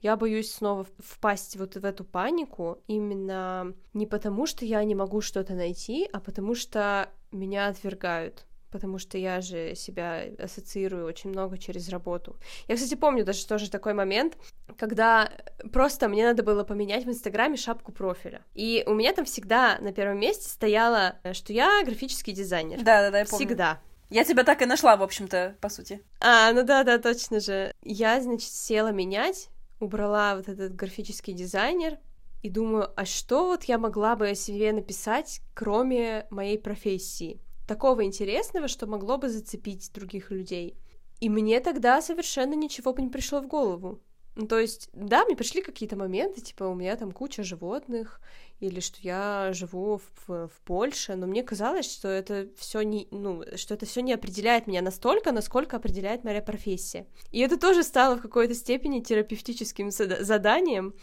Я 0.00 0.16
боюсь 0.16 0.52
снова 0.52 0.86
впасть 0.98 1.56
вот 1.56 1.76
в 1.76 1.84
эту 1.84 2.04
панику 2.04 2.78
именно 2.88 3.72
не 3.94 4.06
потому, 4.06 4.46
что 4.46 4.64
я 4.64 4.82
не 4.82 4.96
могу 4.96 5.20
что-то 5.20 5.54
найти, 5.54 6.08
а 6.12 6.18
потому 6.18 6.54
что 6.54 7.08
меня 7.30 7.68
отвергают 7.68 8.46
потому 8.72 8.98
что 8.98 9.18
я 9.18 9.40
же 9.40 9.74
себя 9.74 10.24
ассоциирую 10.38 11.06
очень 11.06 11.30
много 11.30 11.58
через 11.58 11.90
работу. 11.90 12.36
Я, 12.66 12.76
кстати, 12.76 12.94
помню 12.94 13.22
даже 13.24 13.46
тоже 13.46 13.70
такой 13.70 13.92
момент, 13.92 14.36
когда 14.78 15.30
просто 15.72 16.08
мне 16.08 16.24
надо 16.24 16.42
было 16.42 16.64
поменять 16.64 17.04
в 17.04 17.10
Инстаграме 17.10 17.56
шапку 17.56 17.92
профиля. 17.92 18.42
И 18.54 18.82
у 18.86 18.94
меня 18.94 19.12
там 19.12 19.26
всегда 19.26 19.78
на 19.80 19.92
первом 19.92 20.18
месте 20.18 20.48
стояло, 20.48 21.16
что 21.32 21.52
я 21.52 21.82
графический 21.84 22.32
дизайнер. 22.32 22.78
Да-да-да, 22.78 23.18
я 23.20 23.24
помню. 23.26 23.46
Всегда. 23.46 23.80
Я 24.12 24.24
тебя 24.24 24.44
так 24.44 24.60
и 24.60 24.66
нашла, 24.66 24.98
в 24.98 25.02
общем-то, 25.02 25.56
по 25.58 25.70
сути. 25.70 26.02
А, 26.20 26.52
ну 26.52 26.64
да, 26.64 26.84
да, 26.84 26.98
точно 26.98 27.40
же. 27.40 27.72
Я, 27.82 28.20
значит, 28.20 28.50
села 28.50 28.92
менять, 28.92 29.48
убрала 29.80 30.36
вот 30.36 30.50
этот 30.50 30.74
графический 30.74 31.32
дизайнер, 31.32 31.98
и 32.42 32.50
думаю, 32.50 32.90
а 32.94 33.06
что 33.06 33.46
вот 33.46 33.64
я 33.64 33.78
могла 33.78 34.14
бы 34.14 34.28
о 34.28 34.34
себе 34.34 34.72
написать, 34.72 35.40
кроме 35.54 36.26
моей 36.28 36.58
профессии? 36.58 37.40
Такого 37.66 38.04
интересного, 38.04 38.68
что 38.68 38.86
могло 38.86 39.16
бы 39.16 39.30
зацепить 39.30 39.90
других 39.94 40.30
людей. 40.30 40.76
И 41.20 41.30
мне 41.30 41.60
тогда 41.60 42.02
совершенно 42.02 42.52
ничего 42.52 42.94
не 42.98 43.08
пришло 43.08 43.40
в 43.40 43.46
голову. 43.46 44.02
Ну, 44.34 44.46
то 44.46 44.58
есть, 44.58 44.88
да, 44.94 45.24
мне 45.24 45.36
пришли 45.36 45.60
какие-то 45.60 45.96
моменты, 45.96 46.40
типа, 46.40 46.64
у 46.64 46.74
меня 46.74 46.96
там 46.96 47.12
куча 47.12 47.42
животных, 47.42 48.20
или 48.60 48.80
что 48.80 48.96
я 49.02 49.50
живу 49.52 49.98
в, 49.98 50.28
в, 50.28 50.48
в 50.48 50.60
Польше, 50.64 51.16
но 51.16 51.26
мне 51.26 51.42
казалось, 51.42 51.92
что 51.92 52.08
это 52.08 52.46
все 52.56 52.82
не, 52.82 53.08
ну, 53.10 53.42
что 53.56 53.74
это 53.74 53.84
все 53.84 54.00
не 54.00 54.14
определяет 54.14 54.66
меня 54.66 54.80
настолько, 54.80 55.32
насколько 55.32 55.76
определяет 55.76 56.24
моя 56.24 56.40
профессия. 56.40 57.06
И 57.30 57.40
это 57.40 57.58
тоже 57.58 57.82
стало 57.82 58.16
в 58.16 58.22
какой-то 58.22 58.54
степени 58.54 59.00
терапевтическим 59.00 59.90
заданием, 59.90 60.94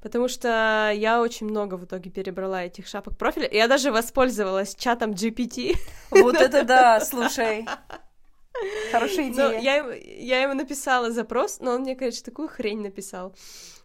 потому 0.00 0.28
что 0.28 0.92
я 0.94 1.20
очень 1.20 1.46
много 1.46 1.76
в 1.76 1.86
итоге 1.86 2.10
перебрала 2.10 2.64
этих 2.64 2.86
шапок 2.86 3.16
профиля. 3.16 3.48
Я 3.50 3.66
даже 3.66 3.90
воспользовалась 3.90 4.76
чатом 4.76 5.12
GPT. 5.12 5.74
Вот 6.10 6.36
это 6.36 6.62
да, 6.62 7.00
слушай. 7.00 7.66
Хорошая 8.92 9.28
идея. 9.28 9.48
Но 9.48 9.52
я, 9.52 9.94
я 9.94 10.42
ему 10.42 10.54
написала 10.54 11.10
запрос, 11.10 11.60
но 11.60 11.72
он 11.72 11.82
мне, 11.82 11.96
конечно, 11.96 12.24
такую 12.24 12.48
хрень 12.48 12.82
написал. 12.82 13.34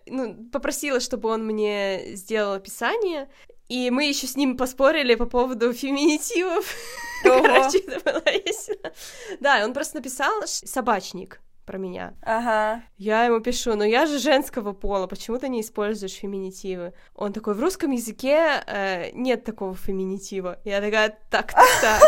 Ну, 0.08 0.50
попросила, 0.52 1.00
чтобы 1.00 1.30
он 1.30 1.46
мне 1.46 2.16
сделал 2.16 2.54
описание, 2.54 3.30
и 3.70 3.90
мы 3.90 4.06
еще 4.06 4.28
с 4.28 4.36
ним 4.36 4.58
поспорили 4.58 5.16
по 5.16 5.26
поводу 5.26 5.72
феминитивов. 5.74 6.76
Короче, 7.24 7.80
это 7.80 8.00
было 8.04 8.24
весело. 8.46 8.92
Да, 9.40 9.64
он 9.64 9.74
просто 9.74 9.98
написал 9.98 10.42
собачник 10.46 11.40
про 11.66 11.78
меня. 11.78 12.14
Ага. 12.22 12.84
Я 12.98 13.24
ему 13.24 13.40
пишу, 13.40 13.76
ну 13.76 13.86
я 13.86 14.06
же 14.06 14.20
женского 14.20 14.74
пола, 14.74 15.08
почему 15.08 15.38
ты 15.38 15.48
не 15.48 15.62
используешь 15.62 16.16
феминитивы? 16.16 16.94
Он 17.16 17.32
такой, 17.32 17.54
в 17.54 17.62
русском 17.62 17.92
языке 17.92 18.62
э, 18.68 19.12
нет 19.14 19.46
такого 19.46 19.74
феминитива. 19.76 20.60
Я 20.66 20.82
такая, 20.82 21.18
так, 21.30 21.54
так, 21.54 21.68
так. 21.82 22.02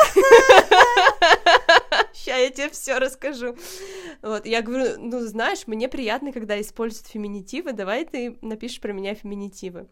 Сейчас 2.24 2.40
я 2.40 2.50
тебе 2.52 2.70
все 2.70 3.00
расскажу. 3.00 3.56
Вот, 4.22 4.46
я 4.46 4.62
говорю, 4.62 4.96
ну, 4.98 5.20
знаешь, 5.20 5.68
мне 5.68 5.90
приятно, 5.90 6.32
когда 6.32 6.60
используют 6.62 7.08
феминитивы, 7.08 7.74
давай 7.74 8.06
ты 8.06 8.38
напишешь 8.42 8.80
про 8.80 8.94
меня 8.94 9.14
феминитивы. 9.14 9.88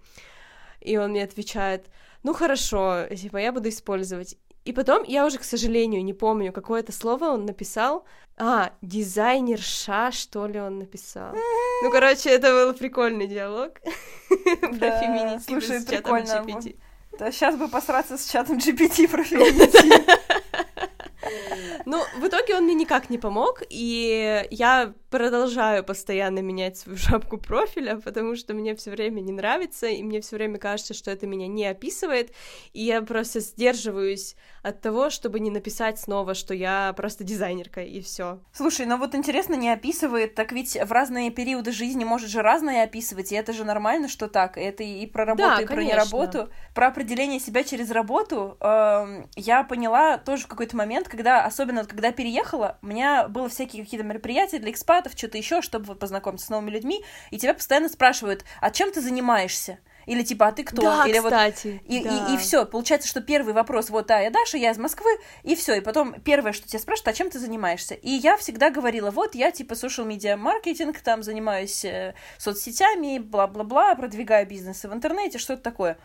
И 0.80 0.96
он 0.98 1.12
мне 1.12 1.24
отвечает, 1.24 1.88
ну, 2.24 2.34
хорошо, 2.34 3.06
типа, 3.14 3.38
я 3.38 3.52
буду 3.52 3.68
использовать. 3.68 4.38
И 4.64 4.72
потом 4.72 5.04
я 5.04 5.26
уже, 5.26 5.40
к 5.40 5.44
сожалению, 5.44 6.04
не 6.06 6.14
помню, 6.14 6.54
какое 6.54 6.80
это 6.80 6.94
слово 6.94 7.26
он 7.26 7.46
написал. 7.46 8.06
А, 8.38 8.72
дизайнерша, 8.82 10.12
что 10.12 10.48
ли, 10.48 10.60
он 10.60 10.80
написал. 10.80 11.36
Ну, 11.84 11.92
короче, 11.92 12.30
это 12.30 12.52
был 12.52 12.74
прикольный 12.74 13.28
диалог 13.28 13.74
про 14.30 15.00
феминитивы 15.02 15.62
слушай, 15.62 15.80
с 15.82 15.86
чатом. 15.86 16.16
GPT. 16.16 16.78
Да, 17.20 17.32
сейчас 17.32 17.58
бы 17.58 17.68
посраться 17.68 18.18
с 18.18 18.26
чатом 18.30 18.58
GPT 18.58 19.10
про 19.10 19.24
феминитив. 19.24 20.21
Ну, 21.86 22.04
в 22.20 22.28
итоге 22.28 22.56
он 22.56 22.64
мне 22.64 22.74
никак 22.74 23.10
не 23.10 23.18
помог, 23.18 23.62
и 23.70 24.46
я 24.50 24.94
продолжаю 25.10 25.84
постоянно 25.84 26.40
менять 26.40 26.78
свою 26.78 26.98
шапку 26.98 27.38
профиля, 27.38 27.98
потому 27.98 28.36
что 28.36 28.54
мне 28.54 28.76
все 28.76 28.92
время 28.92 29.22
не 29.22 29.32
нравится, 29.32 29.88
и 29.88 30.04
мне 30.04 30.22
все 30.22 30.38
время 30.38 30.58
кажется, 30.58 30.94
что 30.94 31.12
это 31.12 31.28
меня 31.28 31.48
не 31.48 31.66
описывает, 31.66 32.32
и 32.74 32.84
я 32.84 33.02
просто 33.02 33.40
сдерживаюсь 33.40 34.36
от 34.64 34.82
того, 34.82 35.10
чтобы 35.10 35.40
не 35.40 35.50
написать 35.50 36.00
снова, 36.00 36.34
что 36.34 36.54
я 36.54 36.94
просто 36.96 37.24
дизайнерка, 37.24 37.82
и 37.82 38.02
все. 38.02 38.40
Слушай, 38.54 38.86
ну 38.86 38.98
вот 38.98 39.16
интересно, 39.16 39.56
не 39.56 39.70
описывает, 39.70 40.36
так 40.36 40.52
ведь 40.52 40.76
в 40.76 40.92
разные 40.92 41.32
периоды 41.32 41.72
жизни 41.72 42.04
может 42.04 42.30
же 42.30 42.42
разное 42.42 42.84
описывать, 42.84 43.32
и 43.32 43.36
это 43.36 43.54
же 43.54 43.64
нормально, 43.66 44.08
что 44.08 44.28
так. 44.28 44.58
Это 44.58 44.84
и 44.84 45.06
про 45.08 45.26
работу, 45.26 45.50
Да, 45.50 45.62
и 45.62 45.66
про 45.66 45.76
конечно. 45.76 45.94
неработу. 45.94 46.50
Про 46.76 46.88
определение 46.88 47.40
себя 47.40 47.64
через 47.64 47.90
работу 47.92 48.58
эм, 48.60 49.30
я 49.36 49.64
поняла 49.64 50.18
тоже 50.18 50.44
в 50.44 50.48
какой-то 50.48 50.78
момент, 50.78 51.08
когда, 51.08 51.44
особенно 51.46 51.82
вот 51.82 51.90
когда 51.90 52.12
переехала, 52.12 52.78
у 52.82 52.88
меня 52.88 53.28
было 53.28 53.50
всякие 53.50 53.84
какие-то 53.84 54.06
мероприятия 54.06 54.60
для 54.60 54.72
экспатов, 54.72 55.14
что-то 55.16 55.38
еще, 55.38 55.62
чтобы 55.62 55.86
вот 55.86 56.00
познакомиться 56.00 56.46
с 56.46 56.50
новыми 56.50 56.70
людьми, 56.70 57.04
и 57.32 57.38
тебя 57.38 57.54
постоянно 57.54 57.90
спрашивают, 57.90 58.46
а 58.60 58.70
чем 58.70 58.92
ты 58.92 59.02
занимаешься? 59.02 59.80
Или 60.06 60.24
типа, 60.24 60.48
а 60.48 60.52
ты 60.52 60.64
кто? 60.64 60.82
Да, 60.82 61.06
Или 61.08 61.20
вот 61.20 61.32
кстати, 61.32 61.82
и, 61.86 62.04
да. 62.04 62.28
и, 62.30 62.36
и 62.36 62.38
все, 62.38 62.66
получается, 62.66 63.08
что 63.08 63.22
первый 63.22 63.54
вопрос, 63.54 63.90
вот, 63.90 64.08
да, 64.08 64.20
я 64.20 64.30
Даша, 64.30 64.58
я 64.58 64.72
из 64.72 64.78
Москвы, 64.78 65.10
и 65.44 65.56
все, 65.56 65.76
и 65.76 65.82
потом 65.82 66.14
первое, 66.22 66.54
что 66.54 66.68
тебя 66.68 66.80
спрашивают, 66.80 67.10
а 67.10 67.14
чем 67.14 67.30
ты 67.30 67.40
занимаешься? 67.40 67.94
И 67.94 68.10
я 68.10 68.38
всегда 68.38 68.70
говорила, 68.70 69.12
вот, 69.12 69.36
я 69.36 69.52
типа 69.52 69.74
social 69.74 70.08
media 70.08 70.36
маркетинг, 70.36 71.00
там 71.02 71.24
занимаюсь 71.24 71.86
э, 71.86 72.14
соцсетями, 72.38 73.20
бла-бла-бла, 73.20 73.96
продвигаю 73.96 74.48
бизнесы 74.48 74.90
в 74.90 74.94
интернете, 74.94 75.38
что-то 75.38 75.62
такое. 75.62 75.98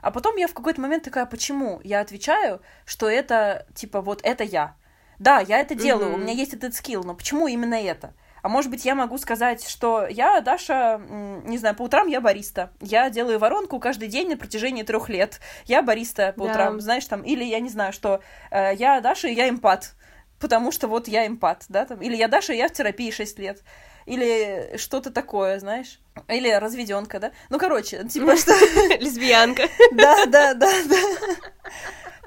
А 0.00 0.10
потом 0.10 0.36
я 0.36 0.48
в 0.48 0.54
какой-то 0.54 0.80
момент 0.80 1.02
такая, 1.04 1.24
почему? 1.24 1.80
Я 1.82 2.00
отвечаю, 2.00 2.60
что 2.84 3.08
это, 3.08 3.66
типа, 3.74 4.02
вот 4.02 4.20
это 4.22 4.44
я. 4.44 4.76
Да, 5.18 5.40
я 5.40 5.60
это 5.60 5.74
делаю, 5.74 6.10
Мгм. 6.10 6.14
у 6.14 6.18
меня 6.18 6.32
есть 6.34 6.52
этот 6.52 6.74
скилл, 6.74 7.04
но 7.04 7.14
почему 7.14 7.48
именно 7.48 7.74
это? 7.74 8.12
А 8.44 8.50
может 8.50 8.70
быть, 8.70 8.84
я 8.84 8.94
могу 8.94 9.16
сказать, 9.16 9.66
что 9.66 10.06
я, 10.06 10.42
Даша, 10.42 11.00
не 11.46 11.56
знаю, 11.56 11.74
по 11.74 11.80
утрам 11.84 12.06
я 12.08 12.20
бариста. 12.20 12.72
Я 12.78 13.08
делаю 13.08 13.38
воронку 13.38 13.80
каждый 13.80 14.08
день 14.08 14.28
на 14.28 14.36
протяжении 14.36 14.82
трех 14.82 15.08
лет. 15.08 15.40
Я 15.64 15.80
бариста 15.80 16.34
по 16.36 16.44
Да. 16.44 16.50
утрам, 16.50 16.78
знаешь, 16.78 17.06
там, 17.06 17.22
или 17.22 17.42
я 17.42 17.58
не 17.60 17.70
знаю, 17.70 17.94
что 17.94 18.20
э, 18.50 18.74
я 18.74 19.00
Даша, 19.00 19.28
и 19.28 19.32
я 19.34 19.48
эмпат. 19.48 19.94
Потому 20.38 20.72
что 20.72 20.88
вот 20.88 21.08
я 21.08 21.26
эмпат, 21.26 21.64
да, 21.70 21.86
там. 21.86 22.02
Или 22.02 22.16
я 22.16 22.28
Даша, 22.28 22.52
я 22.52 22.68
в 22.68 22.72
терапии 22.72 23.10
6 23.10 23.38
лет. 23.38 23.62
Или 24.04 24.76
что-то 24.76 25.10
такое, 25.10 25.58
знаешь. 25.58 25.98
Или 26.28 26.50
разведенка, 26.50 27.20
да. 27.20 27.32
Ну, 27.48 27.58
короче, 27.58 28.04
типа 28.04 28.36
что... 28.36 28.52
Лесбиянка. 29.00 29.70
Да, 29.92 30.26
да, 30.26 30.52
да, 30.52 30.70
да. 30.84 30.96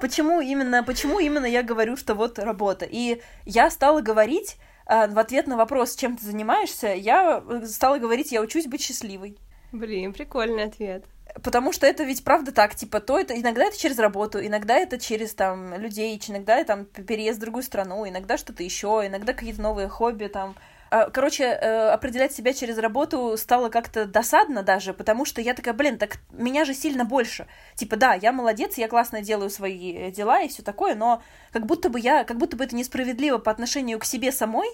Почему 0.00 0.40
именно, 0.40 0.82
почему 0.82 1.20
именно 1.20 1.46
я 1.46 1.62
говорю, 1.62 1.96
что 1.96 2.16
вот 2.16 2.40
работа? 2.40 2.86
И 2.90 3.22
я 3.44 3.70
стала 3.70 4.00
говорить 4.00 4.56
в 4.88 5.18
ответ 5.18 5.46
на 5.46 5.56
вопрос, 5.56 5.94
чем 5.94 6.16
ты 6.16 6.24
занимаешься, 6.24 6.88
я 6.88 7.42
э, 7.46 7.66
стала 7.66 7.98
говорить, 7.98 8.32
я 8.32 8.40
учусь 8.40 8.66
быть 8.66 8.80
счастливой. 8.80 9.36
Блин, 9.70 10.14
прикольный 10.14 10.64
ответ. 10.64 11.04
Потому 11.42 11.72
что 11.72 11.86
это 11.86 12.04
ведь 12.04 12.24
правда 12.24 12.52
так, 12.52 12.74
типа, 12.74 13.00
то 13.00 13.18
это 13.18 13.38
иногда 13.38 13.64
это 13.64 13.78
через 13.78 13.98
работу, 13.98 14.44
иногда 14.44 14.76
это 14.76 14.98
через 14.98 15.34
там 15.34 15.74
людей, 15.78 16.18
иногда 16.26 16.64
там 16.64 16.86
переезд 16.86 17.36
в 17.36 17.42
другую 17.42 17.62
страну, 17.62 18.08
иногда 18.08 18.38
что-то 18.38 18.62
еще, 18.62 19.02
иногда 19.04 19.34
какие-то 19.34 19.60
новые 19.60 19.88
хобби 19.88 20.26
там. 20.26 20.56
А, 20.90 21.10
Короче, 21.10 21.44
э, 21.44 21.90
определять 21.90 22.32
себя 22.32 22.52
через 22.52 22.78
работу 22.78 23.36
стало 23.36 23.68
как-то 23.68 24.06
досадно 24.06 24.62
даже, 24.62 24.94
потому 24.94 25.24
что 25.24 25.40
я 25.40 25.54
такая, 25.54 25.74
блин, 25.74 25.98
так 25.98 26.18
меня 26.30 26.64
же 26.64 26.74
сильно 26.74 27.04
больше. 27.04 27.46
Типа, 27.74 27.96
да, 27.96 28.14
я 28.14 28.32
молодец, 28.32 28.78
я 28.78 28.88
классно 28.88 29.20
делаю 29.20 29.50
свои 29.50 29.92
э, 29.92 30.10
дела 30.10 30.40
и 30.40 30.48
все 30.48 30.62
такое, 30.62 30.94
но 30.94 31.22
как 31.52 31.66
будто 31.66 31.90
бы 31.90 32.00
я, 32.00 32.24
как 32.24 32.38
будто 32.38 32.56
бы 32.56 32.64
это 32.64 32.74
несправедливо 32.74 33.38
по 33.38 33.50
отношению 33.50 33.98
к 33.98 34.04
себе 34.04 34.32
самой, 34.32 34.68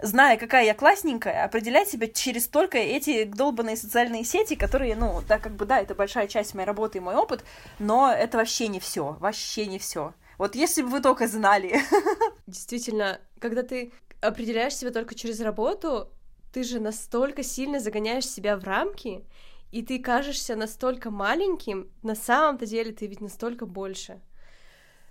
зная, 0.00 0.36
какая 0.36 0.64
я 0.64 0.74
классненькая, 0.74 1.44
определять 1.44 1.88
себя 1.88 2.06
через 2.06 2.46
только 2.46 2.78
эти 2.78 3.24
долбанные 3.24 3.76
социальные 3.76 4.24
сети, 4.24 4.54
которые, 4.54 4.94
ну, 4.94 5.22
да, 5.26 5.38
как 5.38 5.56
бы, 5.56 5.64
да, 5.64 5.80
это 5.80 5.94
большая 5.94 6.28
часть 6.28 6.54
моей 6.54 6.66
работы 6.66 6.98
и 6.98 7.00
мой 7.00 7.14
опыт, 7.16 7.44
но 7.78 8.12
это 8.12 8.38
вообще 8.38 8.68
не 8.68 8.78
все, 8.78 9.16
вообще 9.20 9.66
не 9.66 9.78
все. 9.78 10.14
Вот 10.38 10.54
если 10.54 10.82
бы 10.82 10.88
вы 10.88 11.00
только 11.00 11.26
знали. 11.26 11.80
Действительно, 12.46 13.18
когда 13.40 13.62
ты 13.62 13.92
определяешь 14.20 14.76
себя 14.76 14.90
только 14.90 15.14
через 15.14 15.40
работу, 15.40 16.10
ты 16.52 16.62
же 16.62 16.80
настолько 16.80 17.42
сильно 17.42 17.80
загоняешь 17.80 18.26
себя 18.26 18.56
в 18.56 18.64
рамки, 18.64 19.24
и 19.72 19.82
ты 19.82 19.98
кажешься 19.98 20.56
настолько 20.56 21.10
маленьким, 21.10 21.90
на 22.02 22.14
самом-то 22.14 22.66
деле 22.66 22.92
ты 22.92 23.06
ведь 23.06 23.20
настолько 23.20 23.66
больше. 23.66 24.20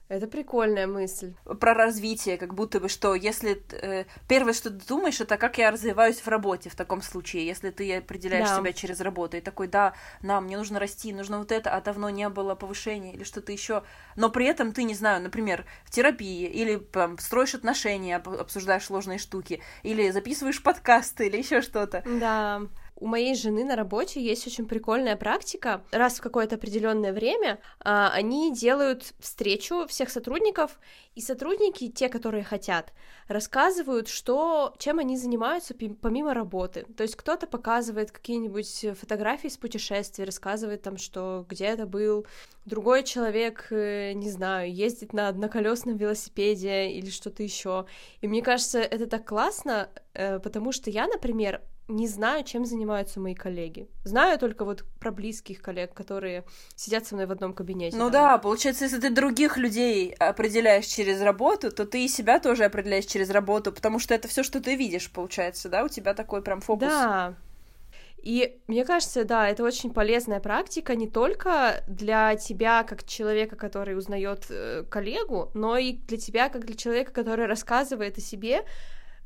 Это 0.08 0.28
прикольная 0.28 0.86
мысль. 0.86 1.34
про 1.60 1.74
развитие, 1.74 2.38
как 2.38 2.54
будто 2.54 2.80
бы 2.80 2.90
что, 2.90 3.16
если 3.16 3.64
э, 3.72 4.06
первое, 4.28 4.54
что 4.54 4.70
ты 4.70 4.86
думаешь, 4.88 5.20
это 5.20 5.38
как 5.38 5.58
я 5.58 5.72
развиваюсь 5.72 6.20
в 6.22 6.28
работе 6.28 6.70
в 6.70 6.76
таком 6.76 7.02
случае, 7.02 7.48
если 7.48 7.72
ты 7.72 7.98
определяешь 7.98 8.48
Да. 8.50 8.58
себя 8.58 8.72
через 8.72 9.02
работу 9.02 9.38
и 9.38 9.42
такой, 9.42 9.68
да, 9.68 9.96
нам 10.22 10.46
мне 10.46 10.58
нужно 10.58 10.80
расти, 10.80 11.12
нужно 11.12 11.40
вот 11.40 11.52
это, 11.52 11.72
а 11.72 11.82
давно 11.82 12.12
не 12.12 12.30
было 12.30 12.54
повышения 12.54 13.14
или 13.14 13.24
что-то 13.24 13.52
еще, 13.52 13.84
но 14.16 14.30
при 14.30 14.46
этом 14.46 14.74
ты 14.74 14.84
не 14.84 14.94
знаю, 14.94 15.24
например, 15.24 15.66
в 15.86 15.90
терапии 15.90 16.46
или 16.46 16.78
там, 16.78 17.18
строишь 17.18 17.56
отношения, 17.56 18.18
об- 18.18 18.30
обсуждаешь 18.30 18.86
сложные 18.86 19.18
штуки, 19.18 19.62
или 19.82 20.12
записываешь 20.12 20.62
подкасты 20.62 21.26
или 21.28 21.38
еще 21.38 21.62
что-то. 21.62 22.04
Да. 22.06 22.62
У 22.98 23.08
моей 23.08 23.36
жены 23.36 23.66
на 23.66 23.76
работе 23.76 24.22
есть 24.22 24.48
очень 24.48 24.66
прикольная 24.66 25.18
практика. 25.18 25.84
Раз 25.92 26.18
в 26.18 26.22
какое-то 26.22 26.56
определенное 26.56 27.12
время 27.12 27.60
а, 27.80 28.10
они 28.14 28.54
делают 28.54 29.14
встречу 29.20 29.86
всех 29.88 30.10
сотрудников, 30.10 30.80
и 31.14 31.22
сотрудники, 31.22 31.90
те, 31.90 32.08
которые 32.08 32.44
хотят, 32.44 32.94
рассказывают, 33.28 34.08
что, 34.08 34.74
чем 34.78 35.00
они 35.00 35.18
занимаются 35.18 35.74
помимо 35.74 36.34
работы. 36.34 36.86
То 36.96 37.04
есть 37.04 37.16
кто-то 37.16 37.48
показывает 37.48 38.12
какие-нибудь 38.12 38.98
фотографии 38.98 39.50
с 39.50 39.58
путешествий, 39.58 40.26
рассказывает 40.26 40.82
там, 40.82 40.98
что 40.98 41.46
где 41.50 41.66
это 41.66 41.86
был. 41.86 42.26
Другой 42.66 43.04
человек, 43.04 43.68
э, 43.72 44.14
не 44.14 44.30
знаю, 44.30 44.74
ездит 44.74 45.14
на 45.14 45.28
одноколесном 45.28 45.98
велосипеде 45.98 46.90
или 46.92 47.10
что-то 47.10 47.44
еще. 47.44 47.86
И 48.22 48.28
мне 48.28 48.42
кажется, 48.42 48.80
это 48.80 49.06
так 49.06 49.26
классно, 49.26 49.90
э, 50.14 50.40
потому 50.40 50.72
что 50.72 50.90
я, 50.90 51.08
например, 51.08 51.62
не 51.88 52.08
знаю, 52.08 52.44
чем 52.44 52.66
занимаются 52.66 53.20
мои 53.20 53.36
коллеги. 53.36 53.88
Знаю 54.04 54.40
только 54.40 54.66
вот 54.66 54.84
про 55.00 55.12
близких 55.12 55.62
коллег, 55.62 55.94
которые 55.94 56.44
сидят 56.76 57.06
со 57.06 57.16
мной 57.16 57.28
в 57.28 57.32
одном 57.32 57.54
кабинете. 57.54 57.96
Ну 57.96 58.06
там. 58.06 58.12
да, 58.12 58.38
получается, 58.40 58.86
если 58.86 59.00
ты 59.00 59.10
других 59.12 59.58
людей 59.58 60.12
определяешь 60.14 60.86
через 60.86 61.22
работу, 61.22 61.72
то 61.72 61.86
ты 61.86 62.06
и 62.06 62.08
себя 62.08 62.40
тоже 62.40 62.66
определяешь 62.66 63.06
через 63.06 63.30
работу, 63.30 63.72
потому 63.72 64.00
что 64.00 64.16
это 64.16 64.28
все, 64.28 64.42
что 64.42 64.62
ты 64.62 64.76
видишь, 64.76 65.12
получается, 65.12 65.70
да, 65.70 65.84
у 65.84 65.88
тебя 65.88 66.14
такой 66.14 66.42
прям 66.42 66.62
фокус. 66.62 66.88
Да. 66.88 67.36
И 68.26 68.60
мне 68.66 68.84
кажется, 68.86 69.24
да, 69.24 69.48
это 69.48 69.64
очень 69.64 69.94
полезная 69.94 70.40
практика 70.40 70.96
не 70.96 71.08
только 71.08 71.84
для 71.86 72.36
тебя 72.36 72.84
как 72.84 73.06
человека, 73.06 73.56
который 73.56 73.96
узнает 73.96 74.48
э, 74.50 74.84
коллегу, 74.90 75.52
но 75.54 75.78
и 75.78 75.94
для 75.94 76.18
тебя 76.18 76.50
как 76.50 76.66
для 76.66 76.76
человека, 76.76 77.12
который 77.12 77.46
рассказывает 77.46 78.18
о 78.18 78.22
себе 78.22 78.66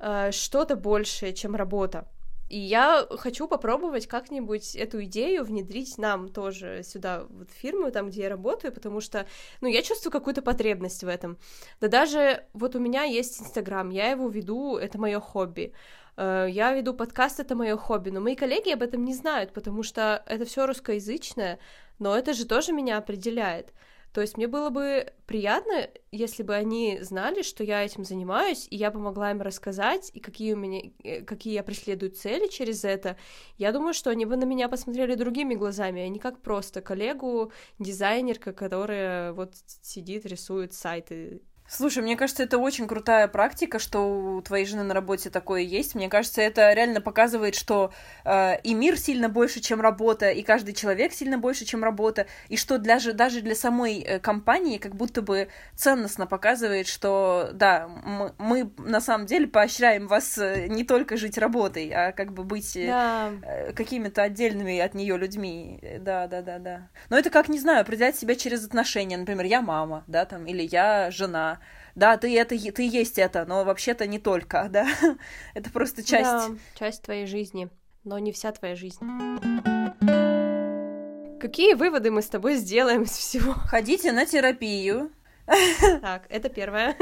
э, 0.01 0.32
что-то 0.32 0.76
большее, 0.76 1.34
чем 1.34 1.55
работа. 1.55 2.10
И 2.50 2.58
я 2.58 3.06
хочу 3.12 3.47
попробовать 3.47 4.08
как-нибудь 4.08 4.76
эту 4.76 5.04
идею 5.04 5.43
внедрить 5.43 5.97
нам 5.97 6.28
тоже 6.30 6.82
сюда, 6.84 7.26
вот 7.30 7.50
в 7.50 7.54
фирму, 7.54 7.91
там, 7.91 8.10
где 8.10 8.24
я 8.24 8.30
работаю, 8.30 8.74
потому 8.74 9.02
что, 9.02 9.28
ну, 9.62 9.68
я 9.68 9.82
чувствую 9.84 10.12
какую-то 10.12 10.41
потребность 10.41 11.04
в 11.04 11.08
этом. 11.08 11.38
Да 11.80 11.88
даже 11.88 12.43
вот 12.54 12.76
у 12.76 12.80
меня 12.80 13.04
есть 13.04 13.39
Инстаграм, 13.41 13.89
я 13.91 14.10
его 14.12 14.28
веду, 14.30 14.78
это 14.78 14.97
мое 14.97 15.20
хобби. 15.20 15.74
Э, 16.18 16.47
Я 16.50 16.74
веду 16.74 16.93
подкаст, 16.93 17.39
это 17.39 17.56
мое 17.56 17.78
хобби, 17.78 18.10
но 18.10 18.20
мои 18.20 18.36
коллеги 18.36 18.72
об 18.72 18.82
этом 18.82 19.06
не 19.06 19.14
знают, 19.14 19.54
потому 19.54 19.84
что 19.84 20.24
это 20.26 20.45
все 20.45 20.66
русскоязычное, 20.66 21.60
но 22.00 22.18
это 22.18 22.34
же 22.34 22.45
тоже 22.45 22.74
меня 22.74 22.97
определяет. 22.97 23.74
То 24.14 24.22
есть 24.22 24.38
мне 24.38 24.47
было 24.47 24.70
бы 24.70 25.14
приятно, 25.28 25.88
если 26.12 26.41
бы 26.41 26.55
они 26.55 26.99
знали, 27.01 27.43
что 27.43 27.64
я 27.64 27.84
этим 27.86 28.03
занимаюсь, 28.03 28.68
и 28.70 28.76
я 28.76 28.89
помогла 28.89 29.32
им 29.32 29.41
рассказать, 29.41 30.10
и 30.14 30.20
какие 30.20 30.53
у 30.53 30.57
меня, 30.57 30.91
э, 31.03 31.22
какие 31.22 31.53
я 31.53 31.64
преследую 31.64 32.12
цели 32.12 32.47
через 32.47 32.84
это. 32.84 33.18
Я 33.57 33.72
думаю, 33.72 33.93
что 33.93 34.10
они 34.10 34.26
бы 34.26 34.36
на 34.36 34.45
меня 34.45 34.68
посмотрели 34.68 35.14
другими 35.16 35.53
глазами, 35.53 36.01
а 36.01 36.10
не 36.10 36.20
как 36.20 36.41
просто 36.41 36.82
коллегу, 36.82 37.51
дизайнерка, 37.78 38.51
которая 38.53 39.34
вот 39.34 39.53
сидит, 39.82 40.26
рисует 40.26 40.74
сайты 40.74 41.41
Слушай, 41.72 42.01
мне 42.01 42.17
кажется, 42.17 42.41
это 42.41 42.57
очень 42.57 42.88
крутая 42.88 43.28
практика, 43.28 43.78
что 43.78 43.99
у 43.99 44.41
твоей 44.41 44.65
жены 44.65 44.82
на 44.82 44.95
работе 44.95 45.30
такое 45.30 45.61
есть. 45.61 45.93
Мне 45.93 46.09
кажется, 46.09 46.41
это 46.41 46.74
реально 46.74 46.99
показывает, 46.99 47.53
что 47.53 47.93
э, 48.26 48.59
и 48.61 48.74
мир 48.74 48.97
сильно 48.97 49.30
больше, 49.30 49.59
чем 49.59 49.80
работа, 49.80 50.32
и 50.32 50.41
каждый 50.41 50.74
человек 50.74 51.13
сильно 51.13 51.38
больше, 51.38 51.65
чем 51.65 51.84
работа, 51.84 52.26
и 52.47 52.57
что 52.57 52.80
для, 52.80 52.99
даже 53.13 53.41
для 53.41 53.53
самой 53.53 53.99
э, 53.99 54.20
компании 54.20 54.80
как 54.80 54.95
будто 54.95 55.22
бы 55.22 55.49
ценностно 55.76 56.26
показывает, 56.26 56.88
что 56.88 57.51
да, 57.53 57.88
мы, 57.88 58.34
мы 58.39 58.72
на 58.80 58.99
самом 58.99 59.28
деле 59.28 59.45
поощряем 59.45 60.07
вас 60.07 60.39
э, 60.39 60.65
не 60.70 60.84
только 60.84 61.17
жить 61.17 61.38
работой, 61.38 61.91
а 61.91 62.13
как 62.13 62.34
бы 62.34 62.43
быть 62.43 62.76
э, 62.76 62.88
да. 62.88 63.32
э, 63.43 63.74
какими-то 63.74 64.24
отдельными 64.24 64.80
от 64.80 64.95
нее 64.95 65.20
людьми. 65.20 65.80
Да, 65.99 66.26
да, 66.26 66.41
да, 66.41 66.57
да. 66.57 66.88
Но 67.11 67.17
это 67.20 67.30
как, 67.30 67.47
не 67.47 67.59
знаю, 67.59 67.82
определять 67.82 68.15
себя 68.15 68.34
через 68.34 68.65
отношения. 68.65 69.17
Например, 69.17 69.45
я 69.45 69.61
мама, 69.61 70.03
да, 70.07 70.26
там, 70.26 70.47
или 70.47 70.63
я 70.63 71.11
жена 71.11 71.59
да, 71.96 72.18
ты 72.18 72.38
это, 72.38 72.58
ты 72.72 72.88
есть 72.88 73.18
это, 73.18 73.46
но 73.46 73.64
вообще-то 73.64 74.08
не 74.08 74.20
только, 74.20 74.68
да, 74.72 74.88
это 75.54 75.70
просто 75.72 76.04
часть. 76.04 76.24
Да, 76.24 76.50
часть 76.78 77.04
твоей 77.04 77.26
жизни, 77.26 77.70
но 78.04 78.20
не 78.20 78.32
вся 78.32 78.52
твоя 78.52 78.76
жизнь. 78.76 79.00
Какие 81.40 81.74
выводы 81.74 82.12
мы 82.12 82.22
с 82.22 82.28
тобой 82.28 82.56
сделаем 82.56 83.04
из 83.04 83.12
всего? 83.12 83.54
Ходите 83.54 84.12
на 84.12 84.26
терапию. 84.26 85.12
Так, 86.02 86.26
это 86.30 86.50
первое. 86.50 86.96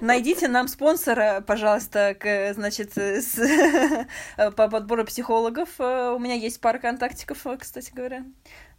Найдите 0.00 0.46
нам 0.46 0.68
спонсора, 0.68 1.42
пожалуйста, 1.44 2.14
к, 2.14 2.54
значит, 2.54 2.96
с, 2.96 3.36
по 4.36 4.68
подбору 4.68 5.04
психологов. 5.04 5.68
У 5.80 6.18
меня 6.18 6.34
есть 6.34 6.60
пара 6.60 6.78
контактиков, 6.78 7.44
кстати 7.58 7.90
говоря, 7.92 8.24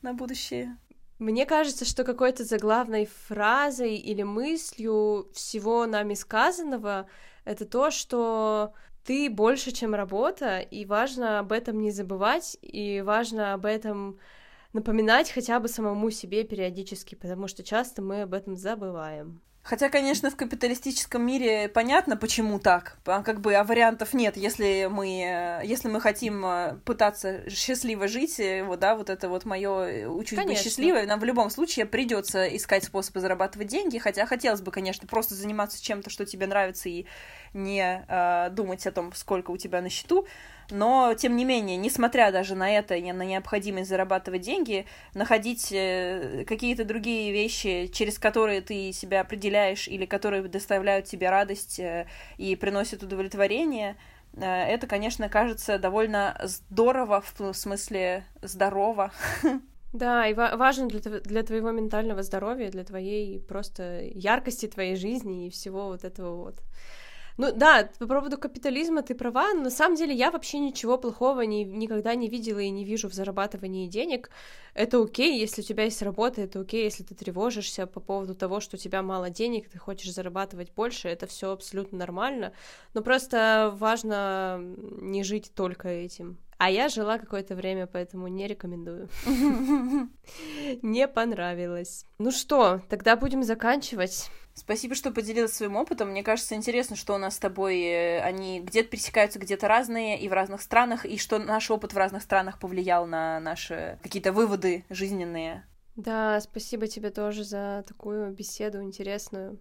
на 0.02 0.14
будущее. 0.14 0.78
Мне 1.20 1.46
кажется, 1.46 1.84
что 1.84 2.06
какой-то 2.06 2.46
заглавной 2.46 3.06
фразой 3.28 3.96
или 3.96 4.24
мыслью 4.24 5.30
всего 5.34 5.86
нами 5.86 6.14
сказанного 6.14 7.10
это 7.44 7.66
то, 7.66 7.92
что 7.92 8.74
ты 9.04 9.30
больше, 9.30 9.72
чем 9.72 9.94
работа, 9.94 10.60
и 10.60 10.86
важно 10.86 11.40
об 11.40 11.52
этом 11.52 11.82
не 11.82 11.92
забывать, 11.92 12.58
и 12.62 13.02
важно 13.02 13.54
об 13.54 13.66
этом 13.66 14.18
напоминать 14.72 15.30
хотя 15.30 15.60
бы 15.60 15.68
самому 15.68 16.10
себе 16.10 16.46
периодически, 16.46 17.16
потому 17.16 17.50
что 17.50 17.64
часто 17.64 18.02
мы 18.02 18.22
об 18.22 18.34
этом 18.34 18.56
забываем. 18.56 19.42
Хотя, 19.62 19.90
конечно, 19.90 20.32
в 20.32 20.36
капиталистическом 20.36 21.24
мире 21.24 21.70
понятно, 21.70 22.18
почему 22.18 22.60
так. 22.60 22.98
А 23.06 23.22
как 23.22 23.40
бы, 23.40 23.54
а 23.54 23.64
вариантов 23.64 24.14
нет, 24.14 24.38
если 24.38 24.88
мы, 24.90 25.08
э, 25.08 25.62
если 25.66 25.90
мы 25.90 26.02
хотим 26.02 26.44
э, 26.46 26.78
пытаться 26.86 27.48
счастливо 27.50 28.08
жить, 28.08 28.40
э, 28.40 28.64
вот, 28.64 28.80
да, 28.80 28.96
вот 28.96 29.10
это 29.10 29.30
вот 29.30 29.46
мое 29.46 30.08
учусь 30.08 30.38
конечно. 30.38 30.56
быть 30.56 30.64
счастливой, 30.64 31.06
нам 31.06 31.20
в 31.20 31.24
любом 31.24 31.50
случае 31.50 31.86
придется 31.86 32.48
искать 32.48 32.86
способы 32.86 33.20
зарабатывать 33.20 33.68
деньги, 33.68 33.98
хотя 34.00 34.26
хотелось 34.26 34.62
бы, 34.62 34.72
конечно, 34.72 35.08
просто 35.08 35.36
заниматься 35.36 35.84
чем-то, 35.84 36.10
что 36.10 36.26
тебе 36.26 36.48
нравится, 36.48 36.90
и 36.90 37.06
не 37.54 38.06
э, 38.08 38.50
думать 38.52 38.86
о 38.88 38.92
том, 38.92 39.14
сколько 39.14 39.52
у 39.52 39.58
тебя 39.58 39.82
на 39.82 39.90
счету, 39.90 40.26
но, 40.72 41.14
тем 41.16 41.36
не 41.36 41.46
менее, 41.46 41.78
несмотря 41.78 42.32
даже 42.32 42.56
на 42.56 42.70
это, 42.70 42.96
на 42.96 43.24
необходимость 43.24 43.90
зарабатывать 43.90 44.42
деньги, 44.42 44.86
находить 45.14 45.72
э, 45.72 46.46
какие-то 46.48 46.86
другие 46.86 47.32
вещи, 47.32 47.90
через 47.92 48.20
которые 48.20 48.62
ты 48.62 48.92
себя 48.92 49.22
определяешь 49.22 49.88
или 49.88 50.06
которые 50.06 50.44
доставляют 50.44 51.06
тебе 51.06 51.30
радость 51.30 51.80
э, 51.80 52.08
и 52.38 52.56
приносят 52.56 53.02
удовлетворение, 53.02 53.96
э, 54.34 54.46
это, 54.46 54.86
конечно, 54.86 55.28
кажется 55.28 55.80
довольно 55.80 56.40
здорово, 56.44 57.24
в 57.38 57.54
смысле 57.54 58.26
здорово. 58.42 59.12
Да, 59.92 60.28
и 60.28 60.36
важно 60.36 60.88
для 60.88 61.42
твоего 61.42 61.72
ментального 61.72 62.22
здоровья, 62.22 62.70
для 62.70 62.84
твоей 62.84 63.40
просто 63.40 64.04
яркости 64.04 64.68
твоей 64.68 64.96
жизни 64.96 65.48
и 65.48 65.50
всего 65.50 65.88
вот 65.88 66.04
этого 66.04 66.36
вот. 66.36 66.62
Ну 67.40 67.54
да, 67.54 67.90
по 68.00 68.06
поводу 68.06 68.38
капитализма 68.38 69.02
ты 69.02 69.16
права, 69.16 69.54
но 69.54 69.62
на 69.62 69.70
самом 69.70 69.96
деле 69.96 70.14
я 70.14 70.30
вообще 70.30 70.60
ничего 70.60 70.98
плохого 70.98 71.40
ни, 71.40 71.64
никогда 71.64 72.14
не 72.14 72.28
видела 72.28 72.60
и 72.60 72.70
не 72.70 72.84
вижу 72.84 73.08
в 73.08 73.14
зарабатывании 73.14 73.88
денег. 73.88 74.30
Это 74.74 75.02
окей, 75.02 75.40
если 75.40 75.62
у 75.62 75.64
тебя 75.64 75.86
есть 75.86 76.02
работа, 76.02 76.42
это 76.42 76.60
окей, 76.60 76.84
если 76.84 77.04
ты 77.04 77.16
тревожишься 77.16 77.88
по 77.88 78.02
поводу 78.02 78.36
того, 78.36 78.60
что 78.60 78.76
у 78.76 78.78
тебя 78.78 79.02
мало 79.02 79.30
денег, 79.30 79.70
ты 79.70 79.78
хочешь 79.78 80.14
зарабатывать 80.14 80.74
больше, 80.74 81.08
это 81.08 81.28
все 81.28 81.52
абсолютно 81.52 81.98
нормально. 81.98 82.52
Но 82.94 83.02
просто 83.02 83.74
важно 83.74 84.60
не 84.60 85.24
жить 85.24 85.54
только 85.56 85.88
этим. 85.88 86.40
А 86.58 86.70
я 86.70 86.90
жила 86.90 87.18
какое-то 87.18 87.56
время, 87.56 87.88
поэтому 87.88 88.28
не 88.28 88.48
рекомендую. 88.48 89.08
Не 90.82 91.08
понравилось. 91.08 92.06
Ну 92.18 92.32
что, 92.32 92.82
тогда 92.90 93.16
будем 93.16 93.44
заканчивать. 93.44 94.30
Спасибо, 94.60 94.94
что 94.94 95.12
поделилась 95.12 95.54
своим 95.54 95.78
опытом. 95.78 96.10
Мне 96.10 96.22
кажется, 96.22 96.54
интересно, 96.54 96.98
что 96.98 97.16
у 97.16 97.18
нас 97.18 97.36
с 97.38 97.40
тобой 97.40 97.80
э, 97.82 98.20
они 98.20 98.60
где-то 98.60 98.90
пересекаются, 98.90 99.40
где-то 99.40 99.70
разные 99.70 100.20
и 100.20 100.28
в 100.28 100.34
разных 100.34 100.62
странах, 100.62 101.06
и 101.06 101.18
что 101.18 101.40
наш 101.40 101.72
опыт 101.72 101.94
в 101.94 101.98
разных 101.98 102.24
странах 102.24 102.60
повлиял 102.60 103.06
на 103.06 103.40
наши 103.40 103.98
какие-то 104.04 104.34
выводы 104.34 104.84
жизненные. 104.90 105.66
Да, 105.96 106.42
спасибо 106.42 106.88
тебе 106.88 107.10
тоже 107.10 107.46
за 107.46 107.86
такую 107.88 108.34
беседу 108.34 108.82
интересную. 108.84 109.60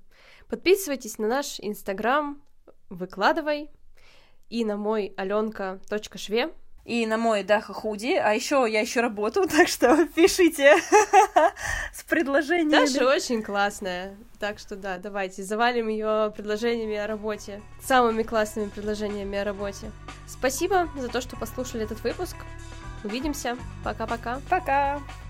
Подписывайтесь 0.49 1.19
на 1.19 1.29
наш 1.29 1.61
инстаграм, 1.61 2.43
выкладывай, 2.89 3.71
и 4.51 4.65
на 4.65 4.77
мой 4.77 5.15
аленка.шве 5.17 6.53
и 6.85 7.07
на 7.07 7.19
мой 7.19 7.43
Даха 7.43 7.73
Худи. 7.73 8.15
А 8.15 8.33
еще 8.33 8.67
я 8.69 8.81
еще 8.81 9.01
работаю, 9.01 9.49
так 9.51 9.69
что 9.69 10.07
пишите 10.07 10.77
с 11.93 12.03
предложениями. 12.05 12.87
Даша 12.87 13.07
очень 13.07 13.43
классная. 13.43 14.17
Так 14.39 14.59
что 14.59 14.77
да, 14.77 14.99
давайте 14.99 15.43
завалим 15.43 15.89
ее 15.89 16.33
предложениями 16.37 16.97
о 16.97 17.07
работе. 17.07 17.61
Самыми 17.83 18.23
классными 18.23 18.69
предложениями 18.69 19.39
о 19.39 19.45
работе. 19.45 19.91
Спасибо 20.27 20.89
за 20.97 21.09
то, 21.09 21.21
что 21.21 21.37
послушали 21.37 21.85
этот 21.85 22.03
выпуск. 22.03 22.37
Увидимся. 23.05 23.57
Пока-пока. 23.85 24.41
Пока. 24.49 24.97
-пока. 24.97 24.99
Пока. 24.99 25.28